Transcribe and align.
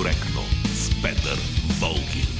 некоректно 0.00 0.42
с 0.74 1.02
Петър 1.02 1.38
Волгин. 1.80 2.39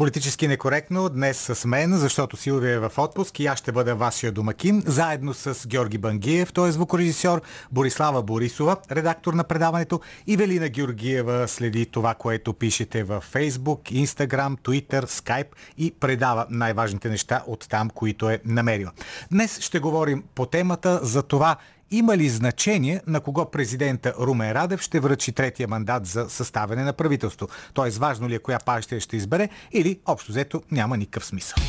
Политически 0.00 0.48
некоректно 0.48 1.08
днес 1.08 1.38
с 1.38 1.64
мен, 1.64 1.96
защото 1.96 2.36
Силвия 2.36 2.74
е 2.74 2.78
в 2.78 2.92
отпуск 2.98 3.40
и 3.40 3.46
аз 3.46 3.58
ще 3.58 3.72
бъда 3.72 3.94
вашия 3.94 4.32
домакин, 4.32 4.82
заедно 4.86 5.34
с 5.34 5.68
Георги 5.68 5.98
Бангиев, 5.98 6.52
той 6.52 6.68
е 6.68 6.72
звукорежисьор, 6.72 7.42
Борислава 7.72 8.22
Борисова, 8.22 8.76
редактор 8.90 9.34
на 9.34 9.44
предаването 9.44 10.00
и 10.26 10.36
Велина 10.36 10.68
Георгиева 10.68 11.48
следи 11.48 11.86
това, 11.86 12.14
което 12.14 12.52
пишете 12.52 13.04
във 13.04 13.32
Facebook, 13.32 14.06
Instagram, 14.06 14.56
Twitter, 14.60 15.04
Skype 15.04 15.48
и 15.78 15.90
предава 16.00 16.46
най-важните 16.50 17.08
неща 17.08 17.42
от 17.46 17.66
там, 17.68 17.90
които 17.90 18.30
е 18.30 18.40
намерила. 18.44 18.90
Днес 19.32 19.60
ще 19.60 19.78
говорим 19.78 20.24
по 20.34 20.46
темата 20.46 21.00
за 21.02 21.22
това 21.22 21.56
има 21.90 22.16
ли 22.16 22.28
значение 22.28 23.00
на 23.06 23.20
кого 23.20 23.50
президента 23.50 24.14
Румен 24.18 24.52
Радев 24.52 24.80
ще 24.80 25.00
връчи 25.00 25.32
третия 25.32 25.68
мандат 25.68 26.06
за 26.06 26.30
съставяне 26.30 26.84
на 26.84 26.92
правителство? 26.92 27.48
Тоест, 27.74 27.98
важно 27.98 28.28
ли 28.28 28.34
е 28.34 28.38
коя 28.38 28.58
партия 28.58 29.00
ще 29.00 29.16
избере 29.16 29.48
или 29.72 30.00
общо 30.06 30.32
взето 30.32 30.62
няма 30.70 30.96
никакъв 30.96 31.24
смисъл? 31.24 31.62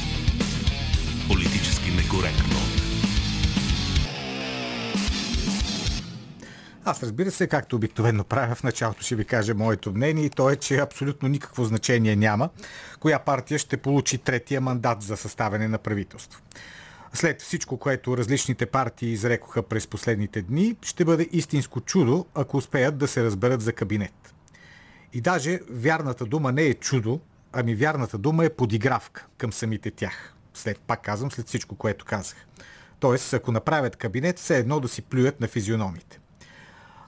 Политически 1.27 1.91
некоректно. 1.91 2.55
Аз 6.85 7.03
разбира 7.03 7.31
се, 7.31 7.47
както 7.47 7.75
обикновено 7.75 8.23
правя, 8.23 8.55
в 8.55 8.63
началото 8.63 9.03
ще 9.03 9.15
ви 9.15 9.25
кажа 9.25 9.53
моето 9.55 9.91
мнение 9.91 10.25
и 10.25 10.29
то 10.29 10.49
е, 10.49 10.55
че 10.55 10.77
абсолютно 10.77 11.29
никакво 11.29 11.65
значение 11.65 12.15
няма 12.15 12.49
коя 12.99 13.19
партия 13.19 13.59
ще 13.59 13.77
получи 13.77 14.17
третия 14.17 14.61
мандат 14.61 15.01
за 15.01 15.17
съставяне 15.17 15.67
на 15.67 15.77
правителство 15.77 16.41
след 17.13 17.41
всичко, 17.41 17.77
което 17.77 18.17
различните 18.17 18.65
партии 18.65 19.11
изрекоха 19.11 19.63
през 19.63 19.87
последните 19.87 20.41
дни, 20.41 20.75
ще 20.81 21.05
бъде 21.05 21.29
истинско 21.31 21.81
чудо, 21.81 22.25
ако 22.35 22.57
успеят 22.57 22.97
да 22.97 23.07
се 23.07 23.23
разберат 23.23 23.61
за 23.61 23.73
кабинет. 23.73 24.33
И 25.13 25.21
даже 25.21 25.59
вярната 25.69 26.25
дума 26.25 26.51
не 26.51 26.63
е 26.63 26.73
чудо, 26.73 27.19
ами 27.53 27.75
вярната 27.75 28.17
дума 28.17 28.45
е 28.45 28.49
подигравка 28.49 29.27
към 29.37 29.53
самите 29.53 29.91
тях. 29.91 30.35
След, 30.53 30.79
пак 30.79 31.01
казвам, 31.01 31.31
след 31.31 31.47
всичко, 31.47 31.75
което 31.75 32.05
казах. 32.05 32.47
Тоест, 32.99 33.33
ако 33.33 33.51
направят 33.51 33.95
кабинет, 33.95 34.39
все 34.39 34.57
едно 34.57 34.79
да 34.79 34.87
си 34.87 35.01
плюят 35.01 35.41
на 35.41 35.47
физиономите. 35.47 36.19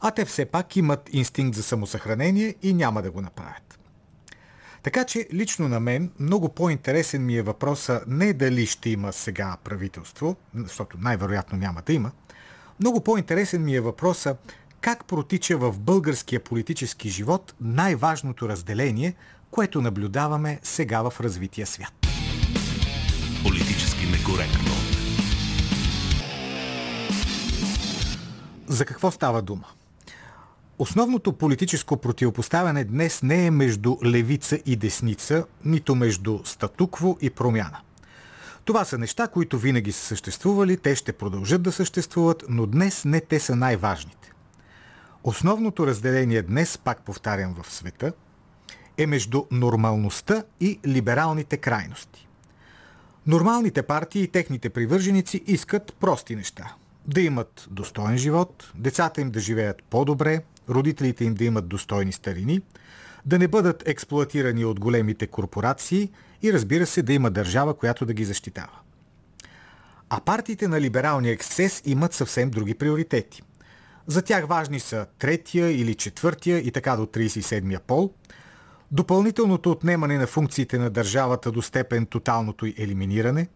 А 0.01 0.11
те 0.11 0.25
все 0.25 0.45
пак 0.45 0.75
имат 0.75 1.09
инстинкт 1.13 1.55
за 1.55 1.63
самосъхранение 1.63 2.55
и 2.61 2.73
няма 2.73 3.01
да 3.01 3.11
го 3.11 3.21
направят. 3.21 3.79
Така 4.83 5.03
че 5.03 5.27
лично 5.33 5.67
на 5.67 5.79
мен 5.79 6.11
много 6.19 6.49
по-интересен 6.49 7.25
ми 7.25 7.35
е 7.35 7.41
въпроса 7.41 8.01
не 8.07 8.33
дали 8.33 8.65
ще 8.65 8.89
има 8.89 9.13
сега 9.13 9.57
правителство, 9.63 10.35
защото 10.55 10.97
най-вероятно 11.01 11.57
няма 11.57 11.81
да 11.85 11.93
има. 11.93 12.11
Много 12.79 13.03
по-интересен 13.03 13.63
ми 13.63 13.75
е 13.75 13.81
въпроса 13.81 14.35
как 14.81 15.05
протича 15.05 15.57
в 15.57 15.79
българския 15.79 16.39
политически 16.39 17.09
живот 17.09 17.53
най-важното 17.61 18.49
разделение, 18.49 19.13
което 19.51 19.81
наблюдаваме 19.81 20.59
сега 20.63 21.09
в 21.09 21.21
развития 21.21 21.67
свят. 21.67 21.93
Политически 23.43 24.05
некоректно. 24.05 24.73
За 28.67 28.85
какво 28.85 29.11
става 29.11 29.41
дума? 29.41 29.65
Основното 30.83 31.33
политическо 31.33 31.97
противопоставяне 31.97 32.83
днес 32.83 33.23
не 33.23 33.45
е 33.45 33.51
между 33.51 33.97
левица 34.05 34.59
и 34.65 34.75
десница, 34.75 35.45
нито 35.65 35.95
между 35.95 36.39
статукво 36.43 37.17
и 37.21 37.29
промяна. 37.29 37.79
Това 38.65 38.85
са 38.85 38.97
неща, 38.97 39.27
които 39.27 39.57
винаги 39.57 39.91
са 39.91 40.05
съществували, 40.05 40.77
те 40.77 40.95
ще 40.95 41.13
продължат 41.13 41.61
да 41.61 41.71
съществуват, 41.71 42.43
но 42.49 42.65
днес 42.65 43.05
не 43.05 43.21
те 43.21 43.39
са 43.39 43.55
най-важните. 43.55 44.31
Основното 45.23 45.87
разделение 45.87 46.41
днес, 46.41 46.77
пак 46.77 47.01
повтарям 47.01 47.55
в 47.63 47.71
света, 47.71 48.13
е 48.97 49.05
между 49.07 49.43
нормалността 49.51 50.43
и 50.59 50.79
либералните 50.87 51.57
крайности. 51.57 52.27
Нормалните 53.27 53.83
партии 53.83 54.23
и 54.23 54.27
техните 54.27 54.69
привърженици 54.69 55.43
искат 55.47 55.93
прости 55.99 56.35
неща. 56.35 56.73
Да 57.05 57.21
имат 57.21 57.67
достоен 57.71 58.17
живот, 58.17 58.71
децата 58.75 59.21
им 59.21 59.31
да 59.31 59.39
живеят 59.39 59.83
по-добре, 59.83 60.41
родителите 60.69 61.25
им 61.25 61.33
да 61.33 61.43
имат 61.43 61.67
достойни 61.67 62.11
старини, 62.11 62.61
да 63.25 63.39
не 63.39 63.47
бъдат 63.47 63.87
експлуатирани 63.87 64.65
от 64.65 64.79
големите 64.79 65.27
корпорации 65.27 66.09
и 66.41 66.53
разбира 66.53 66.85
се 66.85 67.01
да 67.01 67.13
има 67.13 67.31
държава, 67.31 67.73
която 67.73 68.05
да 68.05 68.13
ги 68.13 68.25
защитава. 68.25 68.79
А 70.09 70.19
партиите 70.19 70.67
на 70.67 70.81
либералния 70.81 71.33
ексцес 71.33 71.81
имат 71.85 72.13
съвсем 72.13 72.49
други 72.49 72.73
приоритети. 72.73 73.41
За 74.07 74.21
тях 74.21 74.47
важни 74.47 74.79
са 74.79 75.05
третия 75.19 75.81
или 75.81 75.95
четвъртия 75.95 76.57
и 76.57 76.71
така 76.71 76.95
до 76.95 77.05
37-я 77.05 77.79
пол, 77.79 78.13
допълнителното 78.91 79.71
отнемане 79.71 80.17
на 80.17 80.27
функциите 80.27 80.77
на 80.77 80.89
държавата 80.89 81.51
до 81.51 81.61
степен 81.61 82.05
тоталното 82.05 82.65
й 82.65 82.75
елиминиране, 82.77 83.47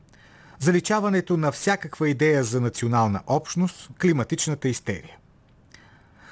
заличаването 0.60 1.38
на 1.38 1.52
всякаква 1.52 2.10
идея 2.10 2.44
за 2.44 2.62
национална 2.62 3.22
общност, 3.28 3.90
климатичната 4.02 4.70
истерия. 4.70 5.17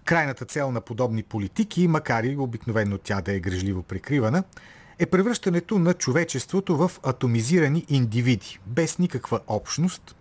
Крайната 0.05 0.45
цел 0.45 0.71
на 0.71 0.81
подобни 0.81 1.23
политики, 1.23 1.87
макар 1.87 2.23
и 2.23 2.37
обикновено 2.37 2.97
тя 2.97 3.21
да 3.21 3.33
е 3.33 3.39
грежливо 3.39 3.83
прикривана, 3.83 4.43
е 4.99 5.05
превръщането 5.05 5.79
на 5.79 5.93
човечеството 5.93 6.77
в 6.77 6.91
атомизирани 7.03 7.85
индивиди, 7.89 8.59
без 8.65 8.99
никаква 8.99 9.39
общност. 9.47 10.15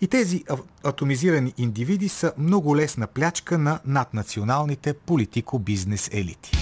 И 0.00 0.08
тези 0.08 0.44
атомизирани 0.84 1.54
индивиди 1.58 2.08
са 2.08 2.32
много 2.38 2.76
лесна 2.76 3.06
плячка 3.06 3.58
на 3.58 3.80
наднационалните 3.84 4.94
политико-бизнес 4.94 6.10
елити. 6.12 6.52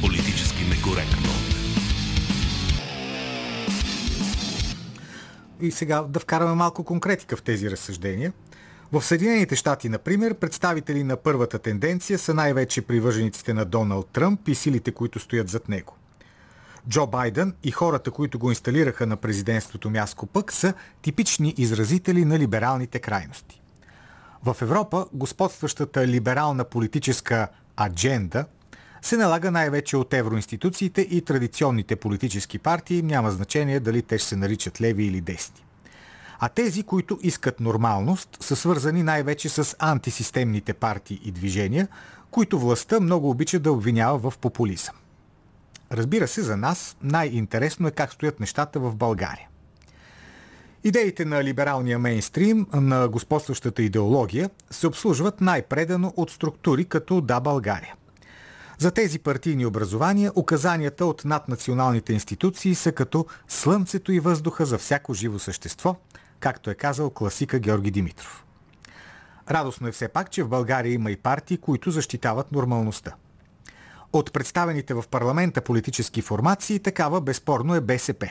Политически 0.00 0.64
некоректно. 0.64 1.28
И 5.60 5.70
сега 5.70 6.02
да 6.02 6.20
вкараме 6.20 6.54
малко 6.54 6.84
конкретика 6.84 7.36
в 7.36 7.42
тези 7.42 7.70
разсъждения– 7.70 8.32
в 8.94 9.04
Съединените 9.04 9.56
щати, 9.56 9.88
например, 9.88 10.34
представители 10.34 11.04
на 11.04 11.16
първата 11.16 11.58
тенденция 11.58 12.18
са 12.18 12.34
най-вече 12.34 12.82
привържениците 12.82 13.54
на 13.54 13.64
Доналд 13.64 14.08
Тръмп 14.12 14.48
и 14.48 14.54
силите, 14.54 14.92
които 14.92 15.18
стоят 15.18 15.48
зад 15.48 15.68
него. 15.68 15.96
Джо 16.88 17.06
Байден 17.06 17.54
и 17.64 17.70
хората, 17.70 18.10
които 18.10 18.38
го 18.38 18.50
инсталираха 18.50 19.06
на 19.06 19.16
президентството 19.16 19.90
мяско 19.90 20.26
пък, 20.26 20.52
са 20.52 20.74
типични 21.02 21.54
изразители 21.56 22.24
на 22.24 22.38
либералните 22.38 22.98
крайности. 22.98 23.62
В 24.44 24.56
Европа 24.62 25.06
господстващата 25.12 26.06
либерална 26.06 26.64
политическа 26.64 27.48
адженда 27.80 28.44
се 29.02 29.16
налага 29.16 29.50
най-вече 29.50 29.96
от 29.96 30.14
евроинституциите 30.14 31.00
и 31.00 31.22
традиционните 31.22 31.96
политически 31.96 32.58
партии, 32.58 33.02
няма 33.02 33.30
значение 33.30 33.80
дали 33.80 34.02
те 34.02 34.18
ще 34.18 34.28
се 34.28 34.36
наричат 34.36 34.80
леви 34.80 35.04
или 35.04 35.20
десни. 35.20 35.63
А 36.38 36.48
тези, 36.48 36.82
които 36.82 37.18
искат 37.22 37.60
нормалност, 37.60 38.36
са 38.40 38.56
свързани 38.56 39.02
най-вече 39.02 39.48
с 39.48 39.76
антисистемните 39.78 40.74
партии 40.74 41.20
и 41.24 41.32
движения, 41.32 41.88
които 42.30 42.58
властта 42.58 43.00
много 43.00 43.30
обича 43.30 43.58
да 43.58 43.72
обвинява 43.72 44.30
в 44.30 44.38
популизъм. 44.38 44.94
Разбира 45.92 46.28
се, 46.28 46.42
за 46.42 46.56
нас 46.56 46.96
най-интересно 47.02 47.88
е 47.88 47.90
как 47.90 48.12
стоят 48.12 48.40
нещата 48.40 48.80
в 48.80 48.96
България. 48.96 49.48
Идеите 50.84 51.24
на 51.24 51.44
либералния 51.44 51.98
мейнстрим, 51.98 52.66
на 52.72 53.08
господстващата 53.08 53.82
идеология, 53.82 54.50
се 54.70 54.86
обслужват 54.86 55.40
най-предано 55.40 56.12
от 56.16 56.30
структури 56.30 56.84
като 56.84 57.20
Да 57.20 57.40
България. 57.40 57.94
За 58.78 58.90
тези 58.90 59.18
партийни 59.18 59.66
образования 59.66 60.32
указанията 60.34 61.06
от 61.06 61.24
наднационалните 61.24 62.12
институции 62.12 62.74
са 62.74 62.92
като 62.92 63.26
слънцето 63.48 64.12
и 64.12 64.20
въздуха 64.20 64.66
за 64.66 64.78
всяко 64.78 65.14
живо 65.14 65.38
същество– 65.38 65.96
както 66.44 66.70
е 66.70 66.74
казал 66.74 67.10
класика 67.10 67.58
Георги 67.58 67.90
Димитров. 67.90 68.44
Радостно 69.50 69.88
е 69.88 69.92
все 69.92 70.08
пак, 70.08 70.30
че 70.30 70.42
в 70.42 70.48
България 70.48 70.92
има 70.92 71.10
и 71.10 71.16
партии, 71.16 71.56
които 71.56 71.90
защитават 71.90 72.52
нормалността. 72.52 73.14
От 74.12 74.32
представените 74.32 74.94
в 74.94 75.04
парламента 75.10 75.60
политически 75.60 76.22
формации, 76.22 76.78
такава 76.78 77.20
безспорно 77.20 77.74
е 77.74 77.80
БСП. 77.80 78.30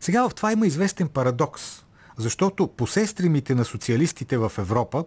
Сега 0.00 0.28
в 0.28 0.34
това 0.34 0.52
има 0.52 0.66
известен 0.66 1.08
парадокс, 1.08 1.84
защото 2.16 2.68
посестримите 2.68 3.54
на 3.54 3.64
социалистите 3.64 4.38
в 4.38 4.52
Европа 4.58 5.04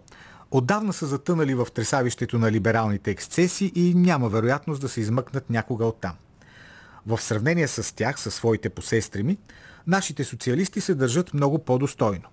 отдавна 0.52 0.94
са 0.94 1.08
затънали 1.08 1.54
в 1.56 1.68
тресавището 1.74 2.40
на 2.40 2.52
либералните 2.52 3.12
ексцеси 3.12 3.72
и 3.76 3.94
няма 3.94 4.30
вероятност 4.30 4.82
да 4.82 4.90
се 4.90 5.02
измъкнат 5.02 5.50
някога 5.50 5.86
оттам. 5.86 6.14
В 7.08 7.22
сравнение 7.22 7.68
с 7.68 7.96
тях, 7.96 8.20
със 8.20 8.36
своите 8.36 8.70
посестрими, 8.70 9.38
нашите 9.88 10.24
социалисти 10.24 10.82
се 10.82 10.96
държат 10.96 11.34
много 11.34 11.60
по-достойно. 11.60 12.30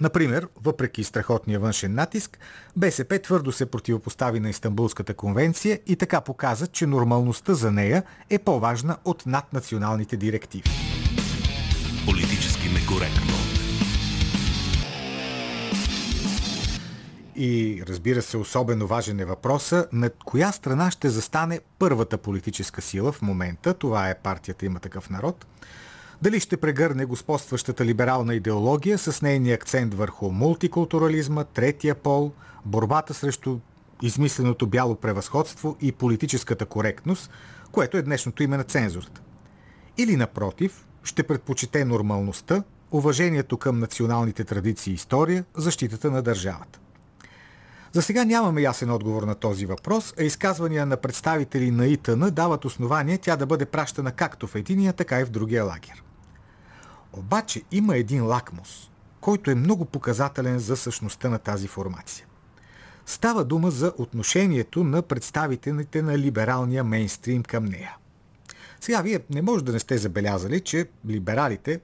Например, 0.00 0.48
въпреки 0.62 1.04
страхотния 1.04 1.60
външен 1.60 1.94
натиск, 1.94 2.38
БСП 2.76 3.18
твърдо 3.18 3.52
се 3.52 3.66
противопостави 3.66 4.40
на 4.40 4.50
Истанбулската 4.50 5.14
конвенция 5.14 5.80
и 5.86 5.96
така 5.96 6.20
показа, 6.20 6.66
че 6.66 6.86
нормалността 6.86 7.54
за 7.54 7.70
нея 7.70 8.02
е 8.30 8.38
по-важна 8.38 8.96
от 9.04 9.26
наднационалните 9.26 10.16
директиви. 10.16 10.70
Политически 12.06 12.68
некоректно. 12.68 13.32
И 17.36 17.82
разбира 17.88 18.22
се, 18.22 18.36
особено 18.36 18.86
важен 18.86 19.20
е 19.20 19.24
въпроса 19.24 19.86
на 19.92 20.10
коя 20.10 20.52
страна 20.52 20.90
ще 20.90 21.10
застане 21.10 21.60
първата 21.78 22.18
политическа 22.18 22.82
сила 22.82 23.12
в 23.12 23.22
момента. 23.22 23.74
Това 23.74 24.10
е 24.10 24.18
партията 24.18 24.66
Има 24.66 24.80
такъв 24.80 25.10
народ. 25.10 25.46
Дали 26.26 26.40
ще 26.40 26.56
прегърне 26.56 27.04
господстващата 27.04 27.84
либерална 27.84 28.34
идеология 28.34 28.98
с 28.98 29.22
нейния 29.22 29.54
акцент 29.54 29.94
върху 29.94 30.30
мултикултурализма, 30.30 31.44
третия 31.44 31.94
пол, 31.94 32.32
борбата 32.64 33.14
срещу 33.14 33.58
измисленото 34.02 34.66
бяло 34.66 34.94
превъзходство 34.94 35.76
и 35.80 35.92
политическата 35.92 36.66
коректност, 36.66 37.30
което 37.72 37.96
е 37.96 38.02
днешното 38.02 38.42
име 38.42 38.56
на 38.56 38.64
цензурата. 38.64 39.20
Или 39.98 40.16
напротив, 40.16 40.86
ще 41.02 41.22
предпочете 41.22 41.84
нормалността, 41.84 42.62
уважението 42.90 43.58
към 43.58 43.78
националните 43.78 44.44
традиции 44.44 44.90
и 44.90 44.94
история, 44.94 45.44
защитата 45.56 46.10
на 46.10 46.22
държавата. 46.22 46.80
За 47.92 48.02
сега 48.02 48.24
нямаме 48.24 48.62
ясен 48.62 48.90
отговор 48.90 49.22
на 49.22 49.34
този 49.34 49.66
въпрос, 49.66 50.14
а 50.18 50.22
изказвания 50.22 50.86
на 50.86 50.96
представители 50.96 51.70
на 51.70 51.86
ИТН 51.86 52.28
дават 52.30 52.64
основание 52.64 53.18
тя 53.18 53.36
да 53.36 53.46
бъде 53.46 53.66
пращана 53.66 54.12
както 54.12 54.46
в 54.46 54.54
единия, 54.54 54.92
така 54.92 55.20
и 55.20 55.24
в 55.24 55.30
другия 55.30 55.64
лагер. 55.64 56.02
Обаче 57.16 57.62
има 57.72 57.96
един 57.96 58.26
лакмус, 58.26 58.90
който 59.20 59.50
е 59.50 59.54
много 59.54 59.84
показателен 59.84 60.58
за 60.58 60.76
същността 60.76 61.28
на 61.28 61.38
тази 61.38 61.68
формация. 61.68 62.26
Става 63.06 63.44
дума 63.44 63.70
за 63.70 63.92
отношението 63.98 64.84
на 64.84 65.02
представителите 65.02 66.02
на 66.02 66.18
либералния 66.18 66.84
мейнстрим 66.84 67.42
към 67.42 67.64
нея. 67.64 67.96
Сега, 68.80 69.02
вие 69.02 69.20
не 69.30 69.42
може 69.42 69.64
да 69.64 69.72
не 69.72 69.78
сте 69.78 69.98
забелязали, 69.98 70.60
че 70.60 70.88
либералите, 71.08 71.80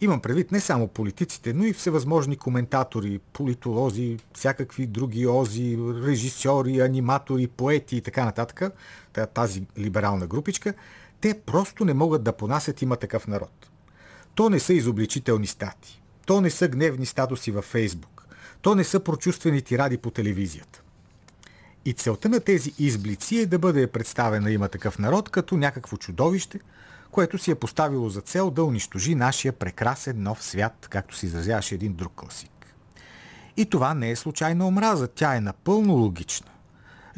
имам 0.00 0.20
предвид 0.20 0.52
не 0.52 0.60
само 0.60 0.88
политиците, 0.88 1.52
но 1.52 1.64
и 1.64 1.72
всевъзможни 1.72 2.36
коментатори, 2.36 3.20
политолози, 3.32 4.18
всякакви 4.34 4.86
други 4.86 5.26
ози, 5.26 5.78
режисьори, 6.06 6.80
аниматори, 6.80 7.46
поети 7.46 7.96
и 7.96 8.00
така 8.00 8.24
нататък, 8.24 8.62
тази 9.34 9.66
либерална 9.78 10.26
групичка, 10.26 10.74
те 11.20 11.40
просто 11.46 11.84
не 11.84 11.94
могат 11.94 12.22
да 12.22 12.32
понасят 12.32 12.82
има 12.82 12.96
такъв 12.96 13.26
народ. 13.26 13.71
То 14.34 14.50
не 14.50 14.60
са 14.60 14.72
изобличителни 14.74 15.46
стати. 15.46 16.02
То 16.26 16.40
не 16.40 16.50
са 16.50 16.68
гневни 16.68 17.06
статуси 17.06 17.50
във 17.50 17.64
Фейсбук. 17.64 18.26
То 18.62 18.74
не 18.74 18.84
са 18.84 19.00
прочувствени 19.00 19.62
тиради 19.62 19.98
по 19.98 20.10
телевизията. 20.10 20.82
И 21.84 21.92
целта 21.92 22.28
на 22.28 22.40
тези 22.40 22.72
изблици 22.78 23.38
е 23.38 23.46
да 23.46 23.58
бъде 23.58 23.86
представена 23.86 24.50
има 24.50 24.68
такъв 24.68 24.98
народ 24.98 25.28
като 25.28 25.56
някакво 25.56 25.96
чудовище, 25.96 26.60
което 27.10 27.38
си 27.38 27.50
е 27.50 27.54
поставило 27.54 28.08
за 28.08 28.20
цел 28.20 28.50
да 28.50 28.64
унищожи 28.64 29.14
нашия 29.14 29.52
прекрасен 29.52 30.22
нов 30.22 30.44
свят, 30.44 30.86
както 30.90 31.16
се 31.16 31.26
изразяваше 31.26 31.74
един 31.74 31.92
друг 31.92 32.12
класик. 32.16 32.74
И 33.56 33.66
това 33.66 33.94
не 33.94 34.10
е 34.10 34.16
случайна 34.16 34.66
омраза, 34.66 35.08
тя 35.08 35.36
е 35.36 35.40
напълно 35.40 35.94
логична. 35.94 36.50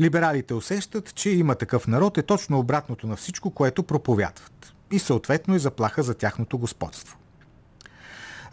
Либералите 0.01 0.55
усещат, 0.55 1.15
че 1.15 1.31
има 1.31 1.55
такъв 1.55 1.87
народ 1.87 2.19
е 2.19 2.23
точно 2.23 2.59
обратното 2.59 3.07
на 3.07 3.17
всичко, 3.17 3.51
което 3.51 3.83
проповядват. 3.83 4.74
И 4.91 4.99
съответно 4.99 5.55
е 5.55 5.59
заплаха 5.59 6.03
за 6.03 6.15
тяхното 6.15 6.59
господство. 6.59 7.17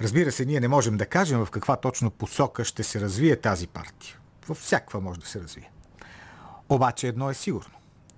Разбира 0.02 0.32
се, 0.32 0.46
ние 0.46 0.60
не 0.60 0.68
можем 0.68 0.98
да 0.98 1.06
кажем 1.06 1.46
в 1.46 1.52
каква 1.52 1.76
точно 1.76 2.12
посока 2.12 2.66
ще 2.66 2.84
се 2.84 3.02
развие 3.02 3.36
тази 3.36 3.68
партия. 3.68 4.18
Във 4.48 4.58
всякаква 4.58 5.02
може 5.02 5.20
да 5.20 5.26
се 5.26 5.42
развие. 5.42 5.72
Обаче 6.70 7.08
едно 7.08 7.30
е 7.30 7.34
сигурно. 7.34 7.74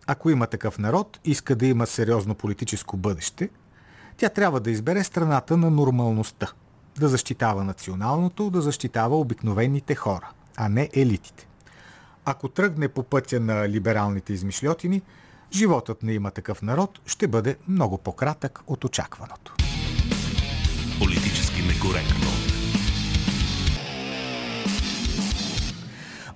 Ако 0.07 0.29
има 0.29 0.47
такъв 0.47 0.79
народ, 0.79 1.19
иска 1.25 1.55
да 1.55 1.65
има 1.65 1.87
сериозно 1.87 2.35
политическо 2.35 2.97
бъдеще, 2.97 3.49
тя 4.17 4.29
трябва 4.29 4.59
да 4.59 4.71
избере 4.71 5.03
страната 5.03 5.57
на 5.57 5.69
нормалността. 5.69 6.51
Да 6.99 7.09
защитава 7.09 7.63
националното, 7.63 8.49
да 8.49 8.61
защитава 8.61 9.15
обикновените 9.15 9.95
хора, 9.95 10.29
а 10.55 10.69
не 10.69 10.89
елитите. 10.93 11.47
Ако 12.25 12.49
тръгне 12.49 12.87
по 12.87 13.03
пътя 13.03 13.39
на 13.39 13.69
либералните 13.69 14.33
измишлетини, 14.33 15.01
животът 15.53 16.03
не 16.03 16.13
има 16.13 16.31
такъв 16.31 16.61
народ 16.61 16.99
ще 17.05 17.27
бъде 17.27 17.55
много 17.67 17.97
по-кратък 17.97 18.59
от 18.67 18.83
очакваното. 18.83 19.55
Политически 20.99 21.61
некоректно. 21.61 22.27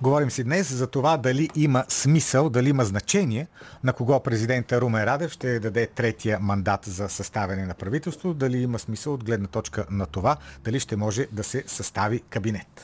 Говорим 0.02 0.30
си 0.30 0.44
днес 0.44 0.72
за 0.72 0.86
това 0.86 1.16
дали 1.16 1.48
има 1.54 1.84
смисъл, 1.88 2.50
дали 2.50 2.68
има 2.68 2.84
значение 2.84 3.46
на 3.84 3.92
кого 3.92 4.20
президента 4.20 4.80
Румен 4.80 5.04
Радев 5.04 5.32
ще 5.32 5.60
даде 5.60 5.86
третия 5.86 6.38
мандат 6.40 6.84
за 6.84 7.08
съставяне 7.08 7.66
на 7.66 7.74
правителство, 7.74 8.34
дали 8.34 8.58
има 8.58 8.78
смисъл 8.78 9.14
от 9.14 9.24
гледна 9.24 9.46
точка 9.46 9.86
на 9.90 10.06
това, 10.06 10.36
дали 10.64 10.80
ще 10.80 10.96
може 10.96 11.26
да 11.32 11.44
се 11.44 11.64
състави 11.66 12.20
кабинет. 12.20 12.82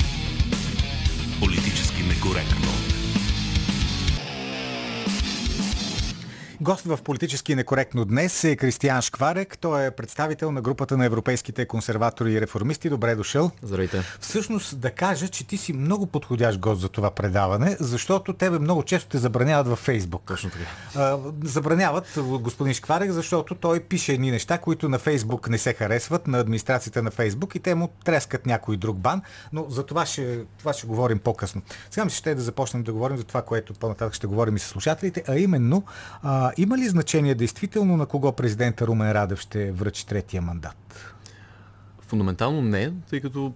Политически 1.41 2.03
некоректно. 2.03 3.04
Гост 6.61 6.85
в 6.85 6.99
политически 7.05 7.55
некоректно 7.55 8.05
днес 8.05 8.45
е 8.45 8.57
Кристиян 8.57 9.03
Шкварек. 9.03 9.59
Той 9.59 9.87
е 9.87 9.91
представител 9.91 10.53
на 10.53 10.63
групата 10.63 10.97
на 10.97 11.05
европейските 11.05 11.67
консерватори 11.67 12.33
и 12.33 12.41
реформисти. 12.41 12.89
Добре 12.89 13.15
дошъл. 13.15 13.51
Здравейте. 13.63 14.03
Всъщност 14.21 14.81
да 14.81 14.91
кажа, 14.91 15.29
че 15.29 15.47
ти 15.47 15.57
си 15.57 15.73
много 15.73 16.07
подходящ 16.07 16.61
гост 16.61 16.81
за 16.81 16.89
това 16.89 17.11
предаване, 17.11 17.77
защото 17.81 18.33
тебе 18.33 18.59
много 18.59 18.83
често 18.83 19.09
те 19.09 19.19
забраняват 19.19 19.69
във 19.69 19.79
Фейсбук. 19.79 20.23
Точно 20.27 20.51
така. 20.51 21.19
Забраняват 21.45 22.19
господин 22.19 22.75
Шкварек, 22.75 23.11
защото 23.11 23.55
той 23.55 23.81
пише 23.81 24.13
едни 24.13 24.31
неща, 24.31 24.59
които 24.59 24.89
на 24.89 24.99
Фейсбук 24.99 25.49
не 25.49 25.59
се 25.59 25.73
харесват, 25.73 26.27
на 26.27 26.39
администрацията 26.39 27.03
на 27.03 27.11
Фейсбук 27.11 27.55
и 27.55 27.61
те 27.61 27.75
му 27.75 27.89
трескат 28.05 28.47
някой 28.47 28.77
друг 28.77 28.99
бан, 28.99 29.23
но 29.53 29.67
за 29.69 29.87
това 29.87 30.07
ще, 30.07 30.45
това 30.59 30.73
ще 30.73 30.87
говорим 30.87 31.19
по-късно. 31.19 31.63
Сега 31.91 32.05
ми 32.05 32.11
ще 32.11 32.35
да 32.35 32.43
започнем 32.43 32.83
да 32.83 32.93
говорим 32.93 33.17
за 33.17 33.25
това, 33.25 33.43
което 33.43 33.75
по-нататък 33.75 34.15
ще 34.15 34.27
говорим 34.27 34.57
и 34.57 34.59
с 34.59 34.67
слушателите, 34.67 35.25
а 35.29 35.39
именно 35.39 35.85
а, 36.23 36.44
има 36.57 36.79
ли 36.79 36.89
значение 36.89 37.35
действително 37.35 37.97
на 37.97 38.07
кого 38.07 38.33
президента 38.33 38.87
Румен 38.87 39.13
Радев 39.13 39.41
ще 39.41 39.73
връчи 39.73 40.07
третия 40.07 40.43
мандат? 40.43 41.15
Фундаментално 42.01 42.63
не, 42.63 42.93
тъй 43.11 43.21
като 43.21 43.53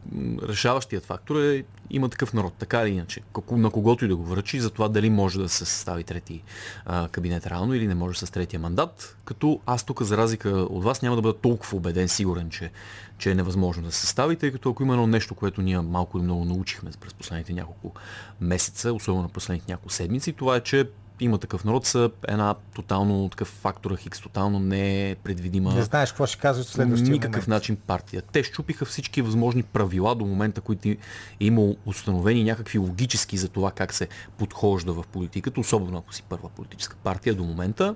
решаващият 0.49 1.05
фактор 1.05 1.41
е 1.41 1.65
има 1.91 2.09
такъв 2.09 2.33
народ, 2.33 2.53
така 2.59 2.83
или 2.83 2.91
иначе. 2.91 3.21
На 3.51 3.71
когото 3.71 4.05
и 4.05 4.09
да 4.09 4.17
го 4.17 4.25
връчи, 4.25 4.61
за 4.61 4.71
това 4.71 4.89
дали 4.89 5.11
може 5.11 5.39
да 5.39 5.49
се 5.49 5.65
състави 5.65 6.05
трети 6.05 6.43
а, 6.87 7.09
кабинет 7.09 7.47
реално 7.47 7.75
или 7.75 7.87
не 7.87 7.95
може 7.95 8.19
с 8.19 8.33
третия 8.33 8.61
мандат. 8.61 9.17
Като 9.25 9.61
аз 9.67 9.85
тук, 9.85 10.03
за 10.03 10.17
разлика 10.17 10.49
от 10.49 10.85
вас, 10.85 11.03
няма 11.03 11.17
да 11.17 11.23
бъда 11.23 11.39
толкова 11.39 11.77
убеден, 11.77 12.09
сигурен, 12.09 12.51
че, 12.51 12.71
че 13.19 13.31
е 13.31 13.35
невъзможно 13.35 13.83
да 13.83 13.93
се 13.93 14.01
състави, 14.01 14.37
тъй 14.37 14.53
като 14.53 14.71
ако 14.71 14.83
има 14.83 14.93
едно 14.93 15.07
нещо, 15.07 15.35
което 15.35 15.63
ние 15.63 15.81
малко 15.81 16.19
или 16.19 16.25
много 16.25 16.45
научихме 16.45 16.91
през 17.01 17.15
последните 17.15 17.53
няколко 17.53 17.93
месеца, 18.41 18.93
особено 18.93 19.23
на 19.23 19.29
последните 19.29 19.73
няколко 19.73 19.93
седмици, 19.93 20.33
това 20.33 20.57
е, 20.57 20.61
че 20.61 20.89
има 21.21 21.39
такъв 21.39 21.65
народ 21.65 21.87
са 21.87 22.11
една 22.29 22.55
тотално 22.75 23.29
такъв 23.29 23.49
фактора 23.49 23.97
Хикс, 23.97 24.21
тотално 24.21 24.59
не 24.59 25.11
е 25.11 25.15
предвидима. 25.15 25.75
Не 25.75 25.83
знаеш 25.83 26.11
какво 26.11 26.27
ще 26.27 26.53
в 26.53 26.65
следващия 26.65 27.11
Никакъв 27.11 27.47
момент. 27.47 27.49
начин 27.49 27.77
партия. 27.77 28.23
Те 28.33 28.43
щупиха 28.43 28.85
всички 28.85 29.23
възможни 29.23 29.63
правила 29.63 30.15
до 30.15 30.25
момента, 30.25 30.61
които 30.61 30.89
е 30.89 30.97
имало 31.41 31.77
установени 31.87 32.45
някакви 32.45 32.79
логически 32.79 33.37
за 33.37 33.49
това 33.49 33.71
как 33.71 33.95
се 33.95 34.09
подхожда 34.39 34.93
в 34.93 35.05
политиката, 35.13 35.61
особено 35.61 35.99
ако 35.99 36.15
си 36.15 36.23
първа 36.23 36.49
политическа 36.49 36.97
партия 36.97 37.35
до 37.35 37.45
момента. 37.45 37.95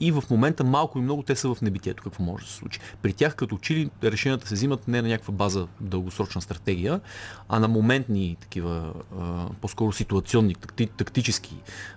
И 0.00 0.12
в 0.12 0.24
момента 0.30 0.64
малко 0.64 0.98
и 0.98 1.02
много 1.02 1.22
те 1.22 1.36
са 1.36 1.54
в 1.54 1.60
небитието, 1.62 2.02
какво 2.02 2.22
може 2.22 2.44
да 2.44 2.50
се 2.50 2.56
случи. 2.56 2.80
При 3.02 3.12
тях 3.12 3.34
като 3.34 3.58
чили 3.58 3.90
решенията 4.04 4.46
се 4.48 4.54
взимат 4.54 4.88
не 4.88 5.02
на 5.02 5.08
някаква 5.08 5.32
база 5.32 5.66
дългосрочна 5.80 6.42
стратегия, 6.42 7.00
а 7.48 7.60
на 7.60 7.68
моментни 7.68 8.36
такива, 8.40 8.92
по-скоро 9.60 9.92
ситуационни, 9.92 10.54
тактически 10.96 11.56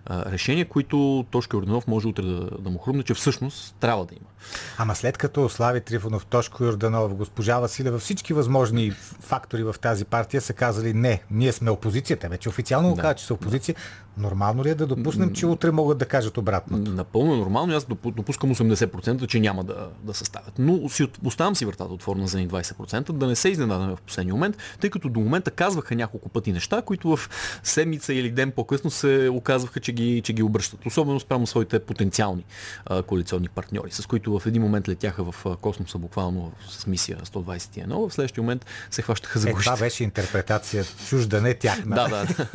решения, 0.10 0.70
които 0.70 1.26
Тошко 1.32 1.56
Йорданов 1.56 1.88
може 1.88 2.08
утре 2.08 2.24
да, 2.24 2.50
да 2.60 2.70
му 2.70 2.78
хрумне, 2.78 3.04
че 3.04 3.14
всъщност 3.14 3.76
трябва 3.80 4.06
да 4.06 4.16
има. 4.16 4.30
Ама 4.78 4.96
след 4.96 5.18
като 5.18 5.50
Слави 5.50 5.82
Трифонов, 5.82 6.26
Тошко 6.26 6.64
Йорданов, 6.64 7.16
госпожа 7.16 7.60
Василева, 7.60 8.00
всички 8.00 8.34
възможни 8.34 8.92
фактори 9.22 9.64
в 9.64 9.76
тази 9.82 10.06
партия 10.06 10.42
са 10.42 10.54
казали 10.54 10.94
не, 10.94 11.24
ние 11.32 11.52
сме 11.52 11.72
опозицията. 11.72 12.30
Вече 12.30 12.50
официално 12.50 12.90
го 12.90 12.96
да. 12.96 13.02
казват, 13.02 13.18
че 13.18 13.26
са 13.26 13.34
опозиция. 13.34 13.76
Нормално 14.18 14.64
ли 14.64 14.70
е 14.70 14.76
да 14.76 14.88
допуснем, 14.88 15.34
че 15.34 15.46
утре 15.46 15.72
могат 15.72 15.98
да 15.98 16.06
кажат 16.06 16.38
обратно? 16.38 16.78
Напълно 16.78 17.36
нормално. 17.36 17.76
Аз 17.76 17.86
допускам 18.06 18.56
80%, 18.56 19.28
че 19.28 19.40
няма 19.40 19.64
да, 19.64 19.90
да 20.04 20.14
съставят. 20.14 20.54
Но 20.60 20.90
си, 20.90 21.08
оставам 21.24 21.56
си 21.56 21.66
вратата 21.66 21.94
отворена 21.94 22.28
за 22.28 22.38
ни 22.38 22.48
20%, 22.48 23.12
да 23.12 23.28
не 23.28 23.36
се 23.36 23.50
изненадаме 23.50 23.96
в 23.96 24.02
последния 24.02 24.34
момент, 24.34 24.58
тъй 24.80 24.90
като 24.90 25.10
до 25.10 25.20
момента 25.20 25.52
казваха 25.52 25.96
няколко 25.96 26.30
пъти 26.30 26.52
неща, 26.52 26.82
които 26.82 27.16
в 27.18 27.30
седмица 27.64 28.14
или 28.14 28.32
ден 28.32 28.52
по-късно 28.52 28.92
се 28.92 29.30
оказваха, 29.32 29.80
че 29.80 29.92
ги, 29.92 30.22
че 30.22 30.34
ги 30.34 30.44
обръщат. 30.44 30.86
Особено 30.86 31.20
спрямо 31.20 31.48
своите 31.48 31.80
потенциални 31.80 32.46
а, 32.86 33.04
коалиционни 33.04 33.48
партньори, 33.48 33.92
с 33.92 34.06
които 34.06 34.35
в 34.40 34.46
един 34.46 34.62
момент 34.62 34.88
летяха 34.88 35.32
в 35.32 35.58
космоса 35.62 35.98
буквално 35.98 36.52
с 36.70 36.88
мисия 36.88 37.18
121, 37.18 38.10
в 38.10 38.14
следващия 38.14 38.42
момент 38.42 38.66
се 38.92 39.02
хващаха 39.02 39.40
за 39.40 39.50
е, 39.50 39.54
Това 39.54 39.78
беше 39.78 40.04
интерпретация 40.04 40.84
чужда, 41.10 41.42
не 41.42 41.54
тяхна. 41.54 41.96
да, 41.96 42.08
да, 42.08 42.26
да. 42.26 42.48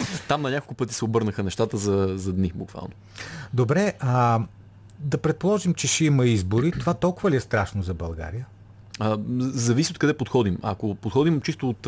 Там 0.28 0.42
на 0.42 0.50
няколко 0.50 0.74
пъти 0.74 0.94
се 0.94 1.04
обърнаха 1.04 1.42
нещата 1.42 1.76
за, 1.76 2.12
за 2.16 2.32
дни 2.32 2.52
буквално. 2.54 2.92
Добре, 3.54 3.92
а, 4.00 4.40
да 4.98 5.18
предположим, 5.18 5.74
че 5.74 5.86
ще 5.86 6.04
има 6.04 6.26
избори. 6.26 6.72
Това 6.72 6.94
толкова 6.94 7.30
ли 7.30 7.36
е 7.36 7.40
страшно 7.40 7.82
за 7.82 7.94
България? 7.94 8.46
Зависи 9.38 9.92
от 9.92 9.98
къде 9.98 10.14
подходим. 10.14 10.58
Ако 10.62 10.94
подходим 10.94 11.40
чисто 11.40 11.68
от 11.68 11.86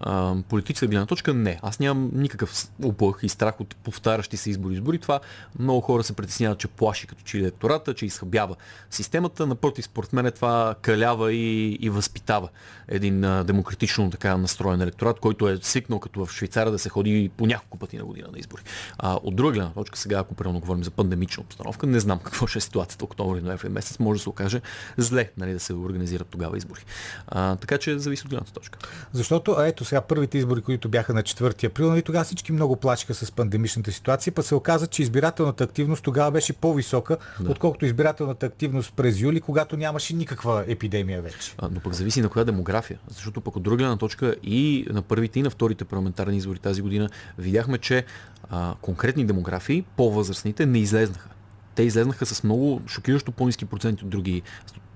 а, 0.00 0.34
политическа 0.48 0.86
гледна 0.86 1.06
точка, 1.06 1.34
не. 1.34 1.58
Аз 1.62 1.80
нямам 1.80 2.10
никакъв 2.14 2.68
уплах 2.84 3.18
и 3.22 3.28
страх 3.28 3.60
от 3.60 3.76
повтарящи 3.76 4.36
се 4.36 4.50
избори. 4.50 4.74
избори. 4.74 4.98
Това 4.98 5.20
много 5.58 5.80
хора 5.80 6.02
се 6.02 6.12
притесняват, 6.12 6.58
че 6.58 6.68
плаши 6.68 7.06
като 7.06 7.22
че 7.22 7.38
електората, 7.38 7.94
че 7.94 8.06
изхъбява 8.06 8.56
системата. 8.90 9.46
Напротив, 9.46 9.84
според 9.84 10.12
мен 10.12 10.32
това 10.34 10.74
калява 10.82 11.32
и, 11.32 11.78
и 11.80 11.90
възпитава 11.90 12.48
един 12.88 13.24
а, 13.24 13.44
демократично 13.44 14.10
така 14.10 14.36
настроен 14.36 14.80
електорат, 14.80 15.20
който 15.20 15.48
е 15.48 15.58
свикнал 15.62 15.98
като 15.98 16.26
в 16.26 16.32
Швейцария 16.32 16.72
да 16.72 16.78
се 16.78 16.88
ходи 16.88 17.30
по 17.36 17.46
няколко 17.46 17.78
пъти 17.78 17.96
на 17.96 18.04
година 18.04 18.28
на 18.32 18.38
избори. 18.38 18.62
А, 18.98 19.18
от 19.22 19.36
друга 19.36 19.52
гледна 19.52 19.70
точка, 19.70 19.98
сега 19.98 20.18
ако 20.18 20.34
примерно 20.34 20.60
говорим 20.60 20.84
за 20.84 20.90
пандемична 20.90 21.40
обстановка, 21.40 21.86
не 21.86 22.00
знам 22.00 22.18
какво 22.24 22.46
ще 22.46 22.58
е 22.58 22.60
ситуацията 22.60 23.04
октомври, 23.04 23.42
ноември 23.42 23.68
месец, 23.68 23.98
може 23.98 24.18
да 24.18 24.22
се 24.22 24.28
окаже 24.28 24.60
зле 24.96 25.30
нали, 25.36 25.52
да 25.52 25.60
се 25.60 25.74
организират 25.74 26.35
тогава 26.36 26.56
избори. 26.56 26.84
А, 27.28 27.56
така 27.56 27.78
че 27.78 27.98
зависи 27.98 28.22
от 28.24 28.30
гледната 28.30 28.52
точка. 28.52 28.78
Защото, 29.12 29.56
ето 29.62 29.84
сега, 29.84 30.00
първите 30.00 30.38
избори, 30.38 30.60
които 30.60 30.88
бяха 30.88 31.14
на 31.14 31.22
4 31.22 31.64
април, 31.64 31.90
нали, 31.90 32.02
тогава 32.02 32.24
всички 32.24 32.52
много 32.52 32.76
плачеха 32.76 33.14
с 33.14 33.32
пандемичната 33.32 33.92
ситуация, 33.92 34.32
па 34.32 34.42
се 34.42 34.54
оказа, 34.54 34.86
че 34.86 35.02
избирателната 35.02 35.64
активност 35.64 36.04
тогава 36.04 36.30
беше 36.30 36.52
по-висока, 36.52 37.16
да. 37.40 37.50
отколкото 37.50 37.84
избирателната 37.86 38.46
активност 38.46 38.92
през 38.96 39.20
юли, 39.20 39.40
когато 39.40 39.76
нямаше 39.76 40.14
никаква 40.14 40.64
епидемия 40.68 41.22
вече. 41.22 41.54
А, 41.58 41.68
но 41.72 41.80
пък 41.80 41.92
зависи 41.92 42.20
на 42.20 42.28
коя 42.28 42.44
демография. 42.44 42.98
Защото 43.08 43.40
пък 43.40 43.56
от 43.56 43.62
друга 43.62 43.76
гледна 43.76 43.96
точка 43.96 44.36
и 44.42 44.86
на 44.90 45.02
първите 45.02 45.38
и 45.38 45.42
на 45.42 45.50
вторите 45.50 45.84
парламентарни 45.84 46.36
избори 46.36 46.58
тази 46.58 46.82
година 46.82 47.08
видяхме, 47.38 47.78
че 47.78 48.04
а, 48.50 48.74
конкретни 48.80 49.26
демографии, 49.26 49.84
по-възрастните, 49.96 50.66
не 50.66 50.78
излезнаха 50.78 51.28
те 51.76 51.82
излезнаха 51.82 52.26
с 52.26 52.44
много 52.44 52.80
шокиращо 52.86 53.32
по-низки 53.32 53.64
проценти 53.64 54.04
от 54.04 54.10
други 54.10 54.42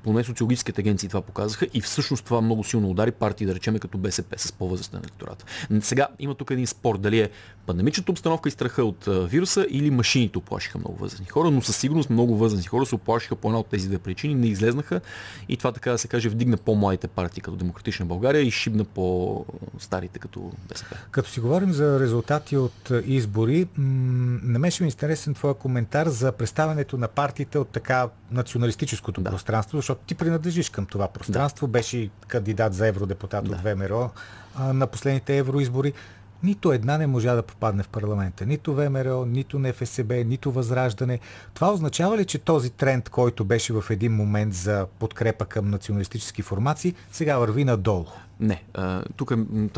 поне 0.03 0.25
социологическите 0.25 0.81
агенции 0.81 1.09
това 1.09 1.23
показаха 1.23 1.67
и 1.75 1.81
всъщност 1.81 2.25
това 2.25 2.41
много 2.41 2.65
силно 2.65 2.91
удари 2.91 3.11
партии, 3.11 3.47
да 3.47 3.55
речеме 3.55 3.79
като 3.79 3.99
БСП 3.99 4.39
с 4.39 4.53
по-възрастен 4.53 5.01
електорат. 5.01 5.45
Сега 5.81 6.09
има 6.19 6.35
тук 6.35 6.51
един 6.51 6.67
спор 6.67 6.99
дали 6.99 7.21
е 7.21 7.31
пандемичната 7.71 8.13
обстановка 8.13 8.49
и 8.49 8.53
страха 8.53 8.85
от 8.85 9.05
вируса 9.07 9.67
или 9.71 9.91
машините 9.91 10.39
оплашиха 10.39 10.79
много 10.79 10.97
възрастни 10.97 11.27
хора, 11.27 11.51
но 11.51 11.63
със 11.63 11.77
сигурност 11.77 12.11
много 12.11 12.37
възрастни 12.37 12.67
хора 12.67 12.87
се 12.87 12.95
оплашиха 12.95 13.37
по 13.37 13.49
една 13.49 13.59
от 13.59 13.67
тези 13.67 13.89
две 13.89 13.99
причини, 13.99 14.35
не 14.35 14.47
излезнаха 14.47 15.01
и 15.49 15.57
това 15.57 15.73
така 15.73 15.91
да 15.91 15.99
се 15.99 16.09
каже 16.09 16.29
вдигна 16.29 16.57
по-младите 16.57 17.09
партии 17.09 17.43
като 17.43 17.57
Демократична 17.57 18.07
България 18.07 18.43
и 18.43 18.51
шибна 18.51 18.85
по-старите 18.85 20.19
като 20.19 20.53
БСП. 20.69 20.97
Като 21.11 21.31
си 21.31 21.41
говорим 21.41 21.73
за 21.73 22.01
резултати 22.01 22.57
от 22.57 22.93
избори, 23.05 23.67
на 23.77 24.59
мен 24.59 24.71
ще 24.71 24.83
ми 24.83 24.87
е 24.87 24.89
интересен 24.89 25.35
твоя 25.35 25.55
коментар 25.55 26.07
за 26.07 26.33
представянето 26.33 26.99
на 26.99 27.09
партиите 27.09 27.59
от 27.59 27.69
така 27.69 28.09
националистическото 28.31 29.21
да. 29.21 29.31
пространство, 29.31 29.79
защото 29.79 30.01
ти 30.07 30.15
принадлежиш 30.15 30.71
към 30.71 30.87
това 30.87 31.09
пространство. 31.09 31.67
Да. 31.67 31.71
Беше 31.71 32.11
кандидат 32.29 32.75
за 32.75 32.87
евродепутат 32.87 33.45
да. 33.45 33.55
от 33.55 33.61
ВМРО 33.61 34.11
а, 34.55 34.73
на 34.73 34.87
последните 34.87 35.39
евроизбори. 35.39 35.93
Нито 36.43 36.73
една 36.73 36.99
не 36.99 37.07
можа 37.07 37.35
да 37.35 37.43
попадне 37.43 37.83
в 37.83 37.89
парламента. 37.89 38.47
Нито 38.47 38.75
ВМРО, 38.75 39.25
нито 39.25 39.59
НФСБ, 39.59 40.15
нито 40.15 40.53
Възраждане. 40.53 41.19
Това 41.55 41.73
означава 41.73 42.19
ли, 42.19 42.25
че 42.25 42.39
този 42.39 42.71
тренд, 42.71 43.09
който 43.09 43.45
беше 43.45 43.73
в 43.73 43.85
един 43.91 44.13
момент 44.13 44.55
за 44.55 44.87
подкрепа 44.99 45.45
към 45.45 45.71
националистически 45.71 46.43
формации, 46.43 46.95
сега 47.13 47.39
върви 47.39 47.65
надолу? 47.65 48.07
Не. 48.41 48.63
Тук 49.17 49.33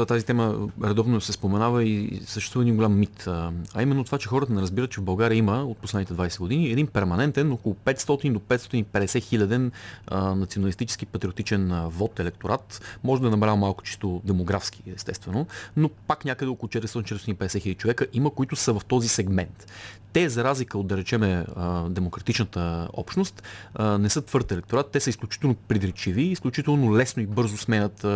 тази 0.06 0.26
тема 0.26 0.68
редовно 0.84 1.20
се 1.20 1.32
споменава 1.32 1.84
и 1.84 2.20
съществува 2.26 2.64
един 2.64 2.76
голям 2.76 2.98
мит. 2.98 3.26
А 3.74 3.82
именно 3.82 4.04
това, 4.04 4.18
че 4.18 4.28
хората 4.28 4.52
не 4.52 4.60
разбират, 4.60 4.90
че 4.90 5.00
в 5.00 5.04
България 5.04 5.36
има 5.36 5.64
от 5.64 5.78
последните 5.78 6.14
20 6.14 6.38
години 6.38 6.70
един 6.70 6.86
перманентен, 6.86 7.52
около 7.52 7.76
500 7.84 8.32
до 8.32 8.38
550 8.38 9.22
хиляден 9.22 9.72
националистически 10.12 11.06
патриотичен 11.06 11.88
вод 11.88 12.20
електорат. 12.20 12.98
Може 13.04 13.22
да 13.22 13.28
е 13.28 13.30
набрал 13.30 13.56
малко 13.56 13.82
чисто 13.82 14.20
демографски, 14.24 14.82
естествено, 14.94 15.46
но 15.76 15.88
пак 15.88 16.24
някъде 16.24 16.50
около 16.50 16.68
400-450 16.68 17.60
хиляди 17.60 17.78
човека 17.78 18.06
има, 18.12 18.30
които 18.30 18.56
са 18.56 18.72
в 18.72 18.84
този 18.88 19.08
сегмент 19.08 19.66
те, 20.12 20.28
за 20.28 20.44
разлика 20.44 20.78
от, 20.78 20.86
да 20.86 20.96
речеме, 20.96 21.44
демократичната 21.88 22.88
общност, 22.92 23.42
не 23.98 24.10
са 24.10 24.22
твърд 24.22 24.52
електорат, 24.52 24.90
те 24.90 25.00
са 25.00 25.10
изключително 25.10 25.54
придречиви, 25.54 26.22
изключително 26.22 26.96
лесно 26.96 27.22
и 27.22 27.26
бързо 27.26 27.56
сменят 27.56 28.06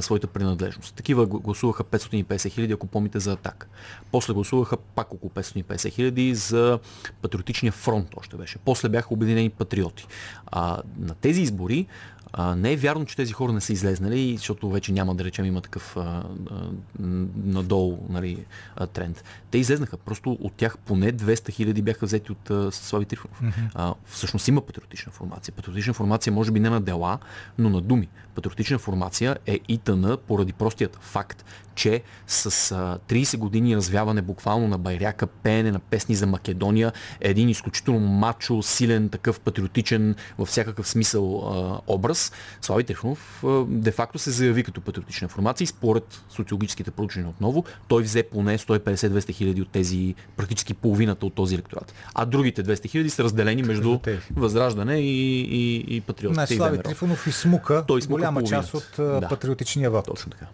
своята 0.00 0.26
принадлежност. 0.26 0.94
Такива 0.94 1.26
гласуваха 1.26 1.84
550 1.84 2.50
хиляди, 2.50 2.72
ако 2.72 2.86
помните 2.86 3.20
за 3.20 3.32
атак. 3.32 3.68
После 4.12 4.32
гласуваха 4.32 4.76
пак 4.76 5.14
около 5.14 5.30
550 5.30 5.92
хиляди 5.92 6.34
за 6.34 6.78
патриотичния 7.22 7.72
фронт, 7.72 8.08
още 8.16 8.36
беше. 8.36 8.58
После 8.58 8.88
бяха 8.88 9.14
обединени 9.14 9.50
патриоти. 9.50 10.06
А, 10.46 10.82
на 10.98 11.14
тези 11.14 11.42
избори 11.42 11.86
а, 12.38 12.56
не 12.56 12.72
е 12.72 12.76
вярно, 12.76 13.06
че 13.06 13.16
тези 13.16 13.32
хора 13.32 13.52
не 13.52 13.60
са 13.60 13.72
излезнали, 13.72 14.36
защото 14.36 14.70
вече 14.70 14.92
няма 14.92 15.14
да 15.14 15.24
речем 15.24 15.44
има 15.44 15.60
такъв 15.60 15.96
а, 15.96 16.00
а, 16.00 16.70
надолу 17.44 17.98
нали, 18.08 18.44
а, 18.76 18.86
тренд. 18.86 19.24
Те 19.50 19.58
излезнаха. 19.58 19.96
Просто 19.96 20.32
от 20.40 20.52
тях 20.52 20.78
поне 20.78 21.12
200 21.12 21.52
хиляди 21.52 21.82
бяха 21.82 22.06
взети 22.06 22.32
от 22.32 22.50
а, 22.50 22.72
Слави 22.72 23.04
Трифонов. 23.04 23.40
Mm-hmm. 23.40 23.70
А, 23.74 23.94
всъщност 24.06 24.48
има 24.48 24.60
патриотична 24.60 25.12
формация. 25.12 25.54
Патриотична 25.54 25.94
формация 25.94 26.32
може 26.32 26.50
би 26.50 26.60
не 26.60 26.70
на 26.70 26.80
дела, 26.80 27.18
но 27.58 27.70
на 27.70 27.80
думи. 27.80 28.08
Патриотична 28.36 28.78
формация 28.78 29.36
е 29.46 29.60
ИТН 29.68 30.04
поради 30.26 30.52
простият 30.52 30.98
факт, 31.00 31.44
че 31.74 32.02
с 32.26 32.72
а, 32.72 32.98
30 33.08 33.36
години 33.36 33.76
развяване 33.76 34.22
буквално 34.22 34.68
на 34.68 34.78
байряка, 34.78 35.26
пеене 35.26 35.72
на 35.72 35.78
песни 35.78 36.14
за 36.14 36.26
Македония, 36.26 36.92
е 37.20 37.30
един 37.30 37.48
изключително 37.48 38.00
мачо, 38.00 38.62
силен, 38.62 39.08
такъв 39.08 39.40
патриотичен 39.40 40.14
във 40.38 40.48
всякакъв 40.48 40.88
смисъл 40.88 41.26
образ, 41.86 42.32
Слави 42.60 42.84
Трифонов 42.84 43.44
де-факто 43.68 44.18
се 44.18 44.30
заяви 44.30 44.64
като 44.64 44.80
патриотична 44.80 45.28
формация 45.28 45.64
и 45.64 45.68
според 45.68 46.22
социологическите 46.28 46.90
проучвания 46.90 47.30
отново, 47.30 47.64
той 47.88 48.02
взе 48.02 48.22
поне 48.22 48.58
150-200 48.58 49.32
хиляди 49.32 49.62
от 49.62 49.68
тези, 49.68 50.14
практически 50.36 50.74
половината 50.74 51.26
от 51.26 51.34
този 51.34 51.54
електорат. 51.54 51.94
А 52.14 52.24
другите 52.24 52.64
200 52.64 52.88
хиляди 52.88 53.10
са 53.10 53.24
разделени 53.24 53.62
между 53.62 53.98
Възраждане 54.36 55.00
и, 55.00 55.40
и, 55.40 55.96
и 55.96 56.00
патриотите. 56.00 56.40
Не, 56.40 56.46
Слави 56.46 56.78
Трифонов 56.82 57.26
и 57.26 57.32
Смука, 57.32 57.84
той 57.88 58.02
смука 58.02 58.25
голяма 58.32 58.48
част 58.48 58.74
от 58.74 58.90
да. 58.96 59.28
патриотичния 59.28 59.90
вод. 59.90 60.04
Точно 60.04 60.32
така. 60.32 60.46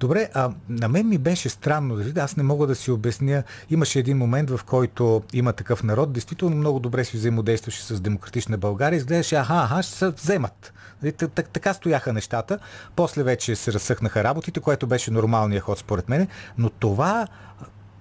Добре, 0.00 0.28
а 0.34 0.50
на 0.68 0.88
мен 0.88 1.08
ми 1.08 1.18
беше 1.18 1.48
странно, 1.48 2.04
аз 2.16 2.36
не 2.36 2.42
мога 2.42 2.66
да 2.66 2.74
си 2.74 2.90
обясня. 2.90 3.42
Имаше 3.70 3.98
един 3.98 4.18
момент, 4.18 4.50
в 4.50 4.60
който 4.66 5.22
има 5.32 5.52
такъв 5.52 5.82
народ, 5.82 6.12
действително 6.12 6.56
много 6.56 6.80
добре 6.80 7.04
си 7.04 7.16
взаимодействаше 7.16 7.82
с 7.82 8.00
демократична 8.00 8.58
България, 8.58 8.96
изглеждаше, 8.96 9.36
аха, 9.36 9.54
аха, 9.54 9.82
ще 9.82 9.94
се 9.94 10.08
вземат. 10.08 10.72
Нали, 11.02 11.12
така 11.52 11.74
стояха 11.74 12.12
нещата. 12.12 12.58
После 12.96 13.22
вече 13.22 13.56
се 13.56 13.72
разсъхнаха 13.72 14.24
работите, 14.24 14.60
което 14.60 14.86
беше 14.86 15.10
нормалният 15.10 15.64
ход 15.64 15.78
според 15.78 16.08
мен. 16.08 16.28
Но 16.58 16.70
това, 16.70 17.26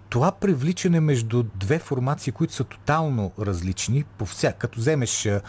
това 0.10 0.32
привличане 0.32 1.00
между 1.00 1.44
две 1.56 1.80
формации, 1.80 2.34
които 2.34 2.54
са 2.54 2.64
тотално 2.64 3.32
различни, 3.40 4.04
по 4.18 4.26
вся, 4.26 4.54
като 4.54 4.80
вземеш 4.80 5.26
а, 5.26 5.42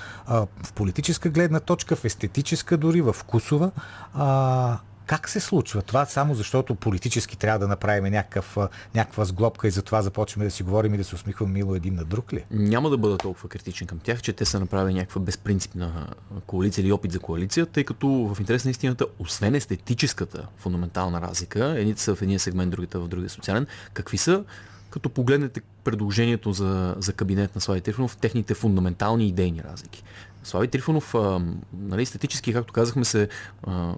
в 0.63 0.73
политическа 0.75 1.29
гледна 1.31 1.61
точка, 1.61 1.97
в 1.97 2.05
естетическа 2.05 2.77
дори, 2.77 3.01
в 3.01 3.13
вкусова, 3.13 3.71
а, 4.15 4.79
как 5.07 5.29
се 5.29 5.41
случва 5.41 5.83
това? 5.83 6.07
Само 6.07 6.35
защото 6.35 6.75
политически 6.75 7.37
трябва 7.37 7.59
да 7.59 7.69
направим 7.69 8.13
някакъв, 8.13 8.57
някаква 8.95 9.25
сглобка 9.25 9.69
и 9.69 9.71
затова 9.71 10.03
започваме 10.03 10.45
да 10.45 10.51
си 10.51 10.63
говорим 10.63 10.95
и 10.95 10.99
да 10.99 11.05
се 11.05 11.15
усмихваме 11.15 11.53
мило 11.53 11.75
един 11.75 11.95
на 11.95 12.05
друг 12.05 12.33
ли? 12.33 12.45
Няма 12.51 12.91
да 12.91 12.99
бъда 12.99 13.19
толкова 13.19 13.49
критичен 13.49 13.87
към 13.87 13.99
тях, 13.99 14.23
че 14.23 14.33
те 14.33 14.45
са 14.45 14.61
направили 14.61 14.95
някаква 14.95 15.21
безпринципна 15.21 16.07
коалиция 16.47 16.83
или 16.83 16.93
опит 16.93 17.13
за 17.13 17.19
коалиция, 17.19 17.67
тъй 17.67 17.85
като 17.85 18.09
в 18.09 18.41
интерес 18.41 18.65
на 18.65 18.71
истината, 18.71 19.07
освен 19.19 19.55
естетическата 19.55 20.47
фундаментална 20.59 21.21
разлика, 21.21 21.75
едните 21.79 22.03
са 22.03 22.15
в 22.15 22.23
един 22.23 22.39
сегмент, 22.39 22.71
другите 22.71 22.99
в 22.99 23.09
другия 23.09 23.31
социален, 23.31 23.67
какви 23.93 24.19
са 24.19 24.45
като 24.91 25.09
погледнете 25.09 25.61
предложението 25.85 26.53
за, 26.53 26.95
за 26.99 27.13
кабинет 27.13 27.55
на 27.55 27.61
Слави 27.61 27.81
Трифонов, 27.81 28.17
техните 28.17 28.55
фундаментални 28.55 29.29
идейни 29.29 29.63
разлики. 29.63 30.03
Слави 30.47 30.69
Трифонов, 30.69 31.15
а, 31.15 31.41
нали, 31.79 32.03
естетически, 32.03 32.53
както 32.53 32.73
казахме, 32.73 33.05
се 33.05 33.29
а, 33.67 33.95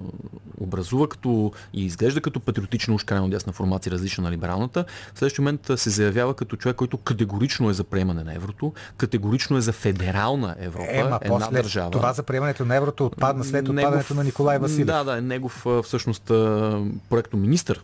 образува 0.60 1.08
като 1.08 1.52
и 1.72 1.84
изглежда 1.84 2.20
като 2.20 2.40
патриотично 2.40 2.94
уж 2.94 3.04
крайно 3.04 3.30
дясна 3.30 3.52
формация, 3.52 3.92
различна 3.92 4.24
на 4.24 4.30
либералната. 4.30 4.84
В 5.14 5.18
следващия 5.18 5.42
момент 5.42 5.70
се 5.76 5.90
заявява 5.90 6.34
като 6.34 6.56
човек, 6.56 6.76
който 6.76 6.96
категорично 6.96 7.70
е 7.70 7.72
за 7.72 7.84
приемане 7.84 8.24
на 8.24 8.34
еврото, 8.34 8.72
категорично 8.96 9.56
е 9.56 9.60
за 9.60 9.72
федерална 9.72 10.54
Европа, 10.58 10.88
Ема, 10.90 11.18
една 11.22 11.38
после, 11.38 11.52
държава. 11.52 11.90
Това 11.90 12.12
за 12.12 12.22
приемането 12.22 12.64
на 12.64 12.76
еврото 12.76 13.06
отпадна 13.06 13.44
след 13.44 13.68
отпадането 13.68 13.96
негов, 13.96 14.14
на 14.14 14.24
Николай 14.24 14.58
Василев. 14.58 14.86
Да, 14.86 15.04
да, 15.04 15.22
негов 15.22 15.66
всъщност 15.84 16.24
проекто 17.08 17.36
министр 17.36 17.74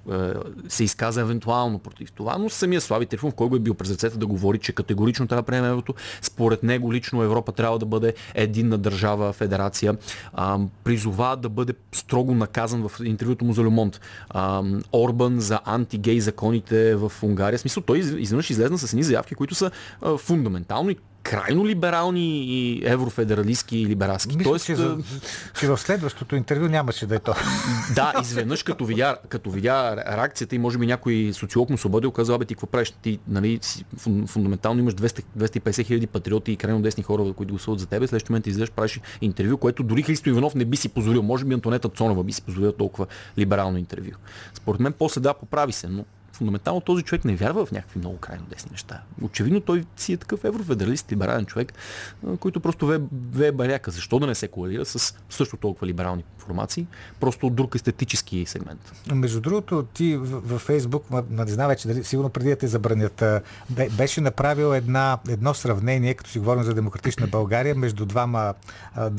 се 0.69 0.85
изказа 0.85 1.21
евентуално 1.21 1.79
против 1.79 2.13
това, 2.13 2.39
но 2.39 2.51
самия 2.51 2.81
Слави 2.81 3.07
Трифонов, 3.07 3.35
кой 3.35 3.49
го 3.49 3.57
е 3.57 3.59
бил 3.59 3.75
през 3.75 3.91
ръцете 3.91 4.19
да 4.19 4.27
говори, 4.27 4.59
че 4.59 4.73
категорично 4.73 5.27
трябва 5.27 5.43
да 5.43 5.47
приеме 5.47 5.69
еврото, 5.69 5.95
според 6.23 6.63
него 6.63 6.93
лично 6.93 7.23
Европа 7.23 7.53
трябва 7.53 7.79
да 7.79 7.87
бъде 7.87 8.15
единна 8.55 8.79
държава, 8.79 9.33
федерация, 9.33 9.97
а, 10.33 10.59
призова 10.85 11.37
да 11.37 11.49
бъде 11.49 11.73
строго 11.93 12.35
наказан 12.35 12.89
в 12.89 13.01
интервюто 13.05 13.45
му 13.45 13.53
за 13.53 13.63
Люмонт. 13.63 14.01
Орбан 14.93 15.41
за 15.41 15.61
антигей 15.65 16.21
законите 16.21 16.95
в 16.95 17.13
Унгария. 17.23 17.59
В 17.59 17.61
смисъл, 17.61 17.83
той 17.83 17.99
изведнъж 17.99 18.51
излезна 18.51 18.79
с 18.79 18.93
едни 18.93 19.03
заявки, 19.03 19.35
които 19.35 19.55
са 19.55 19.71
а, 20.03 20.17
фундаментално 20.17 20.91
и 20.91 20.97
крайно 21.25 21.67
либерални 21.67 22.45
и 22.45 22.83
еврофедералистски 22.85 23.79
и 23.79 23.87
либералски. 23.87 24.37
Мисля, 24.37 24.51
Тоест, 24.51 24.67
че, 24.67 24.77
за, 24.77 24.99
че 25.61 25.67
в 25.67 25.79
следващото 25.79 26.37
интервю 26.37 26.69
нямаше 26.69 27.07
да 27.07 27.15
е 27.15 27.19
то. 27.19 27.35
Да, 27.95 28.13
изведнъж 28.23 28.63
като 28.63 28.85
видя, 28.85 29.17
като 29.29 29.51
видя 29.51 29.97
реакцията 29.97 30.55
и 30.55 30.59
може 30.59 30.79
би 30.79 30.87
някой 30.87 31.31
социолог 31.35 31.71
му 31.71 31.79
свободил, 31.79 32.11
каза, 32.11 32.39
бе 32.39 32.45
ти 32.45 32.55
какво 32.55 32.67
правиш? 32.67 32.91
Ти 32.91 33.19
нали, 33.29 33.61
фундаментално 34.27 34.81
имаш 34.81 34.95
200, 34.95 35.25
250 35.39 35.87
хиляди 35.87 36.07
патриоти 36.07 36.53
и 36.53 36.57
крайно 36.57 36.83
десни 36.83 37.03
хора, 37.03 37.33
които 37.33 37.53
гласуват 37.53 37.81
за 37.81 37.87
тебе. 37.87 38.07
Следващия 38.07 38.33
момент 38.33 38.47
излезеш, 38.47 38.71
правиш 38.71 39.01
интервю, 39.21 39.57
което 39.57 39.83
дори 39.83 40.03
Христо 40.03 40.29
Иванов 40.29 40.55
не 40.55 40.65
би 40.65 40.77
си 40.77 40.89
позволил. 40.89 41.23
Може 41.23 41.45
би 41.45 41.55
Антонета 41.55 41.89
Цонова 41.89 42.25
би 42.25 42.33
си 42.33 42.43
позволил 42.43 42.73
толкова 42.73 43.07
либерално 43.39 43.79
интервю. 43.79 44.11
Според 44.55 44.81
мен 44.81 44.93
после 44.99 45.21
да, 45.21 45.35
поправи 45.35 45.73
се, 45.73 45.89
но 45.89 46.05
фундаментално 46.35 46.81
този 46.81 47.03
човек 47.03 47.25
не 47.25 47.37
вярва 47.37 47.67
в 47.67 47.73
някакви 47.73 47.99
много 47.99 48.17
крайно 48.17 48.45
десни 48.51 48.71
неща. 48.71 49.03
Очевидно 49.23 49.61
той 49.61 49.85
си 49.97 50.13
е 50.13 50.17
такъв 50.17 50.45
еврофедералист, 50.45 51.13
либерален 51.13 51.47
човек, 51.47 51.73
който 52.41 52.61
просто 52.61 52.87
ве, 52.87 53.01
ве 53.33 53.53
баряка. 53.53 53.91
Защо 53.91 54.19
да 54.19 54.27
не 54.27 54.35
се 54.35 54.49
коалира 54.49 54.85
с 54.85 55.15
също 55.31 55.57
толкова 55.57 55.87
либерални 55.87 56.25
формации, 56.39 56.87
просто 57.21 57.51
друг 57.51 57.75
естетически 57.75 58.47
сегмент. 58.47 58.93
Между 59.15 59.41
другото, 59.41 59.83
ти 59.83 60.17
във 60.17 60.61
Фейсбук, 60.61 61.05
не 61.31 61.47
знам 61.47 61.69
вече, 61.69 61.89
дали, 61.89 62.05
сигурно 62.05 62.31
преди 62.31 62.49
да 62.49 62.57
те 62.57 62.67
забранят, 62.67 63.25
беше 63.97 64.21
направил 64.21 64.75
една, 64.75 65.19
едно 65.29 65.55
сравнение, 65.55 66.15
като 66.15 66.31
си 66.31 66.39
говорим 66.39 66.63
за 66.63 66.75
демократична 66.75 67.27
България, 67.27 67.75
между 67.75 68.07
двама, 68.07 68.55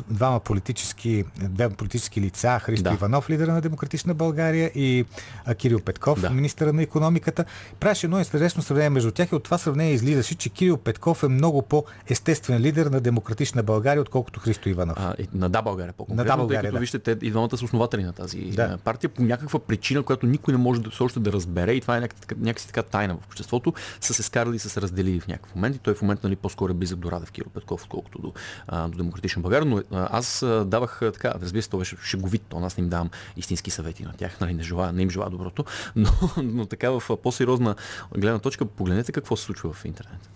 двама 0.09 0.39
политически, 0.39 1.23
две 1.37 1.69
политически 1.69 2.21
лица, 2.21 2.59
Христо 2.59 2.89
да. 2.89 2.93
Иванов, 2.93 3.29
лидера 3.29 3.53
на 3.53 3.61
демократична 3.61 4.13
България 4.13 4.71
и 4.75 5.05
Кирил 5.57 5.79
Петков, 5.79 6.21
да. 6.21 6.29
министър 6.29 6.67
на 6.67 6.81
економиката 6.81 7.04
економиката. 7.05 7.45
Правеше 7.79 8.07
едно 8.07 8.19
интересно 8.19 8.63
сравнение 8.63 8.89
между 8.89 9.11
тях 9.11 9.31
и 9.31 9.35
от 9.35 9.43
това 9.43 9.57
сравнение 9.57 9.93
излизаше, 9.93 10.35
че 10.35 10.49
Кирил 10.49 10.77
Петков 10.77 11.23
е 11.23 11.27
много 11.27 11.61
по-естествен 11.61 12.61
лидер 12.61 12.85
на 12.85 13.01
демократична 13.01 13.63
България, 13.63 14.01
отколкото 14.01 14.39
Христо 14.39 14.69
Иванов. 14.69 14.97
А, 14.99 15.15
на 15.33 15.49
Да 15.49 15.61
България 15.61 15.93
по-конкретно, 15.93 16.23
на 16.23 16.31
да 16.31 16.37
България, 16.37 16.61
тъй 16.61 16.67
като 16.67 16.75
да. 16.75 16.79
вижте, 16.79 16.99
те 16.99 17.17
и 17.21 17.31
двамата 17.31 17.57
са 17.57 17.65
основатели 17.65 18.03
на 18.03 18.13
тази 18.13 18.37
да. 18.37 18.77
партия 18.83 19.09
по 19.09 19.21
някаква 19.21 19.59
причина, 19.59 20.03
която 20.03 20.25
никой 20.25 20.53
не 20.53 20.57
може 20.57 20.81
да, 20.81 20.89
още 20.99 21.19
да 21.19 21.31
разбере 21.31 21.73
и 21.73 21.81
това 21.81 21.97
е 21.97 21.99
някак, 21.99 22.37
някакси 22.37 22.67
така 22.67 22.83
тайна 22.83 23.15
в 23.15 23.25
обществото, 23.25 23.73
са 24.01 24.13
се 24.13 24.23
скарали 24.23 24.55
и 24.55 24.59
са 24.59 24.69
се 24.69 24.81
разделили 24.81 25.19
в 25.19 25.27
някакъв 25.27 25.55
момент 25.55 25.75
и 25.75 25.79
той 25.79 25.93
в 25.93 26.01
момента 26.01 26.27
нали, 26.27 26.35
по-скоро 26.35 26.71
е 26.71 26.73
близък 26.73 26.99
до 26.99 27.11
Радев 27.11 27.31
Кирил 27.31 27.49
Петков, 27.53 27.83
отколкото 27.83 28.21
до, 28.21 28.33
а, 28.67 28.87
до 28.87 28.97
демократична 28.97 29.41
България. 29.41 29.65
Но 29.65 29.77
а, 29.77 30.07
аз 30.11 30.43
а, 30.43 30.65
давах 30.65 30.99
така, 30.99 31.33
разбира 31.41 31.61
се, 31.61 31.69
това 31.69 31.79
беше 31.79 31.97
шеговит, 32.03 32.41
то 32.49 32.57
аз 32.57 32.77
не 32.77 32.83
им 32.83 32.89
давам 32.89 33.09
истински 33.37 33.71
съвети 33.71 34.03
на 34.03 34.13
тях, 34.13 34.39
нали, 34.39 34.53
не, 34.53 34.63
желая, 34.63 34.93
не 34.93 35.01
им 35.01 35.09
желая 35.09 35.29
доброто, 35.29 35.65
но, 35.95 36.09
но 36.43 36.65
така 36.65 36.91
в 36.99 37.17
по-сериозна 37.17 37.75
гледна 38.17 38.39
точка, 38.39 38.65
погледнете 38.65 39.11
какво 39.11 39.35
се 39.35 39.43
случва 39.43 39.73
в 39.73 39.85
интернет. 39.85 40.29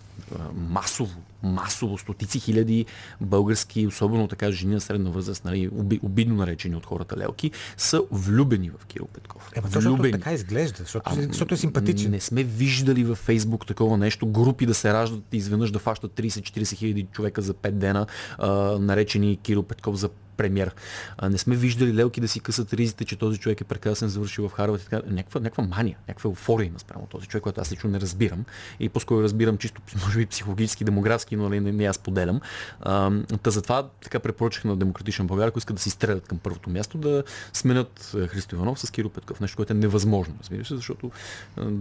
Масово, 0.54 1.20
масово, 1.42 1.98
стотици 1.98 2.40
хиляди 2.40 2.86
български, 3.20 3.86
особено 3.86 4.28
така 4.28 4.50
жени 4.50 4.74
на 4.74 4.80
средна 4.80 5.10
възраст, 5.10 5.44
нали, 5.44 5.70
обидно 6.02 6.34
наречени 6.34 6.76
от 6.76 6.86
хората 6.86 7.16
лелки, 7.16 7.50
са 7.76 8.02
влюбени 8.10 8.70
в 8.70 8.86
Кирил 8.86 9.06
Петков. 9.06 9.50
Е, 9.56 9.60
защото 9.64 10.10
така 10.10 10.32
изглежда, 10.32 10.76
защото, 10.78 11.10
а, 11.10 11.22
защото 11.22 11.54
е 11.54 11.56
симпатичен. 11.56 12.10
Не 12.10 12.20
сме 12.20 12.42
виждали 12.42 13.04
във 13.04 13.18
Фейсбук 13.18 13.66
такова 13.66 13.98
нещо, 13.98 14.26
групи 14.26 14.66
да 14.66 14.74
се 14.74 14.92
раждат 14.92 15.24
и 15.32 15.36
изведнъж 15.36 15.70
да 15.70 15.78
фащат 15.78 16.12
30-40 16.12 16.76
хиляди 16.76 17.06
човека 17.12 17.42
за 17.42 17.54
5 17.54 17.70
дена, 17.70 18.06
а, 18.38 18.50
наречени 18.78 19.36
Кирил 19.36 19.62
Петков 19.62 19.96
за 19.96 20.08
премьер. 20.40 20.74
А, 21.18 21.28
не 21.28 21.38
сме 21.38 21.56
виждали 21.56 21.94
лелки 21.94 22.20
да 22.20 22.28
си 22.28 22.40
късат 22.40 22.72
ризите, 22.72 23.04
че 23.04 23.16
този 23.16 23.38
човек 23.38 23.60
е 23.60 23.64
прекрасен, 23.64 24.08
завършил 24.08 24.48
в 24.48 24.52
Харвард 24.52 24.82
и 24.82 24.84
така. 24.84 25.02
Някаква, 25.06 25.40
някаква 25.40 25.64
мания, 25.64 25.96
някаква 26.08 26.28
еуфория 26.28 26.66
има 26.66 26.78
спрямо 26.78 27.06
този 27.06 27.26
човек, 27.26 27.42
който 27.42 27.60
аз 27.60 27.72
лично 27.72 27.90
не 27.90 28.00
разбирам. 28.00 28.44
И 28.80 28.88
по-скоро 28.88 29.22
разбирам 29.22 29.58
чисто, 29.58 29.82
може 30.04 30.18
би, 30.18 30.26
психологически, 30.26 30.84
демографски, 30.84 31.29
но 31.36 31.48
не, 31.48 31.60
не, 31.60 31.72
не 31.72 31.84
аз 31.84 31.98
поделям. 31.98 32.40
А, 32.80 33.10
та 33.42 33.50
затова 33.50 33.88
така 34.02 34.18
препоръчах 34.18 34.64
на 34.64 34.76
Демократична 34.76 35.24
България, 35.24 35.48
ако 35.48 35.58
искат 35.58 35.76
да 35.76 35.82
си 35.82 35.90
стрелят 35.90 36.28
към 36.28 36.38
първото 36.38 36.70
място, 36.70 36.98
да 36.98 37.24
сменят 37.52 38.16
Христо 38.28 38.54
Иванов 38.54 38.80
с 38.80 38.90
Киро 38.90 39.08
Петков. 39.08 39.40
Нещо, 39.40 39.56
което 39.56 39.72
е 39.72 39.76
невъзможно, 39.76 40.34
разбира 40.40 40.64
се, 40.64 40.76
защото 40.76 41.10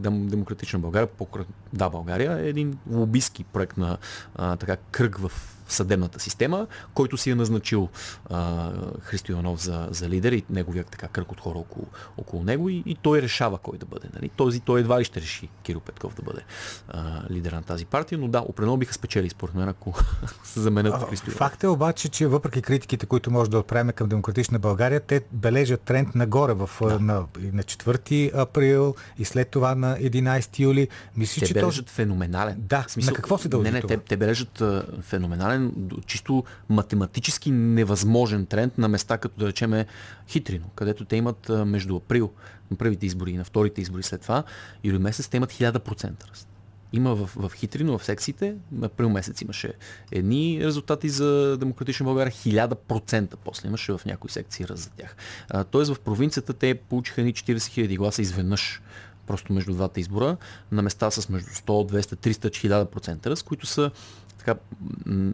Демократична 0.06 0.80
България, 0.80 1.08
по 1.08 1.28
да, 1.74 1.90
България 1.90 2.40
е 2.40 2.50
един 2.50 2.78
лобистки 2.92 3.44
проект 3.44 3.78
на 3.78 3.98
а, 4.36 4.56
така 4.56 4.76
кръг 4.76 5.18
в 5.18 5.32
съдебната 5.70 6.20
система, 6.20 6.68
който 6.94 7.18
си 7.18 7.30
е 7.30 7.36
назначил 7.36 7.90
а, 8.30 8.72
Христо 9.02 9.32
Иванов 9.32 9.62
за, 9.62 9.88
за 9.92 10.10
лидер 10.10 10.32
и 10.32 10.44
неговия 10.50 10.84
така 10.84 11.08
кръг 11.08 11.32
от 11.32 11.40
хора 11.40 11.58
около, 11.58 11.88
около 12.18 12.44
него 12.44 12.70
и, 12.70 12.84
и 12.86 12.96
той 12.96 13.22
решава 13.22 13.58
кой 13.58 13.78
да 13.78 13.86
бъде. 13.86 14.08
Нали? 14.16 14.30
Този, 14.30 14.60
той 14.60 14.80
едва 14.80 15.00
ли 15.00 15.04
ще 15.04 15.22
реши 15.22 15.50
Киро 15.64 15.80
Петков 15.80 16.16
да 16.16 16.22
бъде 16.22 16.42
а, 16.88 17.22
лидер 17.30 17.52
на 17.52 17.64
тази 17.64 17.86
партия, 17.86 18.18
но 18.18 18.28
да, 18.28 18.40
определено 18.40 18.78
биха 18.78 18.94
спечели 18.94 19.30
според 19.30 19.56
мен, 19.56 19.70
ако 19.70 19.94
се 20.44 20.60
заменят 20.60 21.10
Христо 21.10 21.30
Иванов. 21.30 21.38
Факт 21.38 21.64
е 21.64 21.68
обаче, 21.68 22.10
че 22.10 22.28
въпреки 22.28 22.62
критиките, 22.62 23.06
които 23.06 23.32
може 23.32 23.50
да 23.50 23.60
отправим 23.60 23.92
към 23.92 24.10
Демократична 24.10 24.60
България, 24.60 25.00
те 25.00 25.22
бележат 25.32 25.82
тренд 25.82 26.16
нагоре 26.16 26.54
в, 26.54 26.70
да. 26.82 27.00
на, 27.00 27.26
на 27.54 27.64
4 27.64 28.32
април 28.36 28.96
и 29.18 29.26
след 29.26 29.50
това 29.50 29.76
на 29.76 29.98
11 29.98 30.60
юли. 30.60 30.88
Мисля, 31.16 31.40
те 31.40 31.46
че 31.46 31.54
бележат 31.54 31.86
то... 31.86 31.92
феноменален. 31.92 32.56
Да, 32.58 32.86
смисъл, 32.88 33.12
на 33.12 33.16
какво 33.16 33.38
се 33.38 33.50
дължи 33.50 33.64
Не, 33.64 33.72
не, 33.72 33.82
това? 33.82 33.96
те, 33.96 33.98
те 33.98 34.18
бележат 34.18 34.64
феноменален 35.02 35.59
реален, 35.60 35.90
чисто 36.06 36.44
математически 36.70 37.52
невъзможен 37.52 38.46
тренд 38.46 38.78
на 38.78 38.88
места, 38.88 39.18
като 39.18 39.40
да 39.40 39.48
речеме 39.48 39.86
Хитрино, 40.28 40.70
където 40.76 41.06
те 41.06 41.16
имат 41.16 41.50
между 41.50 41.96
април 41.96 42.32
на 42.72 42.78
първите 42.78 43.06
избори 43.06 43.32
и 43.32 43.38
на 43.38 43.44
вторите 43.44 43.82
избори 43.82 44.04
след 44.04 44.22
това, 44.22 44.44
юли 44.84 44.98
месец 44.98 45.28
те 45.28 45.38
имат 45.38 45.54
1000% 45.54 46.30
ръст. 46.32 46.48
Има 46.94 47.16
в, 47.16 47.30
в 47.36 47.52
Хитрино, 47.56 47.98
в 47.98 48.06
секциите, 48.06 48.56
април 48.82 49.10
месец 49.10 49.42
имаше 49.42 49.74
едни 50.12 50.60
резултати 50.64 51.10
за 51.10 51.58
Демократична 51.58 52.04
България, 52.04 52.32
1000% 52.32 53.36
после 53.46 53.68
имаше 53.68 53.92
в 53.92 54.02
някои 54.06 54.30
секции 54.30 54.68
ръст 54.68 54.84
за 54.84 54.90
тях. 54.90 55.16
Тоест 55.72 55.94
в 55.94 56.00
провинцията 56.00 56.54
те 56.54 56.76
получиха 56.76 57.22
ни 57.22 57.34
40 57.34 57.58
000 57.58 57.98
гласа 57.98 58.22
изведнъж 58.22 58.82
просто 59.28 59.54
между 59.54 59.74
двата 59.74 60.00
избора, 60.00 60.38
на 60.72 60.82
места 60.82 61.12
с 61.12 61.30
между 61.30 61.50
100, 61.50 61.66
200, 61.66 62.16
300, 62.16 62.86
1000% 62.86 63.26
ръст, 63.26 63.44
които 63.44 63.66
са 63.66 63.92
така, 64.40 64.56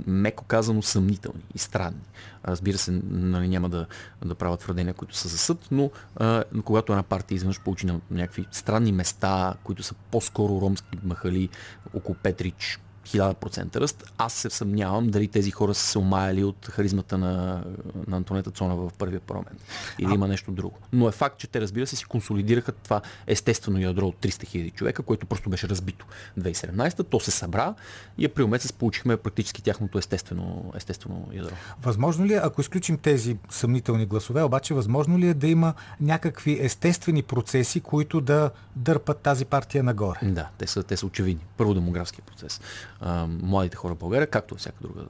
меко 0.07 0.43
казано, 0.43 0.81
съмнителни 0.81 1.43
и 1.55 1.59
странни. 1.59 2.01
Разбира 2.45 2.77
се, 2.77 3.01
нали, 3.09 3.47
няма 3.47 3.69
да, 3.69 3.85
да 4.25 4.35
правят 4.35 4.59
твърдения, 4.59 4.93
които 4.93 5.17
са 5.17 5.27
за 5.27 5.37
съд, 5.37 5.67
но 5.71 5.91
а, 6.15 6.43
когато 6.63 6.93
една 6.93 7.03
партия 7.03 7.35
изведнъж 7.35 7.59
получи 7.59 7.85
на 7.85 7.99
някакви 8.11 8.45
странни 8.51 8.91
места, 8.91 9.53
които 9.63 9.83
са 9.83 9.95
по-скоро 10.11 10.61
ромски 10.61 10.97
махали, 11.03 11.49
около 11.93 12.15
Петрич, 12.15 12.79
1000% 13.05 13.75
ръст. 13.75 14.03
Аз 14.17 14.33
се 14.33 14.49
съмнявам 14.49 15.07
дали 15.07 15.27
тези 15.27 15.51
хора 15.51 15.73
са 15.73 15.87
се 15.87 15.97
омаяли 15.97 16.43
от 16.43 16.65
харизмата 16.71 17.17
на, 17.17 17.63
на 18.07 18.17
Антонета 18.17 18.51
Цонова 18.51 18.89
в 18.89 18.93
първия 18.93 19.19
парламент. 19.19 19.61
Или 19.99 20.11
а... 20.11 20.13
има 20.13 20.27
нещо 20.27 20.51
друго. 20.51 20.77
Но 20.93 21.07
е 21.07 21.11
факт, 21.11 21.37
че 21.37 21.47
те 21.47 21.61
разбира 21.61 21.87
се 21.87 21.95
си 21.95 22.05
консолидираха 22.05 22.71
това 22.71 23.01
естествено 23.27 23.79
ядро 23.79 24.07
от 24.07 24.15
300 24.15 24.29
000 24.29 24.73
човека, 24.73 25.03
което 25.03 25.25
просто 25.25 25.49
беше 25.49 25.69
разбито 25.69 26.05
2017. 26.39 27.09
То 27.09 27.19
се 27.19 27.31
събра 27.31 27.73
и 28.17 28.25
април 28.25 28.47
месец 28.47 28.73
получихме 28.73 29.17
практически 29.17 29.61
тяхното 29.61 29.97
естествено, 29.97 30.71
естествено 30.75 31.27
ядро. 31.33 31.55
Възможно 31.81 32.25
ли 32.25 32.33
е, 32.33 32.39
ако 32.43 32.61
изключим 32.61 32.97
тези 32.97 33.37
съмнителни 33.49 34.05
гласове, 34.05 34.43
обаче 34.43 34.73
възможно 34.73 35.19
ли 35.19 35.27
е 35.27 35.33
да 35.33 35.47
има 35.47 35.73
някакви 36.01 36.57
естествени 36.61 37.23
процеси, 37.23 37.79
които 37.79 38.21
да 38.21 38.51
дърпат 38.75 39.19
тази 39.19 39.45
партия 39.45 39.83
нагоре? 39.83 40.19
Да, 40.23 40.49
те 40.57 40.67
са, 40.67 40.83
те 40.83 40.97
са 40.97 41.05
очевидни. 41.05 41.45
Първо 41.57 41.73
демографския 41.73 42.23
процес 42.25 42.61
а, 42.99 43.27
младите 43.27 43.77
хора 43.77 43.95
в 43.95 43.97
България, 43.97 44.27
както 44.27 44.53
във 44.53 44.59
всяка 44.61 44.77
друга 44.81 45.01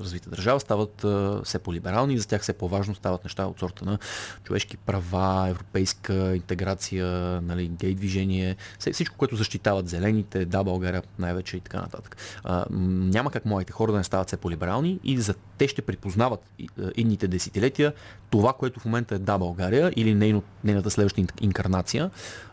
развита 0.00 0.30
държава, 0.30 0.60
стават 0.60 1.04
а, 1.04 1.40
все 1.44 1.58
по-либерални 1.58 2.14
и 2.14 2.18
за 2.18 2.28
тях 2.28 2.42
все 2.42 2.52
по-важно 2.52 2.94
стават 2.94 3.24
неща 3.24 3.46
от 3.46 3.58
сорта 3.58 3.84
на 3.84 3.98
човешки 4.44 4.76
права, 4.76 5.48
европейска 5.48 6.36
интеграция, 6.36 7.06
нали, 7.40 7.68
гей 7.68 7.94
движение, 7.94 8.56
всичко, 8.92 9.16
което 9.16 9.36
защитават 9.36 9.88
зелените, 9.88 10.44
да, 10.44 10.64
България 10.64 11.02
най-вече 11.18 11.56
и 11.56 11.60
така 11.60 11.80
нататък. 11.80 12.16
А, 12.44 12.64
няма 12.70 13.30
как 13.30 13.44
младите 13.44 13.72
хора 13.72 13.92
да 13.92 13.98
не 13.98 14.04
стават 14.04 14.26
все 14.26 14.36
по-либерални 14.36 15.00
и 15.04 15.20
за 15.20 15.34
те 15.58 15.68
ще 15.68 15.82
припознават 15.82 16.40
идните 16.96 17.28
десетилетия 17.28 17.92
това, 18.30 18.52
което 18.52 18.80
в 18.80 18.84
момента 18.84 19.14
е 19.14 19.18
да 19.18 19.38
България 19.38 19.92
или 19.96 20.14
нейно, 20.14 20.42
нейната 20.64 20.90
следваща 20.90 21.22
инкарнация, 21.40 22.10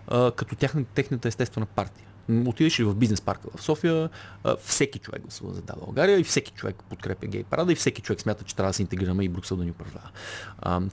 а, 0.08 0.32
като 0.32 0.56
тяхна, 0.56 0.84
техната 0.84 1.28
естествена 1.28 1.66
партия. 1.66 2.06
Отидеш 2.30 2.80
ли 2.80 2.84
в 2.84 2.96
бизнес 2.96 3.22
парка 3.22 3.48
в 3.56 3.62
София, 3.62 4.10
всеки 4.64 5.00
човек 5.00 5.22
гласува 5.22 5.54
за 5.54 5.62
Да 5.62 5.74
България 5.86 6.20
и 6.20 6.24
всеки 6.24 6.52
човек 6.52 6.76
подкрепя 6.90 7.28
гей 7.28 7.44
парада 7.44 7.72
и 7.72 7.76
всеки 7.76 8.02
човек 8.02 8.22
смята, 8.22 8.44
че 8.44 8.56
трябва 8.56 8.70
да 8.70 8.74
се 8.74 8.82
интегрираме 8.82 9.24
и 9.24 9.30
Брюксел 9.30 9.58
да 9.58 9.64
ни 9.64 9.72
управлява. 9.72 10.10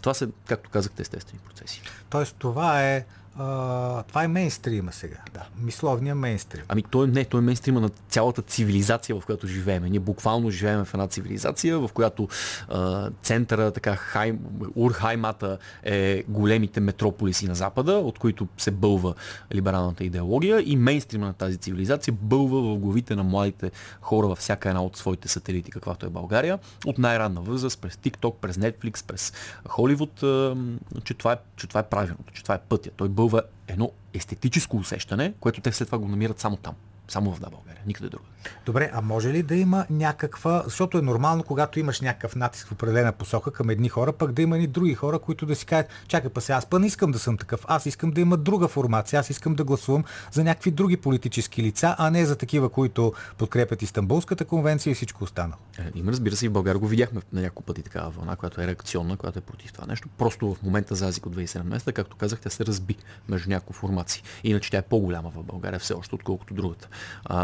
Това 0.03 0.15
са, 0.15 0.29
както 0.47 0.71
казахте, 0.71 1.03
естествени 1.03 1.41
процеси. 1.47 1.83
Тоест 2.11 2.37
това 2.39 2.83
е 2.83 3.05
а, 3.39 4.03
това 4.03 4.25
е 4.25 4.29
мейнстрима 4.29 4.93
сега. 4.93 5.17
Да, 5.35 5.47
мисловния 5.59 6.15
мейнстрим. 6.15 6.63
Ами 6.69 6.83
той 6.83 7.09
не, 7.09 7.25
той 7.25 7.41
е 7.41 7.43
мейнстрима 7.43 7.81
на 7.81 7.89
цялата 8.09 8.43
цивилизация, 8.43 9.21
в 9.21 9.27
която 9.27 9.47
живеем. 9.47 9.85
Ние 9.85 10.01
буквално 10.01 10.51
живеем 10.51 10.85
в 10.85 10.95
една 10.95 11.07
цивилизация, 11.07 11.79
в 11.79 11.91
която 11.95 12.29
а, 12.69 13.11
центъра, 13.23 13.71
така, 13.71 13.97
хай, 13.97 14.39
Урхаймата 14.75 15.59
е 15.83 16.25
големите 16.29 16.81
метрополиси 16.81 17.47
на 17.47 17.55
Запада, 17.55 17.93
от 17.93 18.19
които 18.19 18.49
се 18.59 18.71
бълва 18.71 19.15
либералната 19.55 20.05
идеология 20.05 20.63
и 20.67 20.77
мейнстрима 20.77 21.27
на 21.27 21.33
тази 21.33 21.57
цивилизация 21.57 22.15
бълва 22.21 22.61
в 22.61 22.79
главите 22.79 23.15
на 23.15 23.23
младите 23.23 23.71
хора 24.01 24.27
във 24.27 24.39
всяка 24.39 24.69
една 24.69 24.85
от 24.85 24.97
своите 24.97 25.29
сателити, 25.29 25.71
каквато 25.71 26.07
е 26.07 26.11
България, 26.11 26.59
от 26.87 26.99
най-ранна 26.99 27.41
възраст, 27.41 27.81
през 27.81 27.95
TikTok, 27.97 28.35
през 28.41 28.57
Netflix, 28.57 29.07
през 29.07 29.33
Холивуд, 29.69 30.15
че 31.05 31.15
това 31.15 31.33
е, 31.33 31.37
че 31.57 31.67
това 31.67 31.81
е 31.81 31.89
правилното, 31.89 32.33
че 32.33 32.43
това 32.43 32.55
е 32.55 32.61
пътя. 32.69 32.91
Той 32.97 33.09
бълва 33.21 33.43
едно 33.69 33.91
естетическо 34.15 34.77
усещане, 34.77 35.33
което 35.41 35.61
те 35.61 35.73
след 35.73 35.89
това 35.89 35.99
го 35.99 36.09
намират 36.09 36.41
само 36.41 36.57
там. 36.57 36.75
Само 37.09 37.35
в 37.35 37.41
да 37.41 37.51
България, 37.51 37.83
никъде 37.87 38.09
друга. 38.09 38.25
Добре, 38.67 38.91
а 38.93 39.01
може 39.01 39.33
ли 39.33 39.43
да 39.43 39.57
има 39.57 39.87
някаква, 39.91 40.63
защото 40.65 40.99
е 40.99 41.03
нормално, 41.03 41.43
когато 41.43 41.81
имаш 41.81 42.01
някакъв 42.01 42.37
натиск 42.37 42.69
в 42.69 42.73
определена 42.73 43.13
посока 43.13 43.51
към 43.51 43.71
едни 43.71 43.89
хора, 43.89 44.13
пък 44.13 44.33
да 44.33 44.43
има 44.43 44.59
и 44.59 44.67
други 44.67 44.95
хора, 44.95 45.19
които 45.19 45.47
да 45.47 45.57
си 45.57 45.67
кажат, 45.67 45.91
чакай 46.09 46.31
па 46.31 46.41
сега, 46.41 46.57
аз 46.57 46.67
па 46.67 46.79
не 46.79 46.87
искам 46.87 47.13
да 47.13 47.19
съм 47.19 47.37
такъв, 47.37 47.65
аз 47.69 47.87
искам 47.87 48.11
да 48.11 48.21
има 48.21 48.37
друга 48.37 48.69
формация, 48.69 49.21
аз 49.21 49.31
искам 49.31 49.55
да 49.55 49.65
гласувам 49.65 50.05
за 50.33 50.45
някакви 50.45 50.71
други 50.71 50.97
политически 50.97 51.63
лица, 51.63 51.95
а 51.99 52.11
не 52.11 52.27
за 52.27 52.37
такива, 52.37 52.69
които 52.69 53.13
подкрепят 53.39 53.83
Истанбулската 53.83 54.45
конвенция 54.45 54.91
и 54.91 54.95
всичко 54.95 55.25
останало. 55.25 55.61
Е, 55.79 55.83
има, 55.95 56.13
разбира 56.13 56.37
се, 56.37 56.47
и 56.47 56.49
в 56.49 56.53
България 56.53 56.79
го 56.79 56.87
видяхме 56.87 57.21
на 57.33 57.41
няколко 57.41 57.63
пъти 57.63 57.83
такава 57.83 58.11
вълна, 58.11 58.37
която 58.37 58.61
е 58.61 58.67
реакционна, 58.67 59.17
която 59.17 59.39
е 59.39 59.43
против 59.43 59.73
това 59.73 59.87
нещо. 59.87 60.09
Просто 60.19 60.55
в 60.55 60.63
момента 60.63 60.95
за 60.95 61.07
Азик 61.07 61.27
от 61.27 61.37
2017, 61.37 61.93
както 61.93 62.17
казах, 62.17 62.41
тя 62.41 62.51
се 62.51 62.67
разби 62.67 62.97
между 63.29 63.51
няколко 63.51 63.73
формации. 63.73 64.23
Иначе 64.45 64.71
тя 64.71 64.79
е 64.79 64.83
по-голяма 64.83 65.31
в 65.31 65.43
България 65.43 65.79
все 65.79 65.95
още, 65.95 66.15
отколкото 66.15 66.55
другата. 66.55 66.89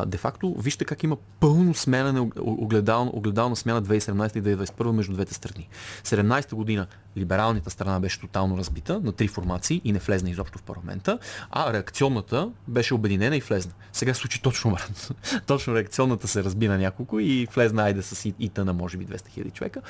Де 0.06 0.16
факто, 0.16 0.54
вижте 0.58 0.84
как 0.86 1.02
има 1.02 1.16
пълно 1.40 1.74
сменяне, 1.74 2.30
огледална, 2.40 3.10
огледална 3.14 3.56
смяна 3.56 3.82
2017 3.82 4.36
и 4.36 4.42
2021 4.42 4.90
между 4.90 5.12
двете 5.12 5.34
страни. 5.34 5.68
17 6.04 6.54
година 6.54 6.86
либералната 7.16 7.70
страна 7.70 8.00
беше 8.00 8.20
тотално 8.20 8.58
разбита 8.58 9.00
на 9.00 9.12
три 9.12 9.28
формации 9.28 9.80
и 9.84 9.92
не 9.92 9.98
влезна 9.98 10.30
изобщо 10.30 10.58
в 10.58 10.62
парламента, 10.62 11.18
а 11.50 11.72
реакционната 11.72 12.50
беше 12.68 12.94
обединена 12.94 13.36
и 13.36 13.40
влезна. 13.40 13.72
Сега 13.92 14.14
се 14.14 14.20
случи 14.20 14.42
точно 14.42 14.70
обратно. 14.70 15.16
точно 15.46 15.74
реакционната 15.74 16.28
се 16.28 16.44
разби 16.44 16.68
на 16.68 16.78
няколко 16.78 17.20
и 17.20 17.48
влезна 17.54 17.82
айде 17.82 18.02
с 18.02 18.32
ИТ 18.38 18.56
на 18.58 18.72
може 18.72 18.96
би 18.96 19.06
200 19.06 19.28
хиляди 19.28 19.50
човека, 19.50 19.80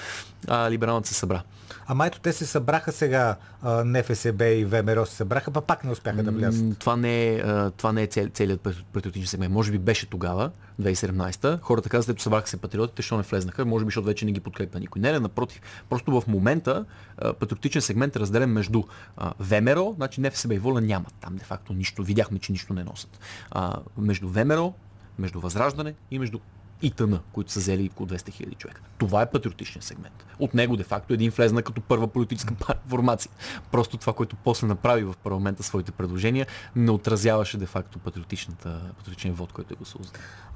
а 0.49 0.71
либералната 0.71 1.09
се 1.09 1.15
събра. 1.15 1.43
Ама 1.87 2.07
ето 2.07 2.21
те 2.21 2.33
се 2.33 2.47
събраха 2.47 2.93
сега, 2.93 3.37
НФСБ 3.85 4.47
и 4.47 4.65
ВМРО 4.65 5.07
се 5.07 5.17
събраха, 5.17 5.51
па 5.51 5.61
пак 5.61 5.85
не 5.85 5.91
успяха 5.91 6.23
да 6.23 6.31
влязат. 6.31 6.79
Това 6.79 6.97
не 6.97 7.29
е, 7.29 7.43
това 7.71 7.93
не 7.93 8.03
е 8.03 8.07
цел, 8.07 8.29
целият 8.35 8.61
патриотичен 8.93 9.27
сегмент. 9.27 9.53
Може 9.53 9.73
би 9.73 9.79
беше 9.79 10.07
тогава, 10.07 10.51
2017. 10.81 11.61
Хората 11.61 11.89
казват, 11.89 12.15
ето 12.15 12.23
събраха 12.23 12.49
се 12.49 12.57
патриотите, 12.57 13.03
защо 13.03 13.17
не 13.17 13.23
влезнаха? 13.23 13.65
Може 13.65 13.85
би, 13.85 13.89
защото 13.89 14.07
вече 14.07 14.25
не 14.25 14.33
ги 14.33 14.41
подкрепя 14.41 14.81
никой. 14.81 15.01
Не, 15.03 15.13
не, 15.13 15.21
напротив. 15.21 15.61
Просто 15.89 16.21
в 16.21 16.27
момента 16.27 16.85
патриотичен 17.41 17.83
сегмент 17.83 18.17
е 18.17 18.21
разделен 18.21 18.51
между 18.51 18.83
ВМРО, 19.39 19.93
значи 19.97 20.21
НФСБ 20.21 20.55
и 20.55 20.59
Воля 20.59 20.81
няма 20.81 21.07
там 21.21 21.37
де 21.37 21.45
факто 21.45 21.73
нищо. 21.73 22.03
Видяхме, 22.03 22.39
че 22.39 22.53
нищо 22.53 22.75
не 22.75 22.85
носят. 22.85 23.21
между 23.99 24.29
ВМРО, 24.29 24.75
между 25.19 25.41
Възраждане 25.41 25.95
и 26.11 26.19
между 26.19 26.39
и 26.83 26.91
тъна, 26.91 27.21
които 27.33 27.53
са 27.53 27.61
взели 27.61 27.91
около 27.93 28.09
200 28.09 28.33
хиляди 28.33 28.55
човека. 28.55 28.81
Това 28.99 29.23
е 29.23 29.31
патриотичен 29.31 29.83
сегмент. 29.83 30.27
От 30.39 30.55
него, 30.55 30.77
де-факто, 30.77 31.15
един 31.15 31.31
влезна 31.31 31.63
като 31.63 31.81
първа 31.81 32.09
политическа 32.09 32.55
формация. 32.89 33.31
Просто 33.71 33.97
това, 33.97 34.13
което 34.13 34.37
после 34.37 34.67
направи 34.67 35.05
в 35.05 35.15
парламента 35.25 35.63
своите 35.63 35.93
предложения, 35.93 36.47
не 36.77 36.91
отразяваше 36.91 37.59
де-факто 37.59 37.99
патриотичната, 37.99 38.81
патриотичен 38.97 39.33
вод, 39.33 39.53
който 39.53 39.75
е 39.75 39.77
гласувал. 39.77 40.07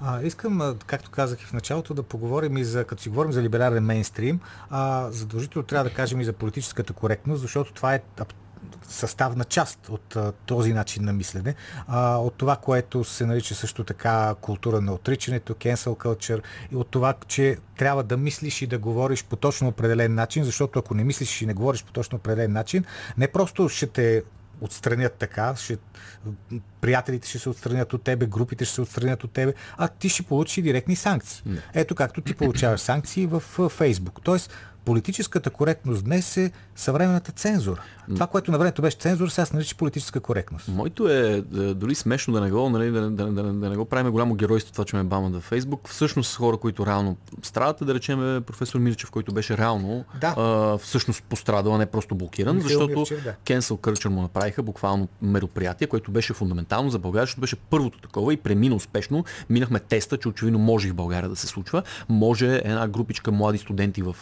А, 0.01 0.23
искам, 0.23 0.77
както 0.87 1.11
казах 1.11 1.43
и 1.43 1.45
в 1.45 1.53
началото, 1.53 1.95
да 1.95 2.03
поговорим 2.03 2.57
и 2.57 2.65
за, 2.65 2.85
като 2.85 3.03
си 3.03 3.09
говорим 3.09 3.33
за 3.33 3.43
либерален 3.43 3.85
мейнстрим, 3.85 4.41
а, 4.71 5.11
задължително 5.11 5.67
трябва 5.67 5.85
да 5.85 5.95
кажем 5.95 6.21
и 6.21 6.25
за 6.25 6.33
политическата 6.33 6.93
коректност, 6.93 7.43
защото 7.43 7.73
това 7.73 7.95
е 7.95 8.01
съставна 8.89 9.45
част 9.45 9.89
от 9.89 10.17
а, 10.17 10.33
този 10.47 10.73
начин 10.73 11.05
на 11.05 11.13
мислене, 11.13 11.55
а, 11.87 12.17
от 12.17 12.35
това, 12.35 12.57
което 12.57 13.05
се 13.05 13.27
нарича 13.27 13.55
също 13.55 13.85
така 13.85 14.35
култура 14.41 14.81
на 14.81 14.93
отричането, 14.95 15.55
cancel 15.55 15.97
culture 15.97 16.43
и 16.73 16.77
от 16.77 16.89
това, 16.89 17.15
че 17.27 17.57
трябва 17.79 18.03
да 18.03 18.17
мислиш 18.17 18.63
и 18.63 18.67
да 18.67 18.79
говориш 18.79 19.25
по 19.25 19.37
точно 19.37 19.69
определен 19.69 20.15
начин, 20.15 20.45
защото 20.45 20.79
ако 20.79 20.95
не 20.95 21.05
мислиш 21.05 21.43
и 21.43 21.47
не 21.47 21.55
говориш 21.55 21.85
по 21.85 21.93
точно 21.93 22.17
определен 22.17 22.53
начин, 22.53 22.85
не 23.19 23.29
просто 23.29 23.69
ще 23.69 23.87
те 23.87 24.23
отстранят 24.61 25.15
така, 25.15 25.57
ще, 25.57 25.79
приятелите 26.81 27.29
ще 27.29 27.39
се 27.39 27.49
отстранят 27.49 27.93
от 27.93 28.03
тебе, 28.03 28.27
групите 28.27 28.65
ще 28.65 28.75
се 28.75 28.81
отстранят 28.81 29.25
от 29.25 29.33
тебе, 29.33 29.55
а 29.77 29.89
ти 29.89 30.09
ще 30.09 30.23
получиш 30.23 30.63
директни 30.65 30.97
санкции. 30.97 31.43
Не. 31.47 31.63
Ето 31.75 31.95
както 31.95 32.21
ти 32.21 32.35
получаваш 32.35 32.81
санкции 32.81 33.27
в 33.27 33.41
Фейсбук. 33.69 34.21
Тоест, 34.23 34.53
политическата 34.91 35.51
коректност 35.51 36.05
днес 36.05 36.37
е 36.37 36.51
съвременната 36.77 37.33
цензура. 37.33 37.83
Това, 38.15 38.27
което 38.27 38.51
на 38.51 38.59
времето 38.59 38.83
беше 38.83 38.97
цензура, 38.97 39.31
сега 39.31 39.47
се 39.47 39.57
нарича 39.57 39.77
политическа 39.77 40.21
коректност. 40.21 40.69
Моето 40.69 41.09
е, 41.09 41.45
е 41.59 41.75
дори 41.75 41.95
смешно 41.95 42.35
да 42.35 42.41
не 42.41 42.51
го, 42.51 42.71
нали, 42.71 42.91
да, 42.91 43.11
да, 43.11 43.27
да, 43.27 43.43
да 43.43 43.71
не 43.71 43.77
го 43.77 43.85
правим 43.85 44.13
голямо 44.13 44.35
геройство 44.35 44.73
това, 44.73 44.85
че 44.85 44.97
ме 44.97 45.05
бамат 45.05 45.33
във 45.33 45.43
Фейсбук. 45.43 45.89
Всъщност 45.89 46.37
хора, 46.37 46.57
които 46.57 46.87
реално 46.87 47.17
страдат, 47.43 47.87
да 47.87 47.95
речем 47.95 48.43
професор 48.47 48.79
Мирчев, 48.79 49.11
който 49.11 49.33
беше 49.33 49.57
реално 49.57 50.05
да. 50.21 50.35
а, 50.37 50.79
всъщност 50.79 51.23
пострадал, 51.23 51.75
а 51.75 51.79
не 51.79 51.87
просто 51.87 52.15
блокиран, 52.15 52.57
Михаил 52.57 52.79
защото 52.79 52.99
Мирчев, 52.99 53.25
да. 53.25 53.35
Cancel 53.45 53.73
Culture 53.73 54.09
му 54.09 54.23
направиха 54.23 54.63
буквално 54.63 55.09
мероприятие, 55.23 55.87
което 55.87 56.11
беше 56.11 56.33
фундаментално 56.33 56.91
за 56.91 56.99
България, 56.99 57.27
защото 57.27 57.41
беше 57.41 57.57
първото 57.57 58.01
такова 58.01 58.33
и 58.33 58.37
премина 58.37 58.75
успешно. 58.75 59.25
Минахме 59.51 59.79
теста, 59.79 60.17
че 60.17 60.29
очевидно 60.29 60.59
може 60.59 60.89
и 60.89 60.91
в 60.91 60.95
България 60.95 61.29
да 61.31 61.37
се 61.37 61.47
случва. 61.47 61.83
Може 62.09 62.61
една 62.65 62.89
групичка 62.89 63.33
млади 63.33 63.59
студенти 63.59 64.03
в 64.03 64.17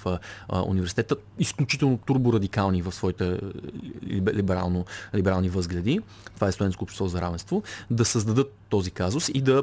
а, 0.49 0.58
университета, 0.67 1.17
изключително 1.39 1.99
турборадикални 1.99 2.83
в 2.83 2.93
своите 2.93 3.39
либерално, 4.13 4.85
либерални 5.15 5.49
възгледи, 5.49 6.01
това 6.35 6.49
е 6.49 6.53
студентско 6.53 6.85
общество 6.85 7.09
за 7.09 7.21
равенство, 7.21 7.63
да 7.91 8.05
създадат 8.05 8.55
този 8.69 8.91
казус 8.91 9.31
и 9.35 9.41
да 9.41 9.63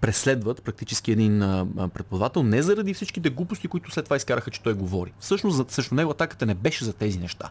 преследват 0.00 0.62
практически 0.62 1.12
един 1.12 1.42
а, 1.42 1.66
преподавател 1.94 2.42
не 2.42 2.62
заради 2.62 2.94
всичките 2.94 3.30
глупости, 3.30 3.68
които 3.68 3.90
след 3.90 4.04
това 4.04 4.16
изкараха, 4.16 4.50
че 4.50 4.62
той 4.62 4.74
говори. 4.74 5.12
Всъщност, 5.20 5.70
срещу 5.70 5.94
него 5.94 6.10
атаката 6.10 6.46
не 6.46 6.54
беше 6.54 6.84
за 6.84 6.92
тези 6.92 7.18
неща. 7.18 7.50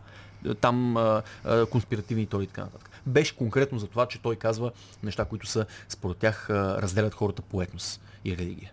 Там 0.62 0.98
а, 0.98 1.22
а, 1.44 1.66
конспиративни 1.66 2.26
теории 2.26 2.44
и 2.44 2.48
така 2.48 2.62
нататък. 2.62 2.90
Беше 3.06 3.36
конкретно 3.36 3.80
за 3.80 3.88
това, 3.88 4.06
че 4.06 4.22
той 4.22 4.36
казва 4.36 4.72
неща, 5.04 5.26
които 5.26 5.48
са 5.48 5.66
според 5.90 6.18
тях 6.18 6.50
разделят 6.50 7.14
хората 7.14 7.42
по 7.42 7.62
етнос 7.62 8.00
и 8.26 8.38
религия. 8.38 8.72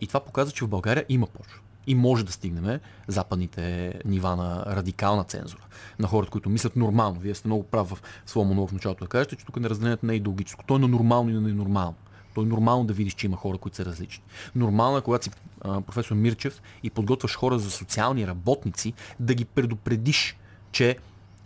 И 0.00 0.06
това 0.06 0.20
показва, 0.20 0.52
че 0.52 0.64
в 0.64 0.68
България 0.68 1.04
има 1.08 1.26
почва 1.26 1.58
и 1.86 1.94
може 1.94 2.24
да 2.24 2.32
стигнем 2.32 2.80
западните 3.08 3.94
нива 4.04 4.36
на 4.36 4.64
радикална 4.66 5.24
цензура. 5.24 5.62
На 5.98 6.08
хората, 6.08 6.30
които 6.30 6.50
мислят 6.50 6.76
нормално. 6.76 7.20
Вие 7.20 7.34
сте 7.34 7.48
много 7.48 7.62
прав 7.62 7.88
в 7.88 8.02
своя 8.26 8.48
монолог 8.48 8.70
в 8.70 8.72
началото 8.72 9.04
да 9.04 9.08
кажете, 9.08 9.36
че 9.36 9.46
тук 9.46 9.60
не 9.60 9.70
разделението 9.70 10.06
не 10.06 10.12
е 10.12 10.16
идеологическо. 10.16 10.64
То 10.64 10.76
е 10.76 10.78
на 10.78 10.88
нормално 10.88 11.30
и 11.30 11.32
на 11.32 11.40
ненормално. 11.40 11.94
То 12.34 12.42
е 12.42 12.46
нормално 12.46 12.84
да 12.84 12.92
видиш, 12.92 13.14
че 13.14 13.26
има 13.26 13.36
хора, 13.36 13.58
които 13.58 13.76
са 13.76 13.84
различни. 13.84 14.24
Нормално 14.54 14.96
е, 14.96 15.00
когато 15.00 15.24
си 15.24 15.30
а, 15.60 15.80
професор 15.80 16.14
Мирчев 16.14 16.62
и 16.82 16.90
подготвяш 16.90 17.36
хора 17.36 17.58
за 17.58 17.70
социални 17.70 18.26
работници, 18.26 18.92
да 19.20 19.34
ги 19.34 19.44
предупредиш, 19.44 20.36
че 20.72 20.96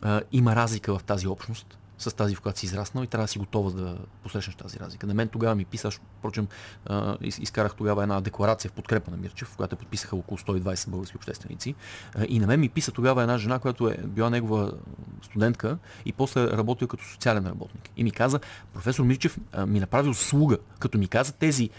а, 0.02 0.20
има 0.32 0.56
разлика 0.56 0.98
в 0.98 1.04
тази 1.04 1.26
общност 1.26 1.78
с 1.98 2.16
тази, 2.16 2.34
в 2.34 2.40
която 2.40 2.58
си 2.58 2.66
израснал 2.66 3.04
и 3.04 3.06
трябва 3.06 3.24
да 3.24 3.28
си 3.28 3.38
готова 3.38 3.70
да 3.70 3.98
посрещнеш 4.22 4.56
тази 4.56 4.80
разлика. 4.80 5.06
На 5.06 5.14
мен 5.14 5.28
тогава 5.28 5.54
ми 5.54 5.64
писаш, 5.64 6.00
впрочем, 6.18 6.48
изкарах 7.22 7.74
тогава 7.74 8.02
една 8.02 8.20
декларация 8.20 8.70
в 8.70 8.74
подкрепа 8.74 9.10
на 9.10 9.16
Мирчев, 9.16 9.48
в 9.48 9.56
която 9.56 9.76
подписаха 9.76 10.16
около 10.16 10.38
120 10.38 10.90
български 10.90 11.16
общественици. 11.16 11.74
И 12.28 12.38
на 12.38 12.46
мен 12.46 12.60
ми 12.60 12.68
писа 12.68 12.92
тогава 12.92 13.22
една 13.22 13.38
жена, 13.38 13.58
която 13.58 13.88
е 13.88 13.96
била 14.04 14.30
негова 14.30 14.72
студентка 15.22 15.78
и 16.04 16.12
после 16.12 16.50
работила 16.50 16.88
като 16.88 17.04
социален 17.04 17.46
работник. 17.46 17.90
И 17.96 18.04
ми 18.04 18.10
каза, 18.10 18.40
професор 18.72 19.04
Мирчев 19.04 19.38
ми 19.66 19.80
направи 19.80 20.08
услуга, 20.08 20.58
като 20.78 20.98
ми 20.98 21.08
каза 21.08 21.32
тези 21.32 21.70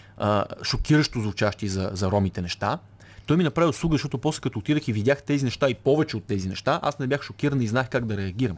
шокиращо 0.62 1.20
звучащи 1.20 1.68
за, 1.68 1.90
за 1.92 2.10
ромите 2.10 2.42
неща, 2.42 2.78
той 3.26 3.36
ми 3.36 3.44
направи 3.44 3.68
услуга, 3.68 3.94
защото 3.94 4.18
после 4.18 4.40
като 4.40 4.58
отидах 4.58 4.88
и 4.88 4.92
видях 4.92 5.22
тези 5.22 5.44
неща 5.44 5.70
и 5.70 5.74
повече 5.74 6.16
от 6.16 6.24
тези 6.24 6.48
неща, 6.48 6.80
аз 6.82 6.98
не 6.98 7.06
бях 7.06 7.22
шокиран 7.22 7.62
и 7.62 7.66
знаех 7.66 7.88
как 7.88 8.06
да 8.06 8.16
реагирам. 8.16 8.56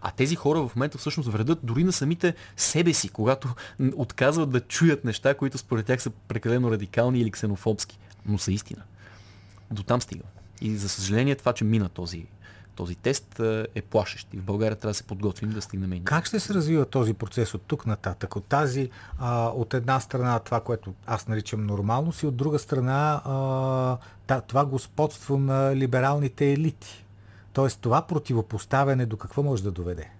А 0.00 0.10
тези 0.10 0.36
хора 0.36 0.68
в 0.68 0.76
момента 0.76 0.98
всъщност 0.98 1.28
вредят 1.28 1.58
дори 1.62 1.84
на 1.84 1.92
самите 1.92 2.34
себе 2.56 2.92
си, 2.92 3.08
когато 3.08 3.48
отказват 3.96 4.50
да 4.50 4.60
чуят 4.60 5.04
неща, 5.04 5.34
които 5.34 5.58
според 5.58 5.86
тях 5.86 6.02
са 6.02 6.10
прекалено 6.10 6.70
радикални 6.70 7.20
или 7.20 7.30
ксенофобски, 7.30 7.98
но 8.26 8.38
са 8.38 8.52
истина. 8.52 8.82
До 9.70 9.82
там 9.82 10.02
стига. 10.02 10.24
И 10.60 10.76
за 10.76 10.88
съжаление 10.88 11.34
това, 11.34 11.52
че 11.52 11.64
мина 11.64 11.88
този, 11.88 12.26
този 12.74 12.94
тест 12.94 13.40
е 13.74 13.82
плашещ. 13.82 14.34
И 14.34 14.36
в 14.36 14.42
България 14.42 14.76
трябва 14.76 14.90
да 14.90 14.94
се 14.94 15.02
подготвим 15.02 15.50
да 15.50 15.62
стигнем 15.62 15.92
и 15.92 16.04
Как 16.04 16.26
ще 16.26 16.40
се 16.40 16.54
развива 16.54 16.84
този 16.84 17.14
процес 17.14 17.54
от 17.54 17.62
тук 17.62 17.86
нататък? 17.86 18.36
От 18.36 18.44
тази, 18.44 18.90
а, 19.18 19.48
от 19.48 19.74
една 19.74 20.00
страна 20.00 20.38
това, 20.38 20.60
което 20.60 20.94
аз 21.06 21.28
наричам 21.28 21.66
нормалност 21.66 22.22
и 22.22 22.26
от 22.26 22.36
друга 22.36 22.58
страна 22.58 23.22
а, 24.28 24.40
това 24.40 24.64
господство 24.64 25.38
на 25.38 25.76
либералните 25.76 26.52
елити. 26.52 27.04
Тоест 27.52 27.80
това 27.80 28.02
противопоставяне 28.02 29.06
до 29.06 29.16
какво 29.16 29.42
може 29.42 29.62
да 29.62 29.70
доведе? 29.70 30.10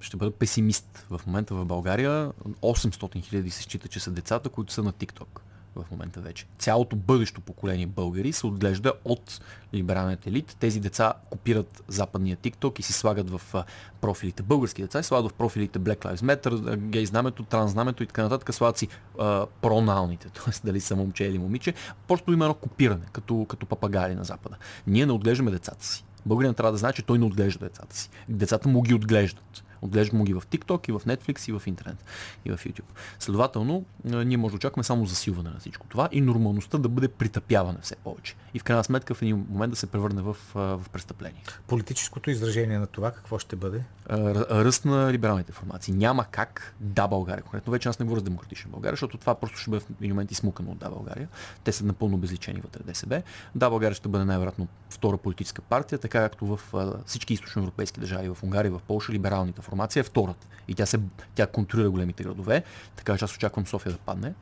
ще 0.00 0.16
бъда 0.16 0.30
песимист. 0.30 1.06
В 1.10 1.20
момента 1.26 1.54
в 1.54 1.64
България 1.64 2.32
800 2.62 3.22
хиляди 3.22 3.50
се 3.50 3.62
счита, 3.62 3.88
че 3.88 4.00
са 4.00 4.10
децата, 4.10 4.48
които 4.48 4.72
са 4.72 4.82
на 4.82 4.92
TikTok 4.92 5.40
в 5.76 5.84
момента 5.90 6.20
вече. 6.20 6.46
Цялото 6.58 6.96
бъдещо 6.96 7.40
поколение 7.40 7.86
българи 7.86 8.32
се 8.32 8.46
отглежда 8.46 8.92
от 9.04 9.40
либералният 9.74 10.26
елит. 10.26 10.56
Тези 10.60 10.80
деца 10.80 11.12
копират 11.30 11.82
западния 11.88 12.36
TikTok 12.36 12.80
и 12.80 12.82
си 12.82 12.92
слагат 12.92 13.30
в 13.30 13.64
профилите 14.00 14.42
български 14.42 14.82
деца, 14.82 15.00
и 15.00 15.02
слагат 15.02 15.30
в 15.30 15.34
профилите 15.34 15.78
Black 15.78 15.98
Lives 15.98 16.36
Matter, 16.36 16.76
гей 16.76 17.06
знамето, 17.06 17.42
транс 17.42 17.72
знамето 17.72 18.02
и 18.02 18.06
така 18.06 18.22
нататък, 18.22 18.54
слагат 18.54 18.78
си 18.78 18.88
а, 19.18 19.46
проналните, 19.46 20.28
т.е. 20.34 20.50
дали 20.64 20.80
са 20.80 20.96
момче 20.96 21.24
или 21.24 21.38
момиче. 21.38 21.74
Просто 22.08 22.32
има 22.32 22.44
едно 22.44 22.54
копиране, 22.54 23.04
като, 23.12 23.46
като 23.48 23.66
папагали 23.66 24.14
на 24.14 24.24
Запада. 24.24 24.56
Ние 24.86 25.06
не 25.06 25.12
отглеждаме 25.12 25.50
децата 25.50 25.86
си. 25.86 26.04
Българин 26.26 26.54
трябва 26.54 26.72
да 26.72 26.78
знае, 26.78 26.92
че 26.92 27.02
той 27.02 27.18
не 27.18 27.24
отглежда 27.24 27.64
децата 27.64 27.96
си. 27.96 28.10
Децата 28.28 28.68
му 28.68 28.82
ги 28.82 28.94
отглеждат. 28.94 29.64
Отглеждат 29.82 30.12
му 30.12 30.24
ги 30.24 30.34
в 30.34 30.40
TikTok, 30.40 30.88
и 30.88 30.92
в 30.92 31.00
Netflix, 31.00 31.48
и 31.48 31.52
в 31.52 31.62
интернет, 31.66 32.04
и 32.44 32.50
в 32.50 32.56
YouTube. 32.56 32.90
Следователно, 33.18 33.84
ние 34.04 34.36
може 34.36 34.52
да 34.52 34.56
очакваме 34.56 34.84
само 34.84 35.06
засилване 35.06 35.50
на 35.50 35.58
всичко 35.58 35.86
това 35.86 36.08
и 36.12 36.20
нормалността 36.20 36.78
да 36.78 36.88
бъде 36.88 37.08
притъпяване 37.08 37.78
все 37.82 37.96
повече. 37.96 38.34
И 38.54 38.58
в 38.58 38.64
крайна 38.64 38.84
сметка 38.84 39.14
в 39.14 39.22
един 39.22 39.46
момент 39.50 39.70
да 39.70 39.76
се 39.76 39.86
превърне 39.86 40.22
в, 40.22 40.36
в 40.54 40.84
престъпление. 40.92 41.42
Политическото 41.66 42.30
изражение 42.30 42.78
на 42.78 42.86
това 42.86 43.10
какво 43.10 43.38
ще 43.38 43.56
бъде? 43.56 43.84
Ръст 44.10 44.84
на 44.84 45.12
либералните 45.12 45.52
формации. 45.52 45.94
Няма 45.94 46.24
как 46.24 46.74
да 46.80 47.08
България. 47.08 47.42
Конкретно 47.42 47.70
вече 47.70 47.88
аз 47.88 47.98
не 47.98 48.04
говоря 48.04 48.20
за 48.20 48.24
демократична 48.24 48.70
България, 48.70 48.92
защото 48.92 49.18
това 49.18 49.34
просто 49.34 49.58
ще 49.58 49.70
бъде 49.70 49.84
в 49.84 49.90
един 49.90 50.10
момент 50.10 50.30
измукано 50.30 50.70
от 50.70 50.78
да 50.78 50.90
България. 50.90 51.28
Те 51.64 51.72
са 51.72 51.84
напълно 51.84 52.14
обезличени 52.14 52.60
вътре 52.60 52.82
ДСБ. 52.84 53.22
Да 53.54 53.70
България 53.70 53.94
ще 53.94 54.08
бъде 54.08 54.24
най-вероятно 54.24 54.68
втора 54.90 55.16
политическа 55.16 55.62
партия, 55.62 55.98
така 55.98 56.18
както 56.18 56.46
в 56.46 56.60
всички 57.06 57.34
източноевропейски 57.34 58.00
държави, 58.00 58.28
в 58.28 58.38
Унгария, 58.42 58.72
в 58.72 58.80
Польша, 58.86 59.12
либералните 59.12 59.62
формация 59.70 60.00
е 60.00 60.04
втората. 60.04 60.46
И 60.68 60.74
тя, 60.74 60.86
се, 60.86 61.00
тя 61.34 61.46
контролира 61.46 61.90
големите 61.90 62.22
градове, 62.22 62.64
така 62.96 63.18
че 63.18 63.24
аз 63.24 63.34
очаквам 63.34 63.66
София 63.66 63.92
да 63.92 63.98
падне 63.98 64.34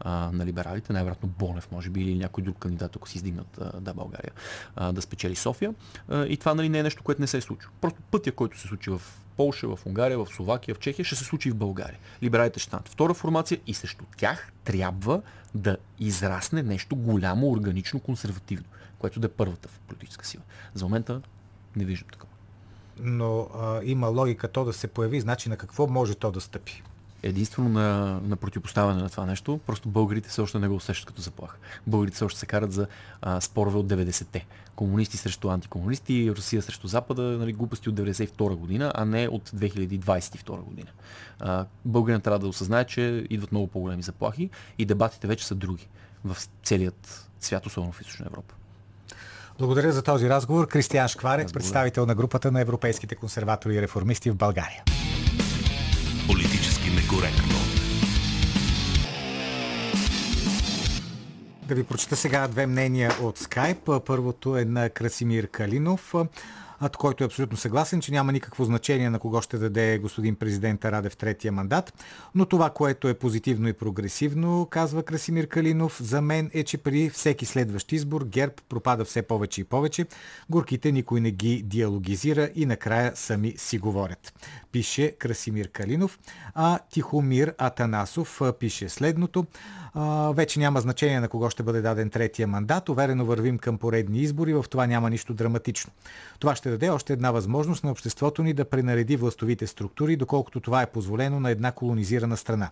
а, 0.00 0.30
на 0.32 0.46
либералите, 0.46 0.92
най-вероятно 0.92 1.28
Бонев, 1.28 1.68
може 1.72 1.90
би, 1.90 2.00
или 2.00 2.14
някой 2.14 2.44
друг 2.44 2.58
кандидат, 2.58 2.96
ако 2.96 3.08
си 3.08 3.18
издигнат 3.18 3.58
а, 3.60 3.80
да 3.80 3.94
България, 3.94 4.32
а, 4.76 4.92
да 4.92 5.02
спечели 5.02 5.36
София. 5.36 5.74
А, 6.08 6.26
и 6.26 6.36
това 6.36 6.54
нали, 6.54 6.68
не 6.68 6.78
е 6.78 6.82
нещо, 6.82 7.02
което 7.02 7.20
не 7.20 7.26
се 7.26 7.36
е 7.36 7.40
случило. 7.40 7.72
Просто 7.80 8.02
пътя, 8.10 8.32
който 8.32 8.60
се 8.60 8.68
случи 8.68 8.90
в 8.90 9.02
Полша, 9.36 9.76
в 9.76 9.86
Унгария, 9.86 10.18
в 10.18 10.26
Словакия, 10.26 10.74
в 10.74 10.78
Чехия, 10.78 11.04
ще 11.04 11.16
се 11.16 11.24
случи 11.24 11.48
и 11.48 11.52
в 11.52 11.56
България. 11.56 11.98
Либералите 12.22 12.60
ще 12.60 12.68
станат 12.68 12.88
втора 12.88 13.14
формация 13.14 13.58
и 13.66 13.74
срещу 13.74 14.04
тях 14.16 14.52
трябва 14.64 15.22
да 15.54 15.76
израсне 15.98 16.62
нещо 16.62 16.96
голямо, 16.96 17.50
органично, 17.50 18.00
консервативно, 18.00 18.66
което 18.98 19.20
да 19.20 19.26
е 19.26 19.30
първата 19.30 19.68
политическа 19.88 20.26
сила. 20.26 20.42
За 20.74 20.84
момента 20.84 21.20
не 21.76 21.84
виждам 21.84 22.08
такова 22.12 22.35
но 23.00 23.48
а, 23.54 23.80
има 23.84 24.08
логика 24.08 24.48
то 24.48 24.64
да 24.64 24.72
се 24.72 24.88
появи, 24.88 25.20
значи 25.20 25.48
на 25.48 25.56
какво 25.56 25.86
може 25.86 26.14
то 26.14 26.30
да 26.30 26.40
стъпи? 26.40 26.82
Единствено 27.22 27.68
на, 27.68 28.20
на 28.24 28.36
противопоставяне 28.36 29.02
на 29.02 29.10
това 29.10 29.26
нещо, 29.26 29.60
просто 29.66 29.88
българите 29.88 30.28
все 30.28 30.40
още 30.40 30.58
не 30.58 30.68
го 30.68 30.74
усещат 30.74 31.06
като 31.06 31.20
заплаха. 31.20 31.56
Българите 31.86 32.14
все 32.14 32.24
още 32.24 32.40
се 32.40 32.46
карат 32.46 32.72
за 32.72 32.86
а, 33.22 33.40
спорове 33.40 33.78
от 33.78 33.86
90-те. 33.86 34.46
Комунисти 34.76 35.16
срещу 35.16 35.48
антикомунисти, 35.48 36.32
Русия 36.36 36.62
срещу 36.62 36.86
Запада, 36.86 37.22
нали, 37.22 37.52
глупости 37.52 37.88
от 37.88 37.94
92 37.94 38.54
година, 38.54 38.92
а 38.94 39.04
не 39.04 39.28
от 39.28 39.50
2022 39.50 40.60
година. 40.60 40.88
А, 41.40 41.66
българина 41.84 42.20
трябва 42.20 42.38
да 42.38 42.48
осъзнае, 42.48 42.84
че 42.84 43.26
идват 43.30 43.52
много 43.52 43.66
по-големи 43.66 44.02
заплахи 44.02 44.50
и 44.78 44.84
дебатите 44.84 45.26
вече 45.26 45.46
са 45.46 45.54
други 45.54 45.88
в 46.24 46.36
целият 46.62 47.28
свят, 47.40 47.66
особено 47.66 47.92
в 47.92 48.00
Източна 48.00 48.26
Европа. 48.26 48.54
Благодаря 49.58 49.92
за 49.92 50.02
този 50.02 50.28
разговор. 50.28 50.68
Кристиян 50.68 51.08
Шкварец, 51.08 51.52
представител 51.52 52.06
на 52.06 52.14
групата 52.14 52.52
на 52.52 52.60
европейските 52.60 53.14
консерватори 53.14 53.74
и 53.74 53.82
реформисти 53.82 54.30
в 54.30 54.36
България. 54.36 54.82
Политически 56.26 56.90
некоректно. 56.90 57.56
Да 61.62 61.74
ви 61.74 61.84
прочета 61.84 62.16
сега 62.16 62.48
две 62.48 62.66
мнения 62.66 63.12
от 63.22 63.38
Скайп. 63.38 63.90
Първото 64.06 64.56
е 64.56 64.64
на 64.64 64.90
Красимир 64.90 65.48
Калинов 65.48 66.14
който 66.96 67.24
е 67.24 67.26
абсолютно 67.26 67.56
съгласен, 67.56 68.00
че 68.00 68.12
няма 68.12 68.32
никакво 68.32 68.64
значение 68.64 69.10
на 69.10 69.18
кого 69.18 69.42
ще 69.42 69.58
даде 69.58 69.98
господин 69.98 70.36
президент 70.36 70.84
Радев 70.84 71.16
третия 71.16 71.52
мандат. 71.52 72.04
Но 72.34 72.46
това, 72.46 72.70
което 72.70 73.08
е 73.08 73.14
позитивно 73.14 73.68
и 73.68 73.72
прогресивно, 73.72 74.66
казва 74.70 75.02
Красимир 75.02 75.48
Калинов, 75.48 76.02
за 76.02 76.20
мен 76.20 76.50
е, 76.54 76.64
че 76.64 76.78
при 76.78 77.10
всеки 77.10 77.46
следващ 77.46 77.92
избор 77.92 78.24
ГЕРБ 78.24 78.54
пропада 78.68 79.04
все 79.04 79.22
повече 79.22 79.60
и 79.60 79.64
повече. 79.64 80.06
Горките 80.50 80.92
никой 80.92 81.20
не 81.20 81.30
ги 81.30 81.62
диалогизира 81.62 82.50
и 82.54 82.66
накрая 82.66 83.12
сами 83.14 83.54
си 83.56 83.78
говорят. 83.78 84.32
Пише 84.72 85.10
Красимир 85.18 85.68
Калинов. 85.68 86.18
А 86.54 86.78
Тихомир 86.90 87.54
Атанасов 87.58 88.42
пише 88.58 88.88
следното 88.88 89.46
вече 90.34 90.58
няма 90.58 90.80
значение 90.80 91.20
на 91.20 91.28
кого 91.28 91.50
ще 91.50 91.62
бъде 91.62 91.80
даден 91.80 92.10
третия 92.10 92.48
мандат. 92.48 92.88
Уверено 92.88 93.24
вървим 93.24 93.58
към 93.58 93.78
поредни 93.78 94.18
избори, 94.18 94.54
в 94.54 94.64
това 94.70 94.86
няма 94.86 95.10
нищо 95.10 95.34
драматично. 95.34 95.92
Това 96.38 96.56
ще 96.56 96.65
даде 96.70 96.90
още 96.90 97.12
една 97.12 97.30
възможност 97.30 97.84
на 97.84 97.90
обществото 97.90 98.42
ни 98.42 98.52
да 98.52 98.64
пренареди 98.64 99.16
властовите 99.16 99.66
структури, 99.66 100.16
доколкото 100.16 100.60
това 100.60 100.82
е 100.82 100.90
позволено 100.90 101.40
на 101.40 101.50
една 101.50 101.72
колонизирана 101.72 102.36
страна. 102.36 102.70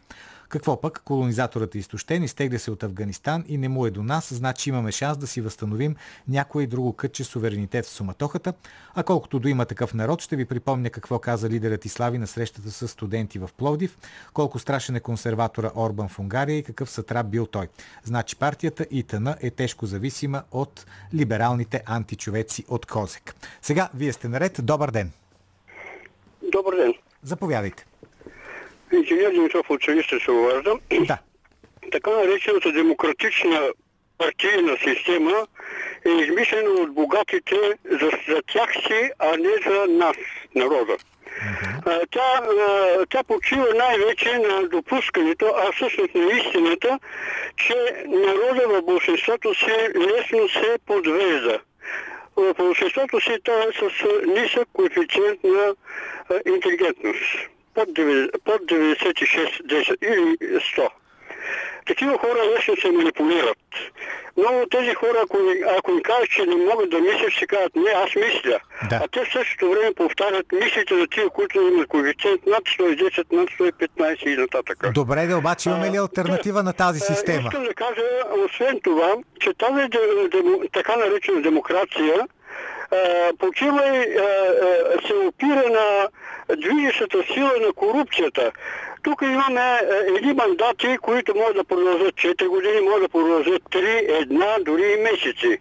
Какво 0.49 0.81
пък? 0.81 1.03
Колонизаторът 1.05 1.75
е 1.75 1.79
изтощен, 1.79 2.23
изтегля 2.23 2.59
се 2.59 2.71
от 2.71 2.83
Афганистан 2.83 3.45
и 3.49 3.59
не 3.59 3.69
му 3.69 3.87
е 3.87 3.91
до 3.91 4.03
нас, 4.03 4.35
значи 4.35 4.69
имаме 4.71 4.93
шанс 4.93 5.19
да 5.19 5.27
си 5.27 5.41
възстановим 5.41 5.97
някое 6.29 6.67
друго 6.67 6.93
кътче 6.93 7.25
суверенитет 7.25 7.85
в 7.85 7.89
суматохата. 7.89 8.55
А 8.95 9.03
колкото 9.03 9.39
до 9.39 9.49
има 9.49 9.65
такъв 9.65 9.95
народ, 9.95 10.23
ще 10.23 10.37
ви 10.37 10.45
припомня 10.45 10.91
какво 10.91 11.19
каза 11.19 11.49
лидерът 11.49 11.85
Ислави 11.85 12.19
на 12.19 12.27
срещата 12.27 12.71
с 12.71 12.89
студенти 12.89 13.39
в 13.39 13.51
Пловдив, 13.57 13.99
колко 14.33 14.59
страшен 14.59 14.97
е 14.97 15.01
консерватора 15.01 15.71
Орбан 15.77 16.09
в 16.09 16.19
Унгария 16.19 16.59
и 16.59 16.63
какъв 16.63 16.91
сътрап 16.91 17.27
бил 17.27 17.47
той. 17.47 17.69
Значи 18.05 18.37
партията 18.37 18.87
ИТН 18.91 19.29
е 19.41 19.51
тежко 19.51 19.87
зависима 19.87 20.43
от 20.53 20.87
либералните 21.15 21.83
античовеци 21.87 22.65
от 22.69 22.87
Козек. 22.87 23.35
Сега 23.63 23.89
вие 23.95 24.13
сте 24.13 24.29
наред. 24.29 24.61
Добър 24.63 24.91
ден! 24.91 25.13
Добър 26.53 26.77
ден! 26.77 26.95
Заповядайте. 27.23 27.87
Инженер 28.95 29.31
Димитров 29.31 29.71
от 29.71 29.83
Шависта 29.83 30.21
се 30.21 30.31
обаждам. 30.31 30.81
Да. 31.01 31.19
Така 31.93 32.11
наречената 32.11 32.73
демократична 32.73 33.69
партийна 34.19 34.77
система 34.77 35.47
е 36.07 36.11
измислена 36.11 36.71
от 36.71 36.95
богатите 36.95 37.57
за, 37.91 38.11
за 38.29 38.43
тях 38.53 38.73
си, 38.73 39.11
а 39.19 39.37
не 39.37 39.53
за 39.67 39.87
нас, 39.89 40.17
народа. 40.55 40.97
Uh-huh. 41.35 42.07
Тя, 42.11 42.43
тя 43.11 43.25
почива 43.25 43.67
най-вече 43.75 44.39
на 44.39 44.69
допускането, 44.69 45.53
а 45.57 45.73
всъщност 45.73 46.15
на 46.15 46.33
истината, 46.33 46.99
че 47.57 48.05
народа 48.07 48.69
в 48.69 48.83
большинството 48.83 49.55
си 49.55 49.73
лесно 49.97 50.49
се 50.49 50.79
подвежда. 50.87 51.59
В 52.37 52.55
большинството 52.55 53.21
си 53.21 53.37
това 53.45 53.63
е 53.63 53.73
с 53.73 54.07
нисък 54.27 54.69
коефициент 54.73 55.45
на 55.45 55.75
интелигентност 56.47 57.54
под, 57.75 57.89
96-10 57.89 59.97
или 60.03 60.37
100. 60.61 60.89
Такива 61.87 62.19
хора 62.19 62.39
лесно 62.57 62.77
се 62.77 62.91
манипулират. 62.91 63.59
От 64.37 64.71
тези 64.71 64.95
хора, 64.95 65.19
ако, 65.25 65.39
ако 65.79 65.91
им 65.91 66.03
кажеш, 66.03 66.29
че 66.29 66.47
не 66.47 66.57
могат 66.57 66.91
да 66.91 66.99
мислят, 66.99 67.31
ще 67.31 67.47
кажат, 67.47 67.77
не, 67.77 67.91
аз 67.91 68.15
мисля. 68.15 68.59
Да. 68.91 69.01
А 69.05 69.09
те 69.09 69.25
в 69.25 69.33
същото 69.33 69.71
време 69.71 69.95
повтарят 69.95 70.47
мислите 70.53 70.95
на 70.95 71.07
тия, 71.07 71.31
които 71.31 71.61
имат 71.61 71.89
коефициент 71.89 72.47
над 72.47 72.65
110, 72.65 73.33
над 73.33 73.49
115 73.49 74.27
и 74.27 74.37
нататък. 74.37 74.93
Добре, 74.95 75.27
да 75.27 75.39
обаче 75.39 75.69
имаме 75.69 75.91
ли 75.91 75.97
альтернатива 75.97 76.61
а, 76.61 76.63
на 76.63 76.73
тази 76.73 77.01
система? 77.01 77.49
Искам 77.49 77.65
да 77.65 77.75
кажа, 77.75 78.03
освен 78.45 78.81
това, 78.83 79.15
че 79.41 79.55
тази 79.55 79.89
така 80.73 80.97
наречена 80.97 81.43
демокрация 81.43 82.27
почива 83.39 83.97
и 83.97 85.07
се 85.07 85.15
опира 85.15 85.63
на 85.71 86.09
движещата 86.57 87.25
сила 87.35 87.53
на 87.67 87.73
корупцията. 87.73 88.53
Тук 89.05 89.23
имаме 89.23 89.81
едни 90.17 90.33
мандати, 90.33 90.99
които 91.03 91.35
могат 91.35 91.57
да 91.57 91.65
продължат 91.65 92.15
4 92.15 92.49
години, 92.49 92.81
могат 92.81 93.03
да 93.03 93.09
продължат 93.09 93.63
3, 93.63 94.21
една, 94.23 94.57
дори 94.61 94.93
и 94.93 95.03
месеци. 95.03 95.59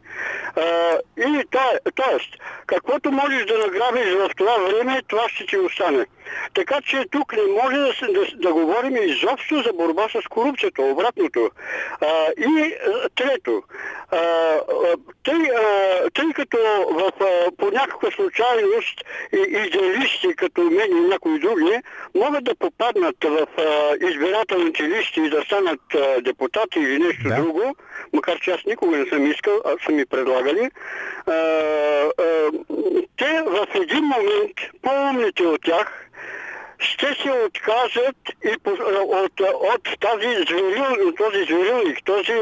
И 1.17 1.43
т.е. 1.95 2.17
каквото 2.67 3.12
можеш 3.12 3.45
да 3.45 3.58
награбиш 3.58 4.13
в 4.13 4.29
това 4.38 4.58
време, 4.58 5.01
това 5.08 5.29
ще 5.29 5.45
ти 5.45 5.58
остане. 5.58 6.06
Така 6.53 6.82
че 6.82 7.06
тук 7.12 7.34
не 7.34 7.62
може 7.63 7.77
да, 7.77 7.93
се, 7.93 8.06
да, 8.06 8.25
да 8.36 8.53
говорим 8.53 8.95
изобщо 8.95 9.62
за 9.62 9.73
борба 9.73 10.08
с 10.10 10.27
корупцията, 10.29 10.82
обратното. 10.82 11.49
А, 12.01 12.27
и 12.38 12.73
а, 12.73 13.10
трето, 13.10 13.63
а, 14.12 14.19
тъй, 15.23 15.41
а, 15.56 16.10
тъй 16.13 16.34
като 16.34 16.58
в, 16.89 17.12
а, 17.21 17.51
по 17.58 17.65
някаква 17.71 18.12
случайност 18.12 19.01
и, 19.34 19.38
идеалисти, 19.38 20.36
като 20.36 20.62
мен 20.62 20.97
и 20.97 21.08
някои 21.08 21.39
други, 21.39 21.79
могат 22.15 22.43
да 22.43 22.56
попаднат 22.56 23.15
в 23.34 23.48
а, 23.58 23.96
избирателните 24.10 24.84
листи 24.84 25.19
и 25.22 25.30
да 25.30 25.41
станат 25.41 25.82
а, 25.96 26.22
депутати 26.22 26.80
или 26.80 26.98
нещо 27.00 27.28
Да. 27.28 27.36
друго, 27.36 27.76
макар 28.13 28.39
че 28.39 28.52
аз 28.52 28.65
никога 28.65 28.98
не 28.98 29.06
съм 29.06 29.32
искал, 29.32 29.62
а 29.65 29.76
са 29.86 29.91
ми 29.91 30.06
предлагали, 30.06 30.69
а, 31.28 31.32
а, 31.32 32.50
те 33.17 33.43
в 33.46 33.67
един 33.76 34.04
момент, 34.04 34.58
по-умните 34.82 35.43
от 35.43 35.62
тях, 35.63 36.10
ще 36.84 37.08
се 37.22 37.32
откажат 37.46 38.17
и 38.43 38.58
по, 38.63 38.72
от, 38.72 39.39
от 39.76 39.84
тази 40.00 40.28
зверил, 40.48 41.12
този 41.17 41.43
зверилник, 41.43 42.06
този 42.06 42.38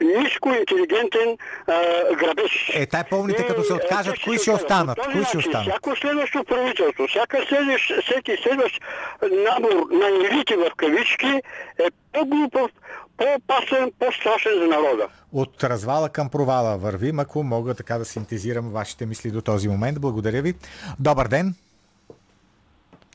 ниско 0.00 0.48
интелигентен 0.48 1.36
а, 1.66 2.14
грабеж. 2.14 2.70
Е, 2.74 2.86
тай 2.86 3.04
по-умните, 3.10 3.42
И, 3.42 3.46
като 3.46 3.62
се 3.62 3.72
а, 3.72 3.76
откажат, 3.76 4.14
кои 4.24 4.38
ще 4.38 4.50
останат? 4.50 4.98
Кои 4.98 5.10
ще 5.12 5.18
начин 5.18 5.40
останат? 5.40 5.68
Всяко 5.68 5.96
следващо 5.96 6.44
правителство, 6.44 7.06
всяка 7.08 7.44
следващ, 7.48 7.92
всеки 8.04 8.36
следващ 8.42 8.80
набор 9.22 9.86
на 9.90 10.06
елити 10.06 10.54
в 10.56 10.70
кавички 10.76 11.40
е 11.78 11.88
по-глупав, 12.12 12.70
по-опасен, 13.16 13.92
по-страшен 13.98 14.52
за 14.58 14.66
народа. 14.66 15.08
От 15.32 15.64
развала 15.64 16.08
към 16.08 16.28
провала 16.28 16.76
вървим, 16.76 17.18
ако 17.18 17.42
мога 17.42 17.74
така 17.74 17.98
да 17.98 18.04
синтезирам 18.04 18.70
вашите 18.70 19.06
мисли 19.06 19.30
до 19.30 19.42
този 19.42 19.68
момент. 19.68 20.00
Благодаря 20.00 20.42
ви. 20.42 20.54
Добър 21.00 21.28
ден. 21.28 21.54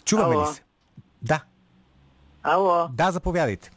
Чуваме 0.05 0.35
Ало. 0.35 0.43
ли 0.43 0.47
се? 0.47 0.61
Да, 1.21 1.41
Ало, 2.43 2.87
да, 2.93 3.11
заповядайте. 3.11 3.71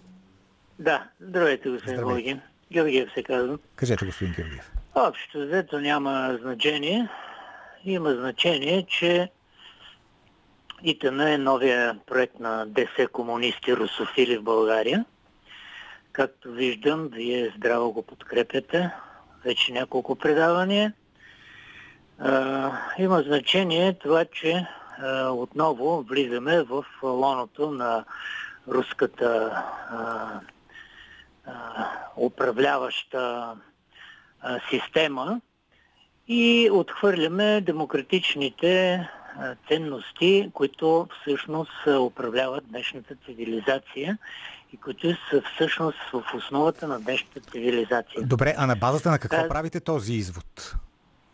да, 0.79 1.09
здравейте, 1.21 1.69
господин. 1.69 2.01
Волгин. 2.01 2.41
Георгиев 2.73 3.09
се 3.15 3.23
казвам. 3.23 3.59
Кажете, 3.77 4.07
господин 4.07 4.35
Георгиев. 4.35 4.71
Общо 4.95 5.39
взето 5.41 5.81
няма 5.81 6.39
значение. 6.43 7.09
Има 7.85 8.15
значение, 8.15 8.87
че 8.89 9.31
ИТН 10.83 11.21
е 11.21 11.39
новия 11.39 11.99
проект 12.07 12.41
на 12.41 12.67
ДС 12.67 13.09
комунисти 13.13 13.77
русофили 13.77 14.39
в 14.39 14.43
България. 14.43 15.05
Както 16.13 16.53
виждам, 16.53 17.09
вие 17.13 17.53
здраво 17.57 17.93
го 17.93 18.03
подкрепяте. 18.03 18.91
Вече 19.45 19.73
няколко 19.73 20.17
предавания. 20.17 20.93
А, 22.19 22.73
има 22.99 23.23
значение 23.23 23.93
това, 23.93 24.25
че 24.25 24.67
отново 25.31 26.03
влизаме 26.03 26.63
в 26.63 26.85
лоното 27.03 27.71
на 27.71 28.05
руската 28.69 29.63
а, 29.91 30.41
а, 31.47 31.87
управляваща 32.17 33.55
система 34.71 35.41
и 36.29 36.71
отхвърляме 36.73 37.61
демократичните 37.61 39.09
ценности, 39.69 40.51
които 40.55 41.09
всъщност 41.21 41.87
управляват 42.01 42.65
днешната 42.69 43.15
цивилизация 43.27 44.19
и 44.73 44.77
които 44.77 45.09
са 45.31 45.43
всъщност 45.55 45.99
в 46.13 46.25
основата 46.35 46.89
на 46.89 47.01
днешната 47.01 47.41
цивилизация. 47.41 48.23
Добре, 48.27 48.55
а 48.59 48.67
на 48.67 48.77
базата 48.77 49.11
на 49.11 49.19
какво 49.19 49.43
Да. 49.43 49.49
правите 49.49 49.81
този 49.81 50.13
извод? 50.13 50.75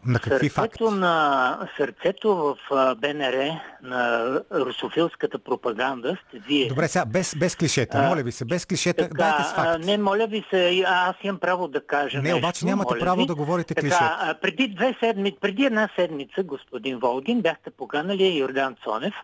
На 0.09 0.19
какви 0.19 0.49
факти? 0.49 0.79
Сърцето 0.79 0.91
на 0.91 1.69
сърцето 1.77 2.37
в 2.71 2.95
БНР 2.97 3.51
на 3.83 4.31
русофилската 4.53 5.39
пропаганда 5.39 6.17
сте 6.29 6.39
вие. 6.39 6.69
Добре, 6.69 6.89
сега 6.89 7.05
без, 7.05 7.35
без 7.37 7.57
клишета. 7.57 8.03
Моля 8.03 8.23
ви 8.23 8.33
се, 8.33 8.45
без 8.45 8.67
клишета. 8.67 9.03
Така, 9.03 9.15
Дайте 9.15 9.43
с 9.43 9.53
а, 9.53 9.55
факти. 9.55 9.87
не, 9.87 9.99
моля 9.99 10.27
ви 10.27 10.45
се, 10.51 10.83
а, 10.87 11.11
аз 11.11 11.17
имам 11.23 11.39
право 11.41 11.69
да 11.69 11.87
кажа 11.87 12.17
Не, 12.17 12.23
нещо. 12.23 12.39
обаче 12.39 12.67
нямате 12.67 12.95
право 13.01 13.21
ви. 13.21 13.27
да 13.27 13.35
говорите 13.35 13.75
така, 13.75 13.81
клишета. 13.87 14.39
преди, 14.43 14.69
две 14.69 14.97
седми, 15.01 15.37
преди 15.41 15.65
една 15.65 15.89
седмица, 15.97 16.43
господин 16.43 16.99
Волгин, 16.99 17.41
бяхте 17.41 17.71
поканали 17.71 18.39
Йордан 18.39 18.77
Цонев 18.85 19.15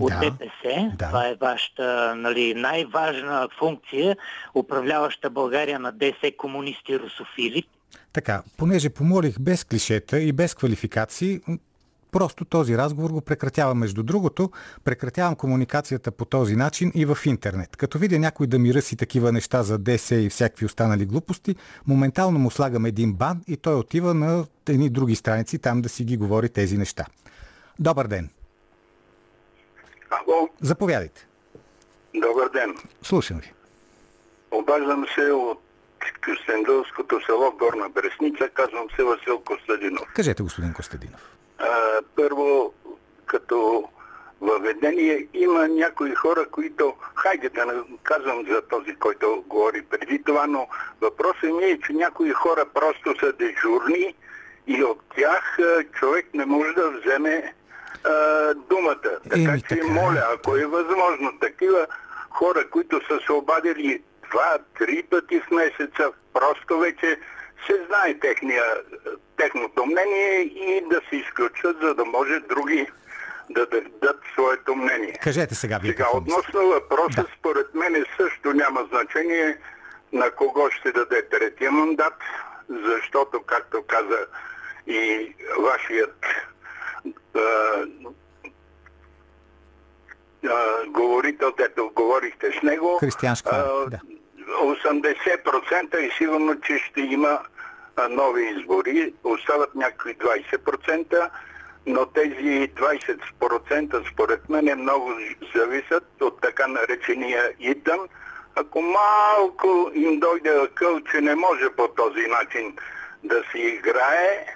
от 0.00 0.12
Да, 0.12 0.18
ДПС. 0.20 0.90
да. 0.94 1.06
Това 1.06 1.26
е 1.28 1.34
вашата 1.40 2.14
нали, 2.16 2.54
най-важна 2.54 3.48
функция, 3.58 4.16
управляваща 4.54 5.30
България 5.30 5.78
на 5.78 5.92
ДС 5.92 6.32
комунисти 6.36 6.98
русофили. 6.98 7.64
Така, 8.12 8.42
понеже 8.56 8.90
помолих 8.90 9.40
без 9.40 9.64
клишета 9.64 10.20
и 10.20 10.32
без 10.32 10.54
квалификации, 10.54 11.40
просто 12.12 12.44
този 12.44 12.78
разговор 12.78 13.10
го 13.10 13.20
прекратявам. 13.20 13.78
Между 13.78 14.02
другото, 14.02 14.50
прекратявам 14.84 15.36
комуникацията 15.36 16.10
по 16.10 16.24
този 16.24 16.56
начин 16.56 16.92
и 16.94 17.04
в 17.04 17.18
интернет. 17.26 17.76
Като 17.76 17.98
видя 17.98 18.18
някой 18.18 18.46
да 18.46 18.58
ми 18.58 18.74
ръси 18.74 18.96
такива 18.96 19.32
неща 19.32 19.62
за 19.62 19.78
ДС 19.78 20.14
и 20.14 20.28
всякакви 20.28 20.66
останали 20.66 21.06
глупости, 21.06 21.56
моментално 21.86 22.38
му 22.38 22.50
слагам 22.50 22.86
един 22.86 23.12
бан 23.14 23.42
и 23.48 23.56
той 23.56 23.74
отива 23.74 24.14
на 24.14 24.44
едни 24.68 24.90
други 24.90 25.14
страници 25.14 25.58
там 25.58 25.82
да 25.82 25.88
си 25.88 26.04
ги 26.04 26.16
говори 26.16 26.48
тези 26.48 26.78
неща. 26.78 27.04
Добър 27.78 28.06
ден. 28.06 28.30
Ало, 30.10 30.48
Заповядайте. 30.60 31.26
добър 32.14 32.50
ден. 32.52 32.74
Слушам 33.02 33.38
ви. 33.38 33.52
Обаждам 34.50 35.06
се 35.14 35.30
от 35.30 35.60
Кюстендълското 36.24 37.20
село 37.26 37.52
Горна 37.58 37.88
Бресница. 37.88 38.48
Казвам 38.48 38.86
се 38.96 39.02
Васил 39.02 39.40
Костадинов. 39.40 40.08
Кажете, 40.14 40.42
господин 40.42 40.72
Костадинов. 40.72 41.36
А, 41.58 42.00
първо, 42.16 42.72
като 43.26 43.88
въведение, 44.40 45.26
има 45.34 45.68
някои 45.68 46.14
хора, 46.14 46.46
които, 46.50 46.94
хайде 47.14 47.48
да 47.48 47.66
не 47.66 47.72
казвам 48.02 48.46
за 48.50 48.62
този, 48.62 48.94
който 48.94 49.44
говори 49.48 49.82
преди 49.82 50.22
това, 50.22 50.46
но 50.46 50.68
въпросът 51.00 51.42
ми 51.42 51.64
е, 51.64 51.78
че 51.86 51.92
някои 51.92 52.30
хора 52.30 52.64
просто 52.74 53.14
са 53.20 53.32
дежурни 53.32 54.14
и 54.66 54.84
от 54.84 55.00
тях 55.16 55.58
човек 55.92 56.26
не 56.34 56.46
може 56.46 56.72
да 56.72 56.90
вземе 56.90 57.54
а, 58.04 58.54
думата. 58.54 59.20
Така 59.30 59.40
Еми, 59.40 59.62
че 59.62 59.68
така 59.68 59.86
моля, 59.86 60.24
ако 60.34 60.56
е 60.56 60.66
възможно, 60.66 61.38
такива 61.40 61.86
хора, 62.30 62.70
които 62.70 63.00
са 63.08 63.20
се 63.26 63.32
обадили 63.32 64.02
два-три 64.32 65.02
пъти 65.02 65.40
в 65.40 65.50
месеца, 65.50 66.12
просто 66.32 66.78
вече 66.78 67.18
се 67.66 67.84
знае 67.86 68.18
техния, 68.18 68.62
техното 69.36 69.86
мнение 69.86 70.40
и 70.40 70.84
да 70.90 71.00
се 71.10 71.16
изключат, 71.16 71.76
за 71.82 71.94
да 71.94 72.04
може 72.04 72.40
други 72.40 72.86
да 73.50 73.66
дадат 73.66 74.20
своето 74.32 74.74
мнение. 74.74 75.18
Кажете 75.22 75.54
сега 75.54 75.78
вие 75.78 75.90
Сега, 75.90 76.06
относно 76.14 76.66
въпроса, 76.66 77.22
Да. 77.22 77.26
според 77.38 77.74
мен 77.74 78.04
също 78.16 78.52
няма 78.52 78.88
значение 78.92 79.58
на 80.12 80.30
кого 80.30 80.70
ще 80.70 80.92
даде 80.92 81.28
третия 81.28 81.72
мандат, 81.72 82.14
защото, 82.68 83.42
както 83.42 83.82
каза 83.86 84.26
и 84.86 85.34
вашият 85.58 86.26
а, 87.34 87.40
а, 90.44 90.86
говорител, 90.88 91.52
дето 91.56 91.90
говорихте 91.94 92.52
с 92.58 92.62
него, 92.62 92.98
а, 93.44 93.90
да. 93.90 94.00
80% 94.52 95.96
и 95.96 96.10
сигурно, 96.18 96.60
че 96.60 96.78
ще 96.78 97.00
има 97.00 97.38
нови 98.10 98.42
избори. 98.42 99.14
Остават 99.24 99.74
някакви 99.74 100.16
20%, 100.16 101.30
но 101.86 102.06
тези 102.06 102.70
20% 102.70 104.12
според 104.12 104.48
мен 104.48 104.78
много 104.78 105.12
зависят 105.56 106.04
от 106.20 106.40
така 106.40 106.66
наречения 106.66 107.52
ИТън. 107.60 108.00
Ако 108.56 108.82
малко 108.82 109.90
им 109.94 110.20
дойде 110.20 110.50
акъл, 110.50 111.00
че 111.00 111.20
не 111.20 111.34
може 111.34 111.70
по 111.76 111.88
този 111.88 112.26
начин 112.26 112.76
да 113.24 113.42
се 113.52 113.58
играе, 113.58 114.46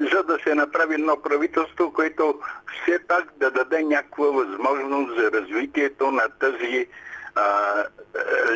за 0.00 0.22
да 0.22 0.38
се 0.44 0.54
направи 0.54 0.94
едно 0.94 1.22
правителство, 1.22 1.92
което 1.92 2.40
все 2.82 2.98
пак 3.08 3.24
да 3.36 3.50
даде 3.50 3.82
някаква 3.82 4.26
възможност 4.26 5.16
за 5.16 5.30
развитието 5.32 6.10
на 6.10 6.28
тази 6.28 6.86
а, 7.34 7.84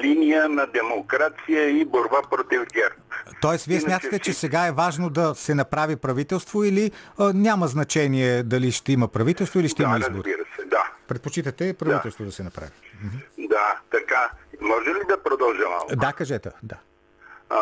линия 0.03 0.49
на 0.49 0.67
демокрация 0.67 1.69
и 1.71 1.85
борба 1.85 2.23
против 2.31 2.63
ГЕРБ. 2.73 2.95
Тоест, 3.41 3.67
вие 3.67 3.75
Иначе 3.77 3.87
смятате, 3.87 4.19
че 4.19 4.33
сега 4.33 4.67
е 4.67 4.73
важно 4.73 5.11
да 5.11 5.35
се 5.35 5.55
направи 5.55 5.97
правителство 5.97 6.65
или 6.65 6.91
а, 7.19 7.33
няма 7.35 7.67
значение 7.67 8.43
дали 8.43 8.73
ще 8.73 8.93
има 8.93 9.09
правителство 9.09 9.61
или 9.61 9.69
ще 9.69 9.83
има 9.83 9.93
Да, 9.93 9.99
избори? 9.99 10.17
разбира 10.17 10.45
се, 10.57 10.65
да. 10.65 10.91
Предпочитате 11.09 11.75
правителство 11.75 12.25
да, 12.25 12.33
се 12.33 12.43
направи. 12.43 12.71
Да, 13.39 13.79
така. 13.91 14.31
Може 14.61 14.91
ли 14.91 15.01
да 15.09 15.23
продължа 15.23 15.69
малко? 15.69 15.97
Да, 15.97 16.13
кажете. 16.13 16.51
Да. 16.63 16.77
А, 17.51 17.59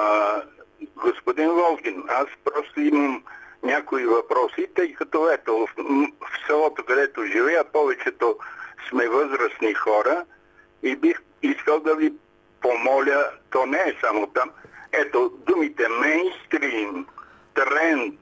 господин 0.96 1.50
Волгин, 1.50 2.02
аз 2.08 2.26
просто 2.44 2.80
имам 2.80 3.22
някои 3.62 4.06
въпроси, 4.06 4.66
тъй 4.76 4.94
като 4.94 5.30
ето 5.30 5.66
в 5.80 6.46
селото, 6.46 6.84
където 6.84 7.24
живея, 7.24 7.64
повечето 7.72 8.36
сме 8.88 9.08
възрастни 9.08 9.74
хора 9.74 10.24
и 10.82 10.96
бих 10.96 11.16
искал 11.42 11.80
да 11.80 11.96
ви 11.96 12.12
помоля, 12.60 13.30
то 13.50 13.66
не 13.66 13.78
е 13.78 13.96
само 14.00 14.26
там, 14.26 14.50
ето 14.92 15.38
думите 15.46 15.82
мейнстрим, 15.90 17.06
тренд, 17.54 18.14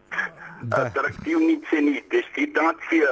Да. 0.62 0.77
атрактивни 0.77 1.61
цени, 1.70 2.03
дестинация, 2.11 3.09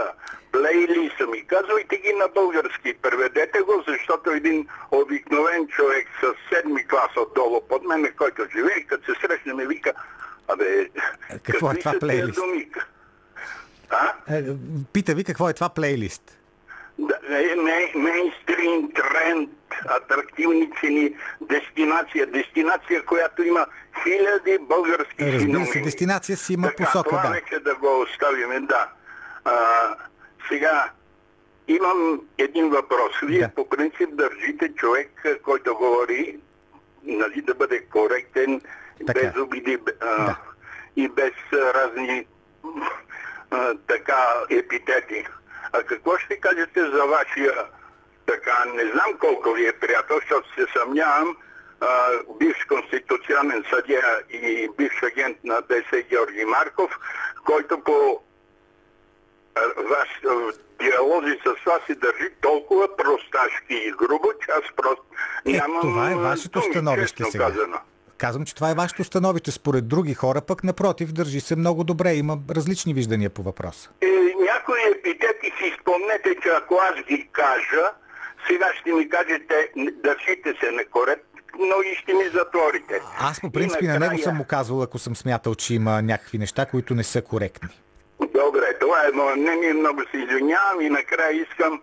плейлист, 0.52 1.20
ми 1.30 1.46
казвайте 1.46 1.96
ги 1.96 2.12
на 2.12 2.28
български, 2.28 2.94
преведете 2.94 3.60
го, 3.60 3.84
защото 3.88 4.30
един 4.30 4.68
обикновен 4.90 5.68
човек 5.68 6.08
с 6.22 6.54
седми 6.54 6.86
клас 6.86 7.10
отдолу 7.16 7.60
под 7.68 7.84
мен, 7.84 8.12
който 8.18 8.42
живее, 8.56 8.82
като 8.82 9.04
се 9.04 9.20
срещне 9.20 9.54
ми 9.54 9.66
вика, 9.66 9.92
абе, 10.48 10.88
Какво 11.42 11.70
е 11.70 11.74
това 11.74 11.94
плейлист? 12.00 12.34
думи? 12.34 12.70
А? 13.90 14.12
Е, 14.30 14.44
пита 14.92 15.14
ви 15.14 15.24
какво 15.24 15.48
е 15.48 15.52
това 15.52 15.68
плейлист. 15.68 16.37
Да, 16.98 17.14
е, 17.28 17.54
мей, 17.56 17.92
мейнстрим 17.94 18.92
тренд, 18.92 19.50
атрактивни 19.86 20.70
цени, 20.80 21.16
дестинация, 21.40 22.26
дестинация, 22.26 23.04
която 23.04 23.42
има 23.42 23.66
хиляди 24.02 24.58
български 24.60 25.32
Разбира 25.32 25.66
се, 25.66 25.80
дестинация 25.80 26.36
си 26.36 26.52
има 26.52 26.68
така, 26.68 26.84
посока, 26.84 27.08
това 27.08 27.22
да. 27.22 27.30
нека 27.30 27.60
да 27.60 27.74
го 27.74 28.00
оставим, 28.00 28.66
да. 28.66 28.88
А, 29.44 29.54
сега, 30.48 30.90
имам 31.68 32.20
един 32.38 32.68
въпрос. 32.68 33.12
Вие 33.22 33.40
Да. 33.40 33.48
по 33.48 33.68
принцип 33.68 34.08
държите 34.12 34.74
човек, 34.74 35.26
който 35.42 35.74
говори, 35.74 36.38
нали, 37.04 37.40
да 37.42 37.54
бъде 37.54 37.80
коректен, 37.80 38.60
Така. 39.06 39.20
без 39.20 39.36
обиди 39.36 39.78
а, 40.00 40.24
Да. 40.26 40.36
и 40.96 41.08
без 41.08 41.32
а, 41.52 41.56
разни 41.74 42.26
а, 43.50 43.74
така 43.86 44.18
епитети. 44.50 45.24
А 45.72 45.82
какво 45.82 46.18
ще 46.18 46.40
кажете 46.40 46.80
за 46.80 47.04
вашия 47.04 47.52
така, 48.26 48.64
не 48.74 48.82
знам 48.82 49.18
колко 49.20 49.52
ви 49.52 49.66
е 49.66 49.72
приятел, 49.72 50.16
защото 50.20 50.54
се 50.54 50.66
съмнявам, 50.78 51.36
а, 51.80 52.10
бивш 52.38 52.64
конституционен 52.64 53.64
съдия 53.70 54.02
и 54.30 54.68
бивш 54.78 55.02
агент 55.02 55.36
на 55.44 55.60
ДС 55.60 56.02
Георги 56.02 56.44
Марков, 56.44 56.90
който 57.44 57.80
по 57.80 58.20
ваш, 59.76 60.08
диалози 60.80 61.38
с 61.44 61.64
вас 61.64 61.80
се 61.86 61.94
държи 61.94 62.28
толкова 62.40 62.96
просташки 62.96 63.74
и 63.74 63.92
грубо, 63.92 64.28
че 64.44 64.50
аз 64.50 64.76
просто 64.76 65.04
Е, 65.46 65.52
нямам 65.52 65.80
това 65.80 66.10
е 66.10 66.14
вашето 66.14 66.62
становище 66.62 67.24
сега. 67.24 67.44
Казано. 67.44 67.78
Казвам, 68.18 68.44
че 68.44 68.54
това 68.54 68.70
е 68.70 68.74
вашето 68.74 69.04
становище. 69.04 69.50
Според 69.50 69.88
други 69.88 70.14
хора 70.14 70.40
пък, 70.40 70.64
напротив, 70.64 71.12
държи 71.12 71.40
се 71.40 71.56
много 71.56 71.84
добре. 71.84 72.14
Има 72.14 72.38
различни 72.50 72.94
виждания 72.94 73.30
по 73.30 73.42
въпроса. 73.42 73.90
Е, 74.00 74.06
някои 74.52 74.80
епитети 74.96 75.52
си 75.58 75.76
спомнете, 75.80 76.36
че 76.42 76.48
ако 76.48 76.74
аз 76.74 77.04
ги 77.08 77.28
кажа, 77.32 77.84
сега 78.48 78.66
ще 78.80 78.92
ми 78.92 79.08
кажете, 79.08 79.68
държите 80.04 80.54
се 80.60 80.70
некоректно 80.70 81.76
и 81.92 81.94
ще 81.94 82.14
ми 82.14 82.24
затворите. 82.24 83.00
Аз 83.18 83.40
по 83.40 83.50
принцип 83.50 83.82
на 83.82 83.98
него 83.98 84.18
съм 84.18 84.36
му 84.36 84.44
казвал, 84.44 84.82
ако 84.82 84.98
съм 84.98 85.16
смятал, 85.16 85.54
че 85.54 85.74
има 85.74 86.02
някакви 86.02 86.38
неща, 86.38 86.66
които 86.66 86.94
не 86.94 87.04
са 87.04 87.22
коректни. 87.22 87.68
Добре, 88.20 88.78
това 88.80 89.06
е 89.06 89.16
мое 89.16 89.34
мнение, 89.34 89.74
много 89.74 90.00
се 90.10 90.16
извинявам 90.16 90.80
и 90.80 90.88
накрая 90.88 91.42
искам 91.42 91.82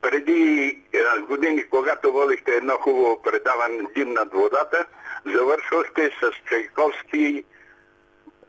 преди 0.00 0.78
е, 0.92 1.20
години, 1.20 1.68
когато 1.70 2.12
водихте 2.12 2.50
едно 2.50 2.74
хубаво 2.80 3.22
предаване 3.22 3.82
Дим 3.96 4.12
над 4.12 4.32
водата, 4.32 4.86
завършвахте 5.26 6.10
с 6.20 6.48
Чайковски 6.48 7.44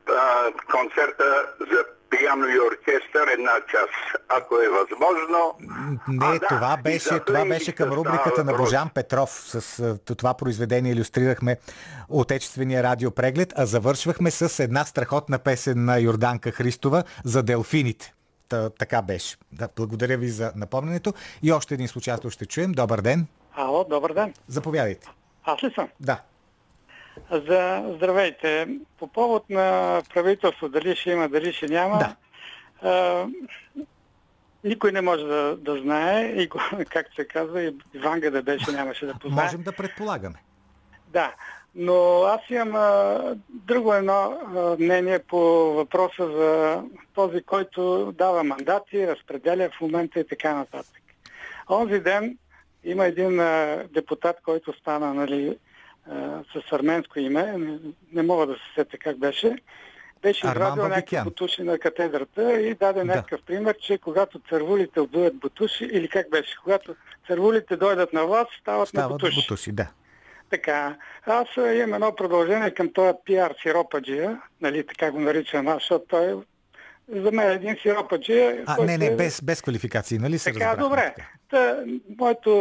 а, 0.09 0.51
концерта 0.71 1.45
за 1.59 1.85
пиано 2.09 2.47
и 2.47 2.59
оркестър 2.59 3.27
една 3.27 3.51
час, 3.71 3.89
ако 4.29 4.55
е 4.55 4.69
възможно. 4.69 5.55
Не, 6.07 6.25
А, 6.25 6.39
да, 6.39 6.47
това 6.47 6.77
беше, 6.83 7.19
това 7.19 7.45
беше 7.45 7.75
към 7.75 7.89
рубриката 7.89 8.43
на. 8.43 8.53
Божан 8.53 8.89
Петров. 8.95 9.29
С 9.29 9.97
това 10.17 10.33
произведение 10.33 10.91
иллюстрирахме 10.91 11.57
отечествения 12.09 12.83
радиопреглед, 12.83 13.53
а 13.57 13.65
завършвахме 13.65 14.31
с 14.31 14.63
една 14.63 14.85
страхотна 14.85 15.39
песен 15.39 15.85
на 15.85 15.99
Йорданка 15.99 16.51
Христова 16.51 17.03
за 17.25 17.43
делфините. 17.43 18.13
Та, 18.49 18.69
така 18.69 19.01
беше. 19.01 19.37
Да, 19.51 19.69
благодаря 19.75 20.17
ви 20.17 20.27
за 20.27 20.51
напомненето. 20.55 21.13
И 21.43 21.51
още 21.51 21.73
един 21.73 21.87
случател 21.87 22.29
ще 22.29 22.45
чуем. 22.45 22.71
Добър 22.71 23.01
ден. 23.01 23.27
Ало, 23.55 23.83
добър 23.83 24.13
ден. 24.13 24.33
Заповядайте. 24.47 25.07
Аз 25.43 25.63
ли 25.63 25.71
съм? 25.75 25.87
Да. 25.99 26.21
За 27.31 27.91
здравейте. 27.95 28.67
По 28.99 29.07
повод 29.07 29.49
на 29.49 30.01
правителство, 30.13 30.69
дали 30.69 30.95
ще 30.95 31.09
има, 31.11 31.29
дали 31.29 31.53
ще 31.53 31.67
няма, 31.67 31.97
Да. 31.99 32.15
а, 32.89 33.27
никой 34.63 34.91
не 34.91 35.01
може 35.01 35.23
да, 35.23 35.57
да 35.57 35.81
знае 35.81 36.25
и 36.25 36.49
както 36.89 37.15
се 37.15 37.27
казва, 37.27 37.61
и 37.63 37.75
Ванга 38.03 38.29
да 38.29 38.43
беше 38.43 38.71
нямаше 38.71 39.05
да 39.05 39.13
познае. 39.13 39.43
Можем 39.45 39.61
да 39.63 39.71
предполагаме. 39.71 40.43
Да, 41.07 41.33
но 41.75 42.23
аз 42.23 42.41
имам 42.49 42.75
а, 42.75 43.19
друго 43.49 43.93
едно 43.93 44.39
а, 44.55 44.75
мнение 44.79 45.19
по 45.19 45.39
въпроса 45.73 46.31
за 46.31 46.81
този, 47.15 47.43
който 47.43 48.11
дава 48.17 48.43
мандати, 48.43 49.07
разпределя 49.07 49.69
в 49.77 49.81
момента 49.81 50.19
и 50.19 50.27
така 50.27 50.53
нататък. 50.53 51.01
Онзи 51.69 51.99
ден 51.99 52.37
има 52.83 53.05
един 53.05 53.39
а, 53.39 53.83
депутат, 53.93 54.37
който 54.45 54.73
стана 54.73 55.13
нали, 55.13 55.57
а, 56.11 56.39
с 56.53 56.71
арменско 56.71 57.19
име, 57.19 57.57
не, 57.57 57.79
не 58.13 58.21
мога 58.23 58.47
да 58.47 58.53
се 58.53 58.59
сетя 58.75 58.97
как 58.97 59.17
беше, 59.17 59.55
беше 60.21 60.47
извадил 60.47 60.87
някакви 60.87 61.17
бутуши 61.23 61.63
на 61.63 61.79
катедрата 61.79 62.61
и 62.61 62.73
даде 62.75 62.99
Да. 62.99 63.05
някакъв 63.05 63.41
пример, 63.41 63.77
че 63.77 63.97
когато 63.97 64.39
цървулите 64.49 64.99
обуят 64.99 65.35
бутуши, 65.35 65.85
или 65.85 66.07
как 66.07 66.29
беше, 66.29 66.57
когато 66.63 66.95
цървулите 67.27 67.77
дойдат 67.77 68.13
на 68.13 68.25
власт, 68.25 68.51
стават, 68.61 68.79
на 68.79 68.85
Стават 68.85 69.11
бутуши. 69.11 69.35
бутуши, 69.41 69.71
да. 69.71 69.87
Така, 70.53 70.95
аз 71.25 71.47
имам 71.57 71.93
едно 71.93 72.15
продължение 72.15 72.71
към 72.71 72.93
този 72.93 73.13
пиар 73.25 73.55
сиропаджия, 73.61 74.41
нали, 74.61 74.85
така 74.87 75.11
го 75.11 75.19
наричам 75.19 75.67
аз, 75.67 75.75
защото 75.75 76.05
той 76.07 76.35
за 77.07 77.31
мен 77.31 77.49
е 77.49 77.53
един 77.53 77.77
сиропаджия. 77.81 78.63
А, 78.65 78.75
който 78.75 78.91
не, 78.91 78.97
не, 78.97 79.05
е- 79.05 79.15
без, 79.15 79.41
без 79.41 79.61
квалификации, 79.61 80.17
нали 80.17 80.37
се 80.37 80.53
Така, 80.53 80.65
разбрахме? 80.65 80.83
добре. 80.83 81.15
Та, 81.49 81.77
моето 82.19 82.51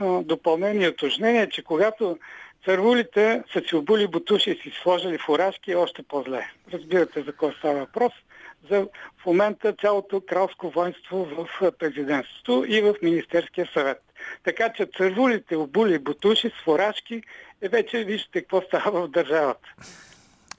а, 0.00 0.22
допълнение 0.22 0.86
и 0.86 0.88
уточнение 0.88 1.42
е, 1.42 1.48
че 1.48 1.62
когато 1.62 2.18
цървулите 2.64 3.42
са 3.52 3.62
си 3.68 3.76
обули 3.76 4.06
бутуши 4.06 4.50
и 4.50 4.62
си 4.62 4.72
сложили 4.82 5.18
фуражки, 5.18 5.72
е 5.72 5.76
още 5.76 6.02
по-зле. 6.02 6.46
Разбирате 6.72 7.22
за 7.22 7.32
кой 7.32 7.54
става 7.58 7.78
въпрос. 7.78 8.12
За 8.70 8.86
в 9.22 9.26
момента 9.26 9.74
цялото 9.80 10.20
кралско 10.28 10.70
воинство 10.70 11.24
в 11.24 11.72
президентството 11.78 12.64
и 12.68 12.80
в 12.80 12.94
Министерския 13.02 13.70
съвет. 13.74 14.02
Така 14.44 14.72
че 14.72 14.86
цървулите 14.96 15.56
обули 15.56 15.98
бутуши 15.98 16.50
с 16.50 16.64
фуражки 16.64 17.22
е 17.62 17.68
вече 17.68 18.04
вижте 18.04 18.40
какво 18.40 18.62
става 18.62 19.00
в 19.00 19.08
държавата. 19.08 19.68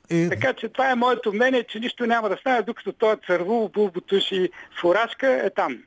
Е, 0.09 0.29
Така 0.29 0.53
че 0.53 0.69
това 0.69 0.91
е 0.91 0.95
моето 0.95 1.33
мнение, 1.33 1.63
че 1.63 1.79
нищо 1.79 2.05
няма 2.05 2.29
да 2.29 2.37
стане, 2.37 2.61
докато 2.61 2.91
този 2.91 3.21
цървул, 3.27 3.63
обул 3.63 3.89
бутуши 3.89 4.35
и 4.35 4.49
фуражка 4.81 5.27
е 5.45 5.49
там. 5.49 5.83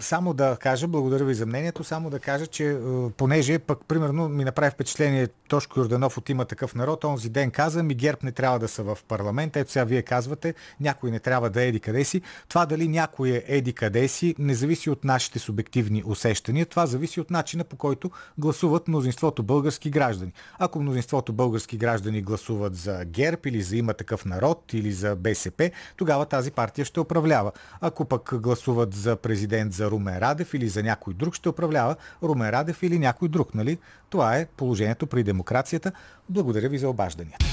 Само 0.00 0.34
да 0.34 0.56
кажа, 0.60 0.88
благодаря 0.88 1.24
ви 1.24 1.34
за 1.34 1.46
мнението, 1.46 1.84
само 1.84 2.10
да 2.10 2.18
кажа, 2.18 2.46
че 2.46 2.78
понеже 3.16 3.58
пък, 3.58 3.78
примерно, 3.88 4.28
ми 4.28 4.44
направи 4.44 4.70
впечатление 4.70 5.28
Тошко 5.48 5.80
Йорданов 5.80 6.18
от 6.18 6.28
има 6.28 6.44
такъв 6.44 6.74
народ, 6.74 7.04
онзи 7.04 7.28
ден 7.28 7.50
каза, 7.50 7.82
ми 7.82 7.94
ГЕРБ 7.94 8.18
не 8.22 8.32
трябва 8.32 8.58
да 8.58 8.68
са 8.68 8.82
в 8.82 8.98
парламент. 9.08 9.56
Ето 9.56 9.72
сега 9.72 9.84
вие 9.84 10.02
казвате, 10.02 10.54
някой 10.80 11.10
не 11.10 11.20
трябва 11.20 11.50
да 11.50 11.62
е 11.62 11.68
еди 11.68 11.80
къде 11.80 12.04
си. 12.04 12.22
Това 12.48 12.66
дали 12.66 12.88
някой 12.88 13.30
е 13.30 13.44
еди 13.48 13.72
къде 13.72 14.08
си, 14.08 14.34
не 14.38 14.54
зависи 14.54 14.90
от 14.90 15.04
нашите 15.04 15.38
субективни 15.38 16.02
усещания. 16.06 16.66
Това 16.66 16.86
зависи 16.86 17.20
от 17.20 17.30
начина 17.30 17.64
по 17.64 17.76
който 17.76 18.10
гласуват 18.38 18.88
мнозинството 18.88 19.42
български 19.42 19.90
граждани. 19.90 20.32
Ако 20.58 20.80
мнозинството 20.80 21.32
български 21.32 21.76
граждани 21.76 22.22
гласуват 22.22 22.76
за 22.76 23.04
ГЕРБ 23.04 23.40
или 23.44 23.62
за 23.62 23.76
има 23.76 23.94
такъв 23.94 24.24
народ 24.24 24.72
или 24.72 24.92
за 24.92 25.16
БСП, 25.16 25.70
тогава 25.96 26.26
тази 26.26 26.50
партия 26.50 26.84
ще 26.84 27.00
управлява. 27.00 27.52
Ако 27.80 28.04
пък 28.04 28.40
гласуват 28.40 28.94
за 28.94 29.16
президент 29.16 29.71
за 29.72 29.90
Румен 29.90 30.18
Радев 30.18 30.54
или 30.54 30.68
за 30.68 30.82
някой 30.82 31.14
друг, 31.14 31.34
ще 31.34 31.48
управлява 31.48 31.96
Румен 32.22 32.50
Радев 32.50 32.82
или 32.82 32.98
някой 32.98 33.28
друг, 33.28 33.54
нали? 33.54 33.78
Това 34.10 34.36
е 34.36 34.46
положението 34.46 35.06
при 35.06 35.22
демокрацията. 35.22 35.92
Благодаря 36.28 36.68
ви 36.68 36.78
за 36.78 36.88
обажданията. 36.88 37.46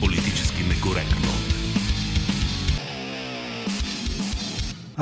Политически 0.00 0.31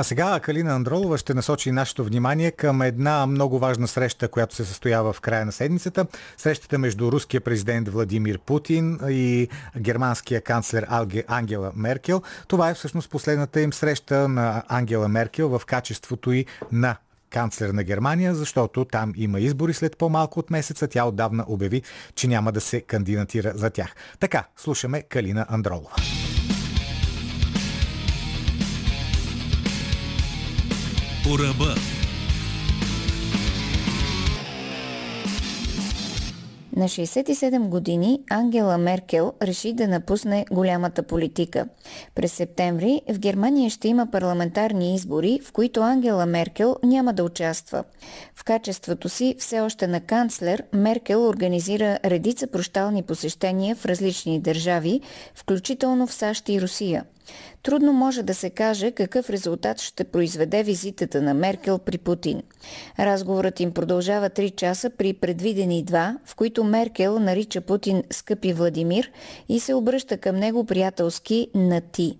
А 0.01 0.03
сега 0.03 0.39
Калина 0.39 0.73
Андролова 0.73 1.17
ще 1.17 1.33
насочи 1.33 1.71
нашето 1.71 2.03
внимание 2.03 2.51
към 2.51 2.81
една 2.81 3.25
много 3.25 3.59
важна 3.59 3.87
среща, 3.87 4.27
която 4.27 4.55
се 4.55 4.65
състоява 4.65 5.13
в 5.13 5.21
края 5.21 5.45
на 5.45 5.51
седмицата. 5.51 6.05
Срещата 6.37 6.77
между 6.77 7.11
руския 7.11 7.41
президент 7.41 7.89
Владимир 7.89 8.39
Путин 8.39 8.99
и 9.09 9.47
германския 9.77 10.41
канцлер 10.41 10.85
Ангела 11.27 11.71
Меркел. 11.75 12.21
Това 12.47 12.69
е 12.69 12.73
всъщност 12.73 13.09
последната 13.09 13.61
им 13.61 13.73
среща 13.73 14.27
на 14.27 14.63
Ангела 14.67 15.07
Меркел 15.07 15.49
в 15.49 15.65
качеството 15.65 16.31
и 16.31 16.45
на 16.71 16.95
канцлер 17.29 17.69
на 17.69 17.83
Германия, 17.83 18.35
защото 18.35 18.85
там 18.85 19.13
има 19.15 19.39
избори 19.39 19.73
след 19.73 19.97
по-малко 19.97 20.39
от 20.39 20.49
месеца. 20.49 20.87
Тя 20.87 21.05
отдавна 21.05 21.45
обяви, 21.47 21.81
че 22.15 22.27
няма 22.27 22.51
да 22.51 22.61
се 22.61 22.81
кандидатира 22.81 23.53
за 23.55 23.69
тях. 23.69 23.95
Така, 24.19 24.43
слушаме 24.57 25.01
Калина 25.01 25.45
Андролова. 25.49 25.91
По. 31.31 31.37
На 36.75 36.87
67 36.87 37.67
години 37.67 38.19
Ангела 38.29 38.77
Меркел 38.77 39.33
реши 39.41 39.73
да 39.73 39.87
напусне 39.87 40.45
голямата 40.51 41.03
политика. 41.03 41.67
През 42.15 42.33
септември 42.33 43.01
в 43.09 43.19
Германия 43.19 43.69
ще 43.69 43.87
има 43.87 44.07
парламентарни 44.11 44.95
избори, 44.95 45.39
в 45.43 45.51
които 45.51 45.81
Ангела 45.81 46.25
Меркел 46.25 46.75
няма 46.83 47.13
да 47.13 47.23
участва. 47.23 47.83
В 48.35 48.43
качеството 48.43 49.09
си 49.09 49.35
все 49.39 49.59
още 49.59 49.87
на 49.87 50.01
канцлер, 50.01 50.63
Меркел 50.73 51.27
организира 51.27 51.99
редица 52.05 52.47
прощални 52.47 53.03
посещения 53.03 53.75
в 53.75 53.85
различни 53.85 54.39
държави, 54.39 55.01
включително 55.35 56.07
в 56.07 56.13
САЩ 56.13 56.49
и 56.49 56.61
Русия– 56.61 57.03
Трудно 57.63 57.93
може 57.93 58.23
да 58.23 58.33
се 58.33 58.49
каже 58.49 58.91
какъв 58.91 59.29
резултат 59.29 59.81
ще 59.81 60.03
произведе 60.03 60.63
визитата 60.63 61.21
на 61.21 61.33
Меркел 61.33 61.77
при 61.77 61.97
Путин. 61.97 62.43
Разговорът 62.99 63.59
им 63.59 63.71
продължава 63.71 64.29
3 64.29 64.55
часа 64.55 64.89
при 64.89 65.13
предвидени 65.13 65.83
два, 65.83 66.17
в 66.25 66.35
които 66.35 66.63
Меркел 66.63 67.19
нарича 67.19 67.61
Путин 67.61 68.03
скъпи 68.11 68.53
Владимир 68.53 69.11
и 69.49 69.59
се 69.59 69.73
обръща 69.73 70.17
към 70.17 70.35
него 70.35 70.65
приятелски 70.65 71.47
на 71.55 71.81
ти. 71.81 72.17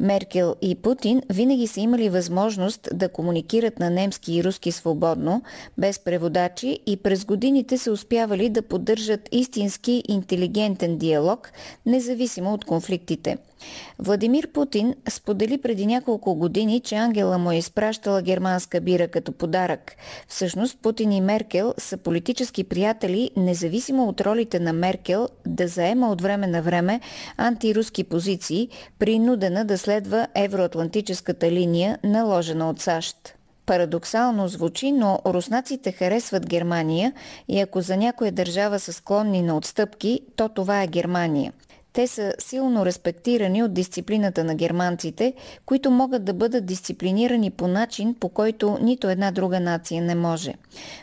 Меркел 0.00 0.56
и 0.62 0.74
Путин 0.74 1.22
винаги 1.30 1.66
са 1.66 1.80
имали 1.80 2.08
възможност 2.08 2.88
да 2.94 3.08
комуникират 3.08 3.78
на 3.78 3.90
немски 3.90 4.34
и 4.34 4.44
руски 4.44 4.72
свободно, 4.72 5.42
без 5.78 5.98
преводачи 5.98 6.78
и 6.86 6.96
през 6.96 7.24
годините 7.24 7.78
са 7.78 7.92
успявали 7.92 8.48
да 8.48 8.62
поддържат 8.62 9.28
истински 9.32 10.02
интелигентен 10.08 10.98
диалог, 10.98 11.52
независимо 11.86 12.52
от 12.54 12.64
конфликтите– 12.64 13.38
Владимир 13.98 14.48
Путин 14.52 14.94
сподели 15.08 15.58
преди 15.58 15.86
няколко 15.86 16.34
години, 16.34 16.80
че 16.80 16.94
Ангела 16.94 17.38
му 17.38 17.50
е 17.50 17.56
изпращала 17.56 18.22
германска 18.22 18.80
бира 18.80 19.08
като 19.08 19.32
подарък. 19.32 19.92
Всъщност 20.28 20.78
Путин 20.78 21.12
и 21.12 21.20
Меркел 21.20 21.74
са 21.78 21.96
политически 21.96 22.64
приятели, 22.64 23.30
независимо 23.36 24.08
от 24.08 24.20
ролите 24.20 24.60
на 24.60 24.72
Меркел 24.72 25.28
да 25.46 25.68
заема 25.68 26.10
от 26.10 26.22
време 26.22 26.46
на 26.46 26.62
време 26.62 27.00
антируски 27.36 28.04
позиции, 28.04 28.68
принудена 28.98 29.64
да 29.64 29.78
следва 29.78 30.26
евроатлантическата 30.34 31.50
линия, 31.50 31.98
наложена 32.04 32.70
от 32.70 32.80
САЩ. 32.80 33.34
Парадоксално 33.66 34.48
звучи, 34.48 34.92
но 34.92 35.18
руснаците 35.26 35.92
харесват 35.92 36.46
Германия 36.46 37.12
и 37.48 37.60
ако 37.60 37.80
за 37.80 37.96
някоя 37.96 38.32
държава 38.32 38.78
са 38.78 38.92
склонни 38.92 39.42
на 39.42 39.56
отстъпки, 39.56 40.20
то 40.36 40.48
това 40.48 40.82
е 40.82 40.86
Германия– 40.86 41.52
те 41.94 42.06
са 42.06 42.34
силно 42.38 42.86
респектирани 42.86 43.62
от 43.62 43.74
дисциплината 43.74 44.44
на 44.44 44.54
германците, 44.54 45.34
които 45.66 45.90
могат 45.90 46.24
да 46.24 46.34
бъдат 46.34 46.66
дисциплинирани 46.66 47.50
по 47.50 47.68
начин, 47.68 48.14
по 48.20 48.28
който 48.28 48.78
нито 48.82 49.08
една 49.08 49.30
друга 49.30 49.60
нация 49.60 50.02
не 50.02 50.14
може. 50.14 50.54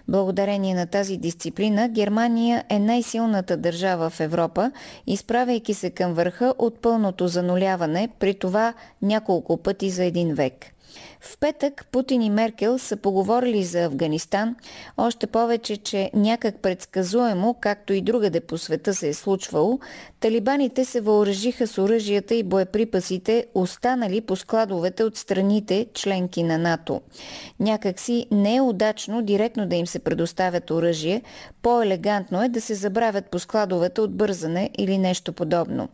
Благодарение 0.08 0.76
на 0.76 0.88
тази 0.88 1.18
дисциплина, 1.18 1.90
Германия 1.90 2.64
е 2.70 2.80
най-силната 2.80 3.58
държава 3.58 4.10
в 4.10 4.20
Европа, 4.20 4.72
изправяйки 5.08 5.74
се 5.74 5.90
към 5.90 6.14
върха 6.14 6.54
от 6.58 6.82
пълното 6.82 7.28
зануляване, 7.28 8.10
при 8.20 8.34
това 8.34 8.74
няколко 9.02 9.58
пъти 9.58 9.90
за 9.90 10.04
един 10.04 10.34
век. 10.34 10.66
В 11.24 11.38
петък 11.38 11.86
Путин 11.92 12.22
и 12.22 12.30
Меркел 12.30 12.80
са 12.80 12.98
поговорили 12.98 13.64
за 13.64 13.84
Афганистан, 13.84 14.56
още 14.98 15.28
повече, 15.28 15.78
че 15.78 16.12
някак 16.14 16.62
предсказуемо, 16.62 17.56
както 17.62 17.94
и 17.94 18.02
другаде 18.02 18.40
по 18.40 18.58
света 18.58 18.94
се 18.94 19.10
е 19.10 19.14
случвало, 19.14 19.80
талибаните 20.20 20.86
се 20.86 21.02
въоръжиха 21.02 21.68
с 21.68 21.78
оръжията 21.78 22.36
и 22.36 22.44
боеприпасите, 22.44 23.46
останали 23.54 24.22
по 24.22 24.36
складовете 24.36 25.04
от 25.04 25.18
страните, 25.18 25.88
членки 25.94 26.44
на 26.44 26.58
НАТО. 26.58 27.02
Някак 27.60 28.00
си 28.00 28.28
не 28.32 28.56
е 28.56 28.62
удачно 28.62 29.22
директно 29.22 29.66
да 29.68 29.76
им 29.76 29.88
се 29.88 30.00
предоставят 30.00 30.72
оръжие, 30.72 31.22
по-елегантно 31.62 32.44
е 32.44 32.50
да 32.50 32.62
се 32.62 32.76
забравят 32.76 33.26
по 33.26 33.40
складовете 33.40 34.02
от 34.02 34.16
бързане 34.16 34.70
или 34.78 34.98
нещо 34.98 35.34
подобно. 35.34 35.90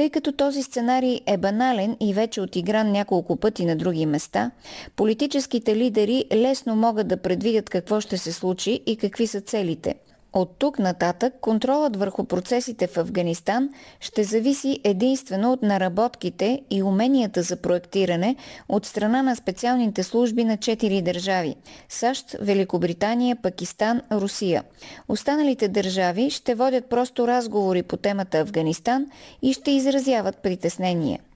Тъй 0.00 0.10
като 0.10 0.32
този 0.32 0.62
сценарий 0.62 1.20
е 1.26 1.36
банален 1.36 1.96
и 2.00 2.14
вече 2.14 2.40
отигран 2.40 2.92
няколко 2.92 3.36
пъти 3.36 3.64
на 3.64 3.76
други 3.76 4.06
места, 4.06 4.50
политическите 4.96 5.76
лидери 5.76 6.24
лесно 6.32 6.76
могат 6.76 7.08
да 7.08 7.16
предвидят 7.16 7.70
какво 7.70 8.00
ще 8.00 8.18
се 8.18 8.32
случи 8.32 8.80
и 8.86 8.96
какви 8.96 9.26
са 9.26 9.40
целите– 9.40 9.94
от 10.32 10.58
тук 10.58 10.78
нататък 10.78 11.34
контролът 11.40 11.96
върху 11.96 12.24
процесите 12.24 12.86
в 12.86 12.96
Афганистан 12.96 13.70
ще 14.00 14.24
зависи 14.24 14.80
единствено 14.84 15.52
от 15.52 15.62
наработките 15.62 16.62
и 16.70 16.82
уменията 16.82 17.42
за 17.42 17.56
проектиране 17.56 18.36
от 18.68 18.86
страна 18.86 19.22
на 19.22 19.36
специалните 19.36 20.02
служби 20.02 20.44
на 20.44 20.56
четири 20.56 21.02
държави– 21.02 21.56
САЩ, 21.88 22.36
Великобритания, 22.40 23.36
Пакистан, 23.36 24.02
Русия. 24.12 24.64
Останалите 25.08 25.68
държави 25.68 26.30
ще 26.30 26.54
водят 26.54 26.86
просто 26.86 27.28
разговори 27.28 27.82
по 27.82 27.96
темата 27.96 28.38
Афганистан 28.38 29.06
и 29.42 29.52
ще 29.52 29.70
изразяват 29.70 30.36
притеснения– 30.36 31.20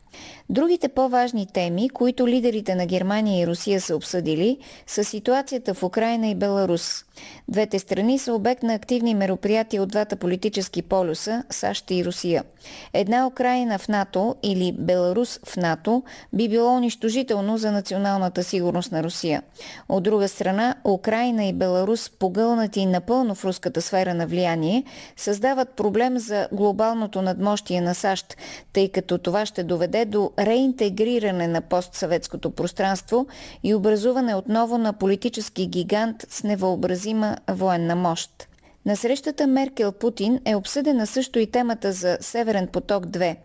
Другите 0.51 0.89
по-важни 0.89 1.47
теми, 1.47 1.89
които 1.89 2.29
лидерите 2.29 2.75
на 2.75 2.87
Германия 2.87 3.43
и 3.43 3.47
Русия 3.47 3.81
са 3.81 3.97
обсъдили, 3.97 4.59
са 4.87 5.05
ситуацията 5.05 5.75
в 5.75 5.83
Украина 5.83 6.29
и 6.29 6.35
Беларус. 6.35 7.05
Двете 7.49 7.79
страни 7.79 8.19
са 8.19 8.33
обект 8.33 8.63
на 8.63 8.75
активни 8.75 9.15
мероприятия 9.15 9.83
от 9.83 9.89
двата 9.89 10.17
политически 10.17 10.83
полюса– 10.83 11.45
САЩ 11.51 11.91
и 11.91 12.05
Русия. 12.05 12.45
Една 12.93 13.27
Украина 13.27 13.79
в 13.79 13.89
НАТО 13.89 14.37
или 14.43 14.73
Беларус 14.79 15.41
в 15.47 15.57
НАТО 15.57 16.03
би 16.33 16.49
било 16.49 16.77
унищожително 16.77 17.59
за 17.59 17.73
националната 17.73 18.43
сигурност 18.43 18.93
на 18.93 19.03
Русия. 19.03 19.43
От 19.89 20.03
друга 20.03 20.29
страна, 20.29 20.75
Украина 20.85 21.45
и 21.45 21.53
Беларус, 21.53 22.11
погълнати 22.11 22.87
напълно 22.87 23.35
в 23.35 23.45
руската 23.45 23.83
сфера 23.83 24.15
на 24.15 24.27
влияние, 24.27 24.85
създават 25.17 25.71
проблем 25.71 26.19
за 26.19 26.49
глобалното 26.53 27.23
надмощие 27.23 27.81
на 27.81 27.95
САЩ, 27.95 28.37
тъй 28.73 28.89
като 28.89 29.19
това 29.19 29.47
ще 29.47 29.63
доведе 29.63 30.05
до 30.05 30.31
реинтегриране 30.39 31.49
на 31.49 31.61
постсъветското 31.61 32.51
пространство 32.51 33.27
и 33.63 33.75
образуване 33.75 34.35
отново 34.35 34.79
на 34.79 34.93
политически 34.93 35.67
гигант 35.67 36.27
с 36.29 36.43
невъобразима 36.43 37.37
военна 37.49 37.97
мощ. 37.97 38.49
На 38.87 38.97
срещата 38.97 39.47
Меркел-Путин 39.47 40.41
е 40.45 40.57
обсъдена 40.57 41.07
също 41.07 41.39
и 41.39 41.47
темата 41.47 41.93
за 41.93 42.19
Северен 42.21 42.67
поток 42.67 43.07
2. 43.07 43.37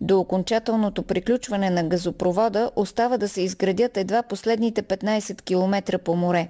До 0.00 0.20
окончателното 0.20 1.02
приключване 1.02 1.70
на 1.70 1.84
газопровода 1.84 2.70
остава 2.76 3.18
да 3.18 3.28
се 3.28 3.40
изградят 3.40 3.96
едва 3.96 4.22
последните 4.22 4.82
15 4.82 5.42
км 5.42 5.98
по 5.98 6.16
море. 6.16 6.48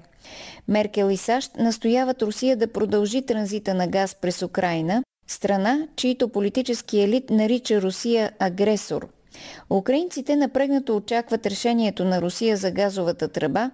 Меркел 0.68 1.10
и 1.10 1.16
САЩ 1.16 1.56
настояват 1.58 2.22
Русия 2.22 2.56
да 2.56 2.72
продължи 2.72 3.26
транзита 3.26 3.74
на 3.74 3.86
газ 3.86 4.16
през 4.20 4.42
Украина, 4.42 5.02
страна, 5.26 5.88
чийто 5.96 6.28
политически 6.28 7.00
елит 7.00 7.30
нарича 7.30 7.82
Русия 7.82 8.30
агресор– 8.38 9.08
Украинците 9.70 10.36
напрегнато 10.36 10.96
очакват 10.96 11.46
решението 11.46 12.04
на 12.04 12.22
Русия 12.22 12.56
за 12.56 12.70
газовата 12.70 13.28
тръба 13.28 13.70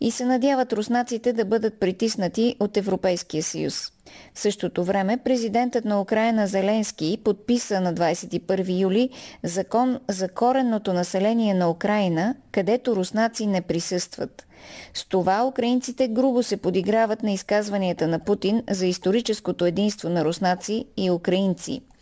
и 0.00 0.10
се 0.10 0.24
надяват 0.24 0.72
руснаците 0.72 1.32
да 1.32 1.44
бъдат 1.44 1.80
притиснати 1.80 2.56
от 2.60 2.76
Европейския 2.76 3.42
съюз. 3.42 3.90
В 4.34 4.40
същото 4.40 4.84
време 4.84 5.18
президентът 5.24 5.84
на 5.84 6.00
Украина 6.00 6.46
Зеленски 6.46 7.18
подписа 7.24 7.80
на 7.80 7.94
21 7.94 8.80
юли 8.80 9.10
закон 9.42 10.00
за 10.08 10.28
коренното 10.28 10.92
население 10.92 11.54
на 11.54 11.70
Украина, 11.70 12.34
където 12.52 12.96
руснаци 12.96 13.46
не 13.46 13.60
присъстват. 13.60 14.46
С 14.94 15.04
това 15.08 15.46
украинците 15.46 16.08
грубо 16.08 16.42
се 16.42 16.56
подиграват 16.56 17.22
на 17.22 17.32
изказванията 17.32 18.08
на 18.08 18.18
Путин 18.18 18.62
за 18.70 18.86
историческото 18.86 19.66
единство 19.66 20.08
на 20.08 20.24
руснаци 20.24 20.84
и 20.96 21.10
украинци– 21.10 21.80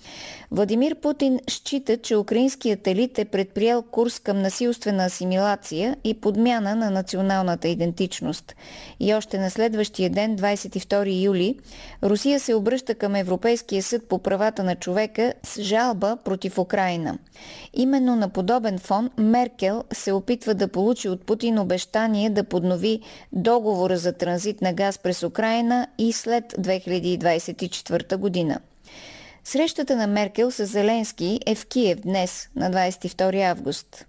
Владимир 0.54 0.94
Путин 0.94 1.40
счита, 1.50 1.96
че 1.96 2.16
украинският 2.16 2.86
елит 2.86 3.18
е 3.18 3.24
предприел 3.24 3.82
курс 3.82 4.18
към 4.18 4.42
насилствена 4.42 5.04
асимилация 5.04 5.96
и 6.04 6.14
подмяна 6.14 6.76
на 6.76 6.90
националната 6.90 7.68
идентичност. 7.68 8.54
И 9.00 9.14
още 9.14 9.38
на 9.38 9.50
следващия 9.50 10.10
ден, 10.10 10.36
22 10.36 11.22
юли, 11.22 11.58
Русия 12.02 12.40
се 12.40 12.54
обръща 12.54 12.94
към 12.94 13.14
Европейския 13.14 13.82
съд 13.82 14.08
по 14.08 14.18
правата 14.18 14.64
на 14.64 14.76
човека 14.76 15.32
с 15.42 15.62
жалба 15.62 16.16
против 16.24 16.58
Украина. 16.58 17.18
Именно 17.74 18.16
на 18.16 18.28
подобен 18.28 18.78
фон 18.78 19.10
Меркел 19.18 19.84
се 19.92 20.12
опитва 20.12 20.54
да 20.54 20.68
получи 20.68 21.08
от 21.08 21.26
Путин 21.26 21.58
обещание 21.58 22.30
да 22.30 22.44
поднови 22.44 23.00
договора 23.32 23.98
за 23.98 24.12
транзит 24.12 24.62
на 24.62 24.72
газ 24.72 24.98
през 24.98 25.22
Украина 25.22 25.86
и 25.98 26.12
след 26.12 26.44
2024 26.52 28.16
година. 28.16 28.60
Срещата 29.44 29.96
на 29.96 30.06
Меркел 30.06 30.50
с 30.50 30.66
Зеленски 30.66 31.40
е 31.46 31.54
в 31.54 31.66
Киев 31.66 32.00
днес, 32.00 32.48
на 32.56 32.70
22 32.70 33.50
август. 33.50 34.06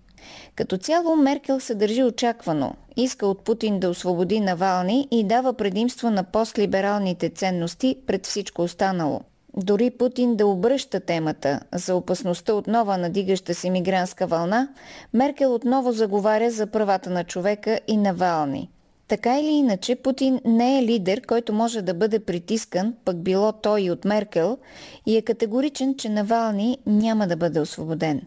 Като 0.55 0.77
цяло 0.77 1.15
Меркел 1.15 1.59
се 1.59 1.75
държи 1.75 2.03
очаквано. 2.03 2.75
Иска 2.95 3.27
от 3.27 3.43
Путин 3.43 3.79
да 3.79 3.89
освободи 3.89 4.39
Навални 4.39 5.07
и 5.11 5.23
дава 5.23 5.53
предимство 5.53 6.09
на 6.09 6.23
постлибералните 6.23 7.29
ценности 7.29 7.97
пред 8.07 8.25
всичко 8.25 8.61
останало. 8.61 9.21
Дори 9.57 9.89
Путин 9.89 10.35
да 10.35 10.47
обръща 10.47 10.99
темата 10.99 11.59
за 11.73 11.95
опасността 11.95 12.53
от 12.53 12.67
нова 12.67 12.97
надигаща 12.97 13.53
се 13.53 13.69
мигрантска 13.69 14.27
вълна, 14.27 14.67
Меркел 15.13 15.53
отново 15.53 15.91
заговаря 15.91 16.51
за 16.51 16.67
правата 16.67 17.09
на 17.09 17.23
човека 17.23 17.79
и 17.87 17.97
Навални. 17.97 18.69
Така 19.07 19.39
или 19.39 19.51
иначе, 19.51 19.95
Путин 19.95 20.39
не 20.45 20.79
е 20.79 20.83
лидер, 20.83 21.21
който 21.21 21.53
може 21.53 21.81
да 21.81 21.93
бъде 21.93 22.19
притискан, 22.19 22.95
пък 23.05 23.23
било 23.23 23.51
той 23.51 23.81
и 23.81 23.91
от 23.91 24.05
Меркел, 24.05 24.57
и 25.05 25.17
е 25.17 25.21
категоричен, 25.21 25.95
че 25.95 26.09
Навални 26.09 26.77
няма 26.85 27.27
да 27.27 27.37
бъде 27.37 27.59
освободен. 27.59 28.21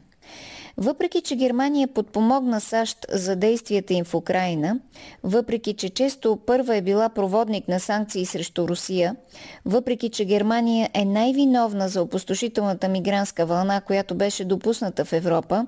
Въпреки, 0.78 1.20
че 1.20 1.36
Германия 1.36 1.88
подпомогна 1.88 2.60
САЩ 2.60 3.06
за 3.12 3.36
действията 3.36 3.94
им 3.94 4.04
в 4.04 4.14
Украина, 4.14 4.78
въпреки, 5.24 5.74
че 5.74 5.88
често 5.88 6.38
първа 6.46 6.76
е 6.76 6.82
била 6.82 7.08
проводник 7.08 7.68
на 7.68 7.80
санкции 7.80 8.26
срещу 8.26 8.68
Русия, 8.68 9.16
въпреки, 9.64 10.08
че 10.08 10.24
Германия 10.24 10.90
е 10.94 11.04
най-виновна 11.04 11.88
за 11.88 12.02
опустошителната 12.02 12.88
мигрантска 12.88 13.46
вълна, 13.46 13.80
която 13.80 14.14
беше 14.14 14.44
допусната 14.44 15.04
в 15.04 15.12
Европа, 15.12 15.66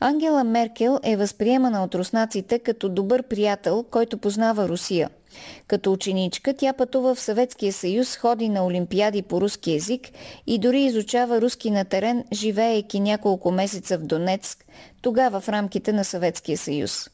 Ангела 0.00 0.44
Меркел 0.44 0.98
е 1.02 1.16
възприемана 1.16 1.84
от 1.84 1.94
руснаците 1.94 2.58
като 2.58 2.88
добър 2.88 3.22
приятел, 3.22 3.84
който 3.90 4.18
познава 4.18 4.68
Русия– 4.68 5.10
като 5.66 5.92
ученичка 5.92 6.54
тя 6.54 6.72
пътува 6.72 7.14
в 7.14 7.20
Съветския 7.20 7.72
съюз, 7.72 8.16
ходи 8.16 8.48
на 8.48 8.66
олимпиади 8.66 9.22
по 9.22 9.40
руски 9.40 9.72
язик 9.72 10.08
и 10.46 10.58
дори 10.58 10.82
изучава 10.82 11.40
руски 11.40 11.70
на 11.70 11.84
терен, 11.84 12.24
живеейки 12.32 13.00
няколко 13.00 13.50
месеца 13.50 13.98
в 13.98 14.02
Донецк, 14.02 14.64
тогава 15.02 15.40
в 15.40 15.48
рамките 15.48 15.92
на 15.92 16.04
Съветския 16.04 16.58
съюз. 16.58 17.10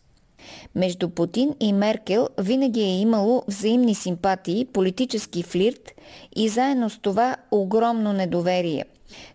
Между 0.75 1.09
Путин 1.09 1.55
и 1.61 1.73
Меркел 1.73 2.29
винаги 2.39 2.81
е 2.81 3.01
имало 3.01 3.43
взаимни 3.49 3.95
симпатии, 3.95 4.65
политически 4.73 5.43
флирт 5.43 5.91
и 6.37 6.49
заедно 6.49 6.91
с 6.91 6.99
това 6.99 7.37
огромно 7.51 8.13
недоверие. 8.13 8.85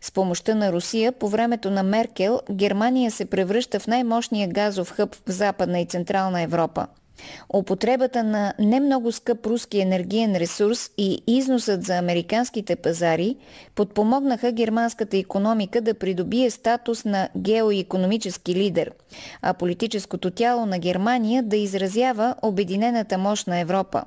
С 0.02 0.12
помощта 0.12 0.56
на 0.56 0.72
Русия 0.72 1.12
по 1.12 1.28
времето 1.28 1.72
на 1.72 1.84
Меркел 1.84 2.42
Германия 2.52 3.12
се 3.12 3.26
превръща 3.26 3.80
в 3.80 3.88
най-мощния 3.88 4.48
газов 4.48 4.92
хъб 4.92 5.16
в 5.16 5.32
Западна 5.32 5.80
и 5.80 5.86
Централна 5.86 6.42
Европа– 6.42 6.88
Употребата 7.54 8.24
на 8.24 8.54
не 8.60 8.80
много 8.80 9.12
скъп 9.12 9.46
руски 9.46 9.80
енергиен 9.80 10.36
ресурс 10.36 10.92
и 10.98 11.24
износът 11.28 11.84
за 11.84 11.98
американските 11.98 12.76
пазари 12.76 13.36
подпомогнаха 13.76 14.52
германската 14.52 15.18
економика 15.18 15.82
да 15.82 15.94
придобие 15.94 16.52
статус 16.52 17.06
на 17.06 17.30
геоекономически 17.38 18.56
лидер, 18.56 18.92
а 19.42 19.54
политическото 19.54 20.32
тяло 20.32 20.66
на 20.66 20.80
Германия 20.80 21.44
да 21.44 21.58
изразява 21.58 22.36
обединената 22.42 23.18
мощ 23.18 23.48
на 23.48 23.60
Европа. 23.60 24.04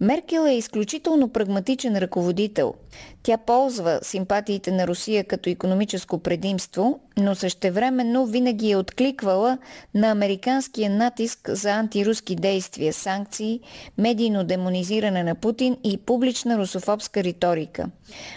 Меркел 0.00 0.46
е 0.46 0.52
изключително 0.52 1.28
прагматичен 1.28 1.98
ръководител. 1.98 2.74
Тя 3.22 3.36
ползва 3.36 3.98
симпатиите 4.02 4.72
на 4.72 4.86
Русия 4.86 5.24
като 5.24 5.50
економическо 5.50 6.18
предимство, 6.18 7.00
но 7.18 7.34
същевременно 7.34 8.26
винаги 8.26 8.70
е 8.70 8.76
откликвала 8.76 9.58
на 9.94 10.10
американския 10.10 10.90
натиск 10.90 11.50
за 11.52 11.70
антируски 11.70 12.36
действия, 12.36 12.92
санкции, 12.92 13.60
медийно 13.98 14.44
демонизиране 14.44 15.22
на 15.22 15.34
Путин 15.34 15.76
и 15.84 15.96
публична 15.96 16.58
русофобска 16.58 17.24
риторика. 17.24 17.86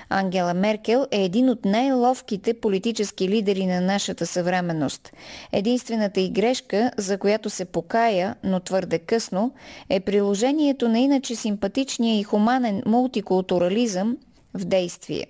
Ангела 0.09 0.53
Меркел 0.53 1.07
е 1.11 1.23
един 1.23 1.49
от 1.49 1.65
най-ловките 1.65 2.53
политически 2.53 3.29
лидери 3.29 3.65
на 3.65 3.81
нашата 3.81 4.25
съвременност. 4.25 5.13
Единствената 5.51 6.21
и 6.21 6.29
грешка, 6.29 6.91
за 6.97 7.17
която 7.17 7.49
се 7.49 7.65
покая, 7.65 8.35
но 8.43 8.59
твърде 8.59 8.99
късно, 8.99 9.53
е 9.89 9.99
приложението 9.99 10.89
на 10.89 10.99
иначе 11.09 11.35
симпатичния 11.35 12.19
и 12.19 12.23
хуманен 12.23 12.81
мултикултурализъм 12.85 14.17
в 14.53 14.65
действие. 14.65 15.25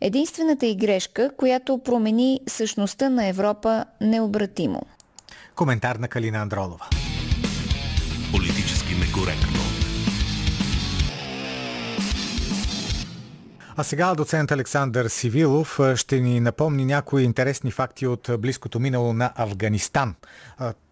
Единствената 0.00 0.66
и 0.66 0.76
грешка, 0.76 1.30
която 1.36 1.78
промени 1.78 2.40
същността 2.46 3.08
на 3.08 3.26
Европа 3.26 3.84
необратимо. 4.00 4.82
Коментар 5.54 5.96
на 5.96 6.08
Калина 6.08 6.38
Андролова. 6.38 6.86
Политически 8.32 8.94
некоректно. 8.94 9.57
А 13.80 13.84
сега 13.84 14.14
доцент 14.14 14.50
Александър 14.50 15.08
Сивилов 15.08 15.80
ще 15.94 16.20
ни 16.20 16.40
напомни 16.40 16.84
някои 16.84 17.22
интересни 17.22 17.70
факти 17.70 18.06
от 18.06 18.30
близкото 18.38 18.80
минало 18.80 19.12
на 19.12 19.32
Афганистан. 19.36 20.14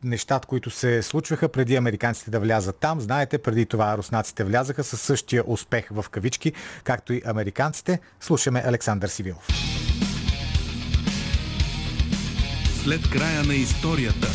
Нещата, 0.04 0.48
които 0.48 0.70
се 0.70 1.02
случваха 1.02 1.48
преди 1.48 1.76
американците 1.76 2.30
да 2.30 2.40
влязат 2.40 2.76
там. 2.76 3.00
Знаете, 3.00 3.38
преди 3.38 3.66
това 3.66 3.98
руснаците 3.98 4.44
влязаха 4.44 4.84
със 4.84 5.00
същия 5.00 5.44
успех 5.46 5.88
в 5.90 6.04
кавички, 6.10 6.52
както 6.84 7.12
и 7.12 7.22
американците. 7.26 8.00
Слушаме 8.20 8.62
Александър 8.66 9.08
Сивилов. 9.08 9.46
След 12.84 13.10
края 13.10 13.44
на 13.44 13.54
историята. 13.54 14.28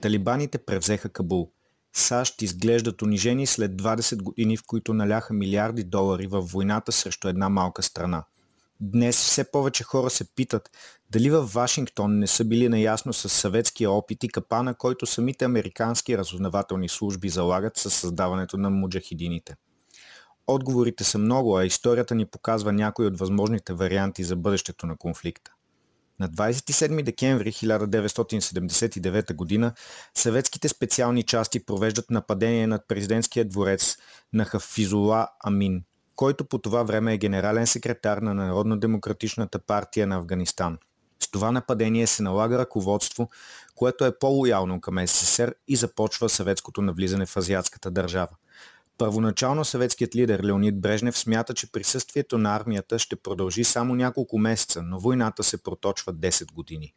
Талибаните 0.00 0.58
превзеха 0.58 1.08
Кабул. 1.08 1.57
САЩ 1.98 2.42
изглеждат 2.42 3.02
унижени 3.02 3.46
след 3.46 3.72
20 3.72 4.22
години, 4.22 4.56
в 4.56 4.62
които 4.66 4.94
наляха 4.94 5.34
милиарди 5.34 5.84
долари 5.84 6.26
в 6.26 6.40
войната 6.40 6.92
срещу 6.92 7.28
една 7.28 7.48
малка 7.48 7.82
страна. 7.82 8.24
Днес 8.80 9.16
все 9.16 9.50
повече 9.50 9.84
хора 9.84 10.10
се 10.10 10.34
питат 10.34 10.70
дали 11.10 11.30
във 11.30 11.52
Вашингтон 11.52 12.18
не 12.18 12.26
са 12.26 12.44
били 12.44 12.68
наясно 12.68 13.12
с 13.12 13.28
съветския 13.28 13.90
опит 13.90 14.24
и 14.24 14.28
капана, 14.28 14.74
който 14.74 15.06
самите 15.06 15.44
американски 15.44 16.18
разузнавателни 16.18 16.88
служби 16.88 17.28
залагат 17.28 17.76
със 17.76 17.94
създаването 17.94 18.56
на 18.56 18.70
муджахидините. 18.70 19.54
Отговорите 20.46 21.04
са 21.04 21.18
много, 21.18 21.56
а 21.56 21.64
историята 21.64 22.14
ни 22.14 22.26
показва 22.26 22.72
някои 22.72 23.06
от 23.06 23.18
възможните 23.18 23.72
варианти 23.72 24.24
за 24.24 24.36
бъдещето 24.36 24.86
на 24.86 24.96
конфликта. 24.96 25.52
На 26.20 26.28
27 26.28 27.02
декември 27.02 27.52
1979 27.52 29.60
г. 29.60 29.72
съветските 30.14 30.68
специални 30.68 31.22
части 31.22 31.64
провеждат 31.64 32.10
нападение 32.10 32.66
над 32.66 32.88
президентския 32.88 33.44
дворец 33.44 33.96
на 34.32 34.44
Хафизула 34.44 35.28
Амин, 35.44 35.82
който 36.16 36.44
по 36.44 36.58
това 36.58 36.82
време 36.82 37.14
е 37.14 37.18
генерален 37.18 37.66
секретар 37.66 38.18
на 38.18 38.34
Народно-демократичната 38.34 39.58
партия 39.58 40.06
на 40.06 40.16
Афганистан. 40.16 40.78
С 41.20 41.30
това 41.30 41.52
нападение 41.52 42.06
се 42.06 42.22
налага 42.22 42.58
ръководство, 42.58 43.30
което 43.74 44.04
е 44.04 44.18
по-лоялно 44.18 44.80
към 44.80 45.06
СССР 45.06 45.54
и 45.68 45.76
започва 45.76 46.28
съветското 46.28 46.82
навлизане 46.82 47.26
в 47.26 47.36
азиатската 47.36 47.90
държава. 47.90 48.30
Първоначално 48.98 49.64
съветският 49.64 50.14
лидер 50.14 50.44
Леонид 50.44 50.80
Брежнев 50.80 51.18
смята, 51.18 51.54
че 51.54 51.72
присъствието 51.72 52.38
на 52.38 52.56
армията 52.56 52.98
ще 52.98 53.16
продължи 53.16 53.64
само 53.64 53.94
няколко 53.94 54.38
месеца, 54.38 54.82
но 54.82 54.98
войната 54.98 55.42
се 55.42 55.62
проточва 55.62 56.14
10 56.14 56.52
години. 56.52 56.94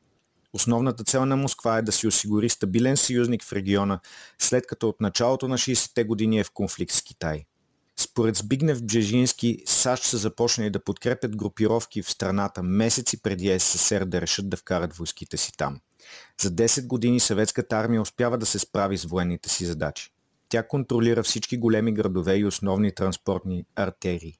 Основната 0.54 1.04
цел 1.04 1.26
на 1.26 1.38
Москва 1.38 1.78
е 1.78 1.82
да 1.82 1.92
си 1.92 2.08
осигури 2.08 2.50
стабилен 2.50 2.98
съюзник 2.98 3.44
в 3.44 3.54
региона, 3.54 4.00
след 4.40 4.68
като 4.68 4.90
от 4.90 5.02
началото 5.02 5.48
на 5.48 5.58
60-те 5.58 6.04
години 6.04 6.40
е 6.40 6.44
в 6.44 6.52
конфликт 6.52 6.92
с 6.92 7.02
Китай. 7.02 7.46
Според 8.00 8.36
Збигнев 8.36 8.84
Бжежински, 8.84 9.64
САЩ 9.66 10.04
са 10.04 10.18
започнали 10.18 10.70
да 10.70 10.84
подкрепят 10.84 11.36
групировки 11.36 12.02
в 12.02 12.12
страната 12.12 12.64
месеци 12.64 13.22
преди 13.22 13.60
СССР 13.60 14.06
да 14.06 14.22
решат 14.22 14.50
да 14.50 14.58
вкарат 14.58 14.96
войските 14.96 15.38
си 15.38 15.52
там. 15.58 15.80
За 16.42 16.52
10 16.52 16.88
години 16.88 17.20
съветската 17.20 17.78
армия 17.78 18.02
успява 18.02 18.38
да 18.38 18.46
се 18.46 18.60
справи 18.60 18.98
с 18.98 19.06
военните 19.06 19.50
си 19.50 19.66
задачи. 19.66 20.12
Тя 20.52 20.64
контролира 20.64 21.24
всички 21.24 21.58
големи 21.58 21.94
градове 21.94 22.36
и 22.36 22.46
основни 22.46 22.96
транспортни 22.96 23.66
артерии. 23.76 24.34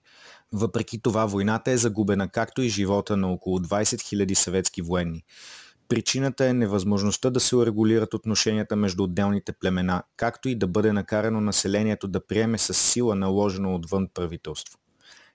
Въпреки 0.54 1.02
това 1.02 1.26
войната 1.26 1.72
е 1.72 1.78
загубена, 1.78 2.30
както 2.30 2.62
и 2.62 2.70
живота 2.70 3.18
на 3.18 3.32
около 3.32 3.60
20 3.60 3.84
000 3.84 4.34
съветски 4.34 4.82
военни. 4.82 5.24
Причината 5.88 6.46
е 6.46 6.54
невъзможността 6.54 7.30
да 7.30 7.40
се 7.40 7.56
урегулират 7.56 8.14
отношенията 8.14 8.76
между 8.76 9.04
отделните 9.04 9.52
племена, 9.52 10.04
както 10.18 10.50
и 10.50 10.56
да 10.56 10.68
бъде 10.68 10.94
накарано 10.94 11.42
населението 11.42 12.08
да 12.08 12.28
приеме 12.28 12.58
с 12.58 12.74
сила 12.74 13.16
наложено 13.16 13.76
отвън 13.76 14.08
правителство. 14.14 14.78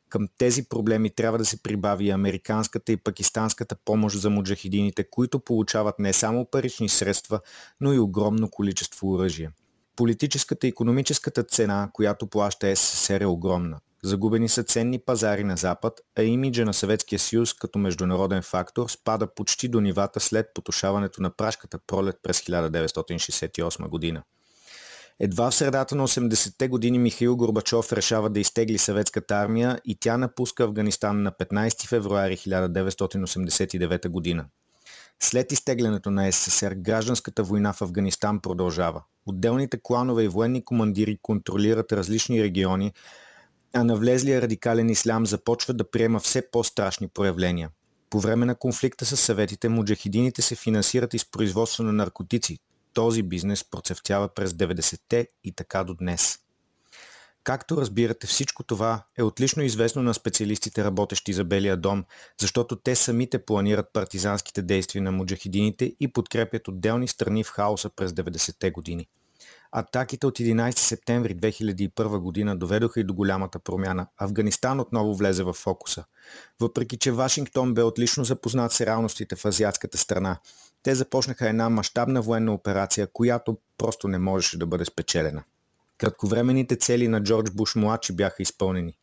Към 0.09 0.29
тези 0.39 0.69
проблеми 0.69 1.11
трябва 1.11 1.39
да 1.39 1.45
се 1.45 1.63
прибави 1.63 2.11
американската 2.11 2.93
и 2.93 2.97
пакистанската 2.97 3.77
помощ 3.85 4.19
за 4.19 4.31
муджахидините, 4.31 5.11
които 5.11 5.41
получават 5.41 5.99
не 5.99 6.13
само 6.13 6.51
парични 6.51 6.89
средства, 6.89 7.41
но 7.81 7.93
и 7.93 7.99
огромно 7.99 8.51
количество 8.51 9.13
оръжие– 9.13 9.51
Политическата 9.97 10.67
и 10.67 10.71
економическата 10.71 11.43
цена, 11.43 11.91
която 11.93 12.27
плаща 12.27 12.77
СССР 12.77 13.23
е 13.23 13.27
огромна. 13.27 13.79
Загубени 14.05 14.49
са 14.49 14.63
ценни 14.63 14.99
пазари 14.99 15.45
на 15.45 15.57
Запад, 15.57 16.01
а 16.19 16.23
имиджа 16.23 16.65
на 16.65 16.75
Съветския 16.75 17.19
съюз 17.19 17.55
като 17.55 17.79
международен 17.79 18.43
фактор 18.43 18.89
спада 18.89 19.35
почти 19.35 19.69
до 19.69 19.81
нивата 19.81 20.21
след 20.21 20.47
потушаването 20.55 21.23
на 21.23 21.31
прашката 21.31 21.79
пролет 21.87 22.17
през 22.23 22.41
1968 22.41 23.89
година. 23.89 24.23
Едва 25.21 25.51
в 25.51 25.55
средата 25.55 25.95
на 25.95 26.09
80-те 26.09 26.69
години 26.69 26.99
Михаил 26.99 27.37
Горбачов 27.37 27.93
решава 27.93 28.31
да 28.31 28.41
изтегли 28.41 28.79
съветската 28.79 29.35
армия 29.35 29.81
и 29.85 29.97
тя 30.01 30.17
напуска 30.17 30.65
Афганистан 30.65 31.23
на 31.23 31.33
15 31.33 31.89
февруари 31.89 32.37
1989 32.37 34.09
година. 34.09 34.47
След 35.23 35.53
изтеглянето 35.53 36.11
на 36.11 36.33
СССР, 36.33 36.75
гражданската 36.75 37.43
война 37.43 37.73
в 37.73 37.83
Афганистан 37.83 38.41
продължава. 38.41 39.03
Отделните 39.27 39.81
кланове 39.83 40.25
и 40.25 40.29
военни 40.29 40.65
командири 40.65 41.19
контролират 41.23 41.93
различни 41.93 42.43
региони, 42.43 42.93
а 43.75 43.85
навлезлия 43.85 44.43
радикален 44.43 44.91
ислям 44.91 45.27
започва 45.27 45.75
да 45.75 45.91
приема 45.91 46.21
все 46.21 46.51
по-страшни 46.51 47.09
проявления. 47.09 47.71
По 48.11 48.21
време 48.21 48.47
на 48.47 48.55
конфликта 48.55 49.07
с 49.07 49.17
съветите, 49.17 49.69
муджахидините 49.69 50.43
се 50.43 50.55
финансират 50.55 51.15
из 51.15 51.31
производство 51.31 51.85
на 51.85 51.93
наркотици. 51.93 52.59
Този 52.93 53.23
бизнес 53.23 53.65
процъфтява 53.71 54.29
през 54.35 54.53
90-те 54.53 55.29
и 55.45 55.53
така 55.53 55.85
до 55.85 55.95
днес. 55.95 56.39
Както 57.47 57.77
разбирате, 57.77 58.27
всичко 58.27 58.63
това 58.63 59.03
е 59.19 59.23
отлично 59.23 59.63
известно 59.63 60.03
на 60.03 60.15
специалистите, 60.15 60.85
работещи 60.85 61.33
за 61.33 61.45
Белия 61.45 61.77
дом, 61.77 62.05
защото 62.41 62.77
те 62.77 62.97
самите 62.97 63.45
планират 63.45 63.93
партизанските 63.93 64.63
действия 64.63 65.03
на 65.03 65.13
муджахидините 65.13 65.93
и 66.01 66.13
подкрепят 66.13 66.69
отделни 66.69 67.09
страни 67.09 67.45
в 67.45 67.49
хаоса 67.49 67.91
през 67.97 68.13
90-те 68.13 68.71
години. 68.71 69.09
Атаките 69.73 70.27
от 70.27 70.39
11 70.39 70.79
септември 70.79 71.37
2001 71.37 72.19
година 72.19 72.57
доведоха 72.57 73.01
и 73.01 73.05
до 73.05 73.15
голямата 73.15 73.59
промяна. 73.59 74.07
Афганистан 74.19 74.81
отново 74.81 75.15
влезе 75.15 75.43
в 75.43 75.53
фокуса. 75.53 76.05
Въпреки, 76.61 76.99
че 76.99 77.13
Вашингтон 77.13 77.75
бе 77.75 77.83
отлично 77.83 78.25
запознат 78.25 78.73
с 78.73 78.81
реалностите 78.81 79.37
в 79.37 79.45
азиатската 79.45 79.99
страна, 79.99 80.39
те 80.83 80.95
започнаха 80.95 81.49
една 81.49 81.69
мащабна 81.69 82.23
военна 82.23 82.55
операция, 82.55 83.07
която 83.13 83.59
просто 83.79 84.09
не 84.09 84.19
можеше 84.19 84.59
да 84.59 84.67
бъде 84.67 84.85
спечелена. 84.85 85.45
Кратковременните 85.99 86.77
цели 86.77 87.09
на 87.09 87.23
Джордж 87.23 87.51
Буш 87.51 87.75
младши 87.75 88.13
бяха 88.13 88.43
изпълнени. 88.43 88.99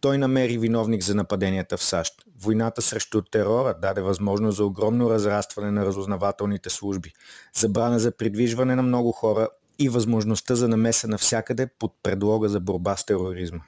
Той 0.00 0.18
намери 0.18 0.58
виновник 0.58 1.02
за 1.02 1.14
нападенията 1.14 1.76
в 1.76 1.84
САЩ. 1.84 2.14
Войната 2.42 2.82
срещу 2.82 3.22
терора 3.22 3.74
даде 3.82 4.00
възможност 4.00 4.56
за 4.56 4.64
огромно 4.64 5.10
разрастване 5.10 5.70
на 5.70 5.86
разузнавателните 5.86 6.70
служби, 6.70 7.12
забрана 7.54 7.98
за 7.98 8.16
придвижване 8.16 8.76
на 8.76 8.82
много 8.82 9.12
хора 9.12 9.48
и 9.78 9.88
възможността 9.88 10.54
за 10.54 10.68
намеса 10.68 11.08
навсякъде 11.08 11.68
под 11.78 11.94
предлога 12.02 12.48
за 12.48 12.60
борба 12.60 12.96
с 12.96 13.06
тероризма. 13.06 13.60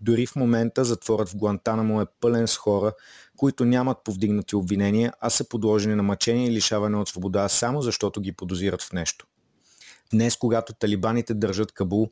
Дори 0.00 0.26
в 0.26 0.36
момента 0.36 0.84
затворът 0.84 1.28
в 1.28 1.36
Гуантанамо 1.36 2.00
е 2.00 2.06
пълен 2.20 2.48
с 2.48 2.56
хора, 2.56 2.92
които 3.36 3.64
нямат 3.64 4.04
повдигнати 4.04 4.56
обвинения, 4.56 5.12
а 5.20 5.30
са 5.30 5.48
подложени 5.48 5.94
на 5.94 6.02
мъчение 6.02 6.46
и 6.46 6.52
лишаване 6.52 6.96
от 6.96 7.08
свобода 7.08 7.48
само 7.48 7.82
защото 7.82 8.20
ги 8.20 8.32
подозират 8.32 8.82
в 8.82 8.92
нещо. 8.92 9.26
Днес, 10.14 10.36
когато 10.36 10.72
талибаните 10.72 11.34
държат 11.34 11.72
Кабул, 11.72 12.10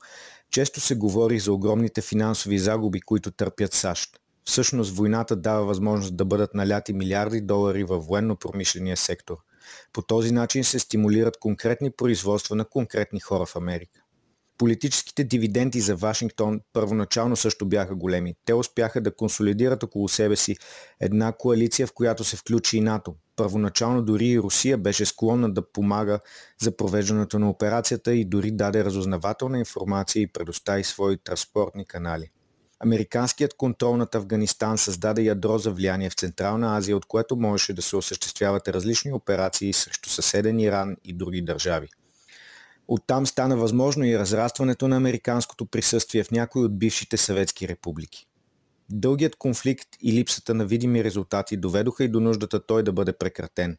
често 0.50 0.80
се 0.80 0.94
говори 0.94 1.38
за 1.38 1.52
огромните 1.52 2.00
финансови 2.00 2.58
загуби, 2.58 3.00
които 3.00 3.30
търпят 3.30 3.72
САЩ. 3.72 4.20
Всъщност 4.44 4.96
войната 4.96 5.36
дава 5.36 5.64
възможност 5.64 6.16
да 6.16 6.24
бъдат 6.24 6.54
наляти 6.54 6.92
милиарди 6.92 7.40
долари 7.40 7.84
във 7.84 8.06
военно-промишления 8.06 8.96
сектор. 8.96 9.36
По 9.92 10.02
този 10.02 10.32
начин 10.32 10.64
се 10.64 10.78
стимулират 10.78 11.38
конкретни 11.40 11.90
производства 11.90 12.56
на 12.56 12.64
конкретни 12.64 13.20
хора 13.20 13.46
в 13.46 13.56
Америка. 13.56 14.01
Политическите 14.62 15.24
дивиденти 15.24 15.80
за 15.80 15.96
Вашингтон 15.96 16.60
първоначално 16.72 17.36
също 17.36 17.66
бяха 17.66 17.94
големи. 17.94 18.34
Те 18.44 18.54
успяха 18.54 19.00
да 19.00 19.16
консолидират 19.16 19.82
около 19.82 20.08
себе 20.08 20.36
си 20.36 20.56
една 21.00 21.32
коалиция, 21.32 21.86
в 21.86 21.92
която 21.92 22.24
се 22.24 22.36
включи 22.36 22.76
и 22.76 22.80
НАТО. 22.80 23.14
Първоначално 23.36 24.02
дори 24.02 24.26
и 24.26 24.38
Русия 24.38 24.78
беше 24.78 25.06
склонна 25.06 25.52
да 25.52 25.72
помага 25.72 26.20
за 26.60 26.76
провеждането 26.76 27.38
на 27.38 27.50
операцията 27.50 28.14
и 28.14 28.24
дори 28.24 28.50
даде 28.50 28.84
разузнавателна 28.84 29.58
информация 29.58 30.22
и 30.22 30.32
предостави 30.32 30.84
свои 30.84 31.16
транспортни 31.16 31.86
канали. 31.86 32.30
Американският 32.80 33.54
контрол 33.54 33.96
над 33.96 34.14
Афганистан 34.14 34.78
създаде 34.78 35.22
ядро 35.22 35.58
за 35.58 35.70
влияние 35.70 36.10
в 36.10 36.14
Централна 36.14 36.76
Азия, 36.76 36.96
от 36.96 37.06
което 37.06 37.36
можеше 37.36 37.72
да 37.72 37.82
се 37.82 37.96
осъществяват 37.96 38.68
различни 38.68 39.12
операции 39.12 39.72
срещу 39.72 40.08
съседен 40.08 40.60
Иран 40.60 40.96
и 41.04 41.12
други 41.12 41.42
държави. 41.42 41.88
Оттам 42.94 43.26
стана 43.26 43.56
възможно 43.56 44.04
и 44.04 44.18
разрастването 44.18 44.88
на 44.88 44.96
американското 44.96 45.66
присъствие 45.66 46.24
в 46.24 46.30
някои 46.30 46.64
от 46.64 46.78
бившите 46.78 47.16
съветски 47.16 47.68
републики. 47.68 48.26
Дългият 48.90 49.36
конфликт 49.36 49.88
и 50.02 50.12
липсата 50.12 50.54
на 50.54 50.66
видими 50.66 51.04
резултати 51.04 51.56
доведоха 51.56 52.04
и 52.04 52.08
до 52.08 52.20
нуждата 52.20 52.66
той 52.66 52.82
да 52.82 52.92
бъде 52.92 53.12
прекратен. 53.12 53.78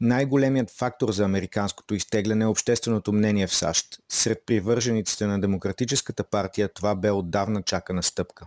Най-големият 0.00 0.70
фактор 0.70 1.12
за 1.12 1.24
американското 1.24 1.94
изтегляне 1.94 2.44
е 2.44 2.48
общественото 2.48 3.12
мнение 3.12 3.46
в 3.46 3.54
САЩ. 3.54 3.98
Сред 4.08 4.42
привържениците 4.46 5.26
на 5.26 5.40
Демократическата 5.40 6.24
партия 6.24 6.68
това 6.74 6.94
бе 6.94 7.10
отдавна 7.10 7.62
чакана 7.62 8.02
стъпка. 8.02 8.46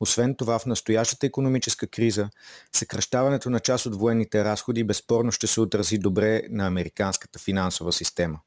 Освен 0.00 0.34
това, 0.34 0.58
в 0.58 0.66
настоящата 0.66 1.26
економическа 1.26 1.86
криза, 1.86 2.28
съкръщаването 2.72 3.50
на 3.50 3.60
част 3.60 3.86
от 3.86 3.96
военните 3.96 4.44
разходи 4.44 4.84
безспорно 4.84 5.32
ще 5.32 5.46
се 5.46 5.60
отрази 5.60 5.98
добре 5.98 6.42
на 6.50 6.66
американската 6.66 7.38
финансова 7.38 7.92
система. 7.92 8.38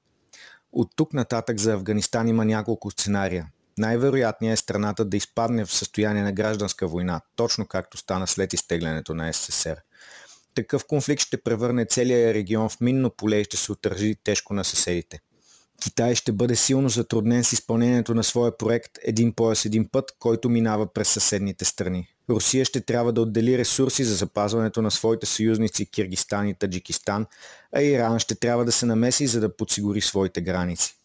От 0.76 0.92
тук 0.96 1.14
нататък 1.14 1.60
за 1.60 1.74
Афганистан 1.74 2.28
има 2.28 2.46
няколко 2.46 2.92
сценария. 2.92 3.48
Най-вероятният 3.78 4.60
е 4.60 4.62
страната 4.62 5.06
да 5.06 5.18
изпадне 5.18 5.66
в 5.66 5.74
състояние 5.74 6.24
на 6.24 6.32
гражданска 6.32 6.88
война, 6.88 7.22
точно 7.36 7.68
както 7.68 7.98
стана 7.98 8.28
след 8.28 8.54
изтеглянето 8.54 9.14
на 9.14 9.34
СССР. 9.34 9.76
Такъв 10.56 10.86
конфликт 10.88 11.22
ще 11.22 11.42
превърне 11.42 11.86
целия 11.86 12.34
регион 12.34 12.70
в 12.70 12.82
минно 12.82 13.10
поле 13.10 13.40
и 13.40 13.44
ще 13.44 13.58
се 13.58 13.72
отържи 13.72 14.16
тежко 14.24 14.54
на 14.54 14.64
съседите. 14.64 15.20
Китай 15.82 16.16
ще 16.16 16.32
бъде 16.32 16.56
силно 16.56 16.90
затруднен 16.90 17.44
с 17.44 17.54
изпълнението 17.54 18.16
на 18.16 18.24
своя 18.24 18.58
проект 18.58 18.92
Един 19.02 19.34
пояс 19.34 19.66
един 19.66 19.90
път, 19.92 20.12
който 20.20 20.50
минава 20.50 20.94
през 20.94 21.10
съседните 21.10 21.66
страни. 21.66 22.15
Русия 22.30 22.66
ще 22.66 22.82
трябва 22.82 23.14
да 23.14 23.22
отдели 23.22 23.58
ресурси 23.58 24.04
за 24.04 24.16
запазването 24.16 24.82
на 24.82 24.92
своите 24.92 25.26
съюзници 25.26 25.92
Киргистан 25.92 26.48
и 26.48 26.54
Таджикистан, 26.54 27.26
а 27.76 27.82
Иран 27.82 28.20
ще 28.20 28.36
трябва 28.36 28.66
да 28.66 28.72
се 28.72 28.86
намеси, 28.86 29.28
за 29.28 29.40
да 29.40 29.56
подсигури 29.56 30.02
своите 30.02 30.42
граници. 30.42 30.96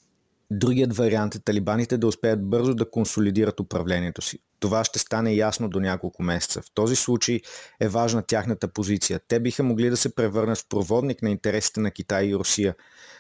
Другият 0.50 0.96
вариант 0.96 1.34
е 1.34 1.38
талибаните 1.38 1.98
да 1.98 2.06
успеят 2.06 2.48
бързо 2.48 2.74
да 2.74 2.90
консолидират 2.90 3.60
управлението 3.60 4.22
си. 4.22 4.38
Това 4.60 4.84
ще 4.84 4.98
стане 4.98 5.34
ясно 5.34 5.68
до 5.68 5.80
няколко 5.80 6.22
месеца. 6.22 6.62
В 6.62 6.70
този 6.74 6.96
случай 6.96 7.40
е 7.80 7.88
важна 7.88 8.22
тяхната 8.22 8.68
позиция. 8.68 9.20
Те 9.28 9.40
биха 9.40 9.62
могли 9.62 9.90
да 9.90 9.96
се 9.96 10.14
превърнат 10.14 10.58
в 10.58 10.68
проводник 10.68 11.22
на 11.22 11.30
интересите 11.30 11.80
на 11.80 11.90
Китай 11.90 12.26
и 12.26 12.34
Русия, 12.34 12.74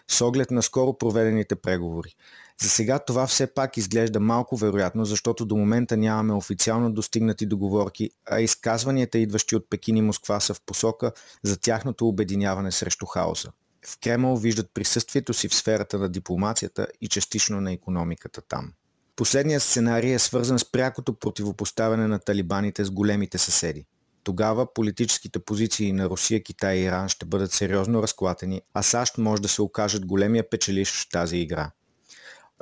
с 0.08 0.20
оглед 0.20 0.50
на 0.50 0.62
скоро 0.62 0.98
проведените 0.98 1.54
преговори. 1.54 2.14
За 2.62 2.68
сега 2.68 2.98
това 2.98 3.26
все 3.26 3.54
пак 3.54 3.76
изглежда 3.76 4.20
малко 4.20 4.56
вероятно, 4.56 5.04
защото 5.04 5.46
до 5.46 5.56
момента 5.56 5.96
нямаме 5.96 6.32
официално 6.32 6.92
достигнати 6.92 7.46
договорки, 7.46 8.10
а 8.30 8.40
изказванията, 8.40 9.18
идващи 9.18 9.56
от 9.56 9.70
Пекин 9.70 9.96
и 9.96 10.02
Москва, 10.02 10.40
са 10.40 10.54
в 10.54 10.60
посока 10.66 11.12
за 11.42 11.60
тяхното 11.60 12.08
обединяване 12.08 12.72
срещу 12.72 13.06
хаоса 13.06 13.52
в 13.86 13.98
Кремъл 14.00 14.36
виждат 14.36 14.70
присъствието 14.74 15.34
си 15.34 15.48
в 15.48 15.54
сферата 15.54 15.98
на 15.98 16.08
дипломацията 16.08 16.86
и 17.00 17.08
частично 17.08 17.60
на 17.60 17.72
економиката 17.72 18.40
там. 18.40 18.72
Последният 19.20 19.62
сценарий 19.62 20.14
е 20.14 20.18
свързан 20.18 20.58
с 20.58 20.72
прякото 20.72 21.18
противопоставяне 21.18 22.06
на 22.06 22.18
талибаните 22.18 22.84
с 22.84 22.90
големите 22.90 23.38
съседи. 23.38 23.86
Тогава 24.24 24.74
политическите 24.74 25.38
позиции 25.38 25.92
на 25.92 26.10
Русия, 26.10 26.42
Китай 26.42 26.76
и 26.76 26.82
Иран 26.82 27.08
ще 27.08 27.26
бъдат 27.26 27.52
сериозно 27.52 28.02
разклатени, 28.02 28.62
а 28.74 28.82
САЩ 28.82 29.18
може 29.18 29.42
да 29.42 29.48
се 29.48 29.62
окажат 29.62 30.06
големия 30.06 30.50
печелищ 30.50 30.94
в 30.94 31.08
тази 31.08 31.36
игра. 31.36 31.70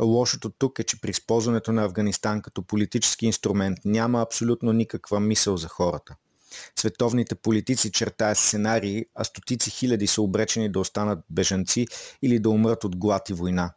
Лошото 0.01 0.51
тук 0.51 0.79
е, 0.79 0.85
че 0.85 1.01
при 1.01 1.11
използването 1.11 1.73
на 1.73 1.85
Афганистан 1.85 2.43
като 2.43 2.63
политически 2.63 3.27
инструмент 3.27 3.79
няма 3.85 4.23
абсолютно 4.23 4.73
никаква 4.73 5.21
мисъл 5.21 5.57
за 5.57 5.69
хората– 5.69 6.17
Световните 6.77 7.35
политици 7.35 7.93
чертаят 7.93 8.39
сценарии, 8.39 9.05
а 9.15 9.25
стотици 9.25 9.71
хиляди 9.71 10.07
са 10.07 10.23
обречени 10.23 10.73
да 10.73 10.81
останат 10.81 11.19
бежанци 11.31 11.87
или 12.23 12.39
да 12.39 12.51
умрат 12.51 12.85
от 12.85 12.97
глад 12.97 13.31
и 13.31 13.33
война. 13.33 13.75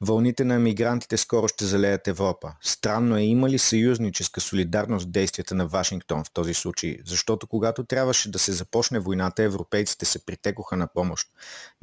Вълните 0.00 0.44
на 0.44 0.58
мигрантите 0.58 1.16
скоро 1.16 1.48
ще 1.48 1.64
залеят 1.64 2.08
Европа. 2.08 2.52
Странно 2.62 3.16
е 3.16 3.22
има 3.22 3.50
ли 3.50 3.58
съюзническа 3.58 4.40
солидарност 4.40 5.06
в 5.06 5.10
действията 5.10 5.54
на 5.54 5.66
Вашингтон 5.66 6.24
в 6.24 6.30
този 6.32 6.54
случай, 6.54 6.98
защото 7.06 7.46
когато 7.46 7.84
трябваше 7.84 8.30
да 8.30 8.38
се 8.38 8.52
започне 8.52 8.98
войната, 8.98 9.42
европейците 9.42 10.04
се 10.04 10.26
притекоха 10.26 10.76
на 10.76 10.86
помощ. 10.86 11.28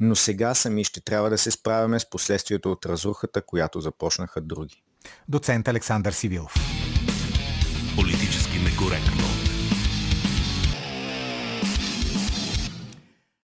Но 0.00 0.16
сега 0.16 0.54
сами 0.54 0.84
ще 0.84 1.00
трябва 1.00 1.30
да 1.30 1.38
се 1.38 1.50
справяме 1.50 2.00
с 2.00 2.10
последствието 2.10 2.72
от 2.72 2.86
разрухата, 2.86 3.42
която 3.42 3.80
започнаха 3.80 4.40
други. 4.40 4.82
Доцент 5.28 5.68
Александър 5.68 6.12
Сивилов. 6.12 6.54
Политически 7.96 8.58
некоректно. 8.58 9.35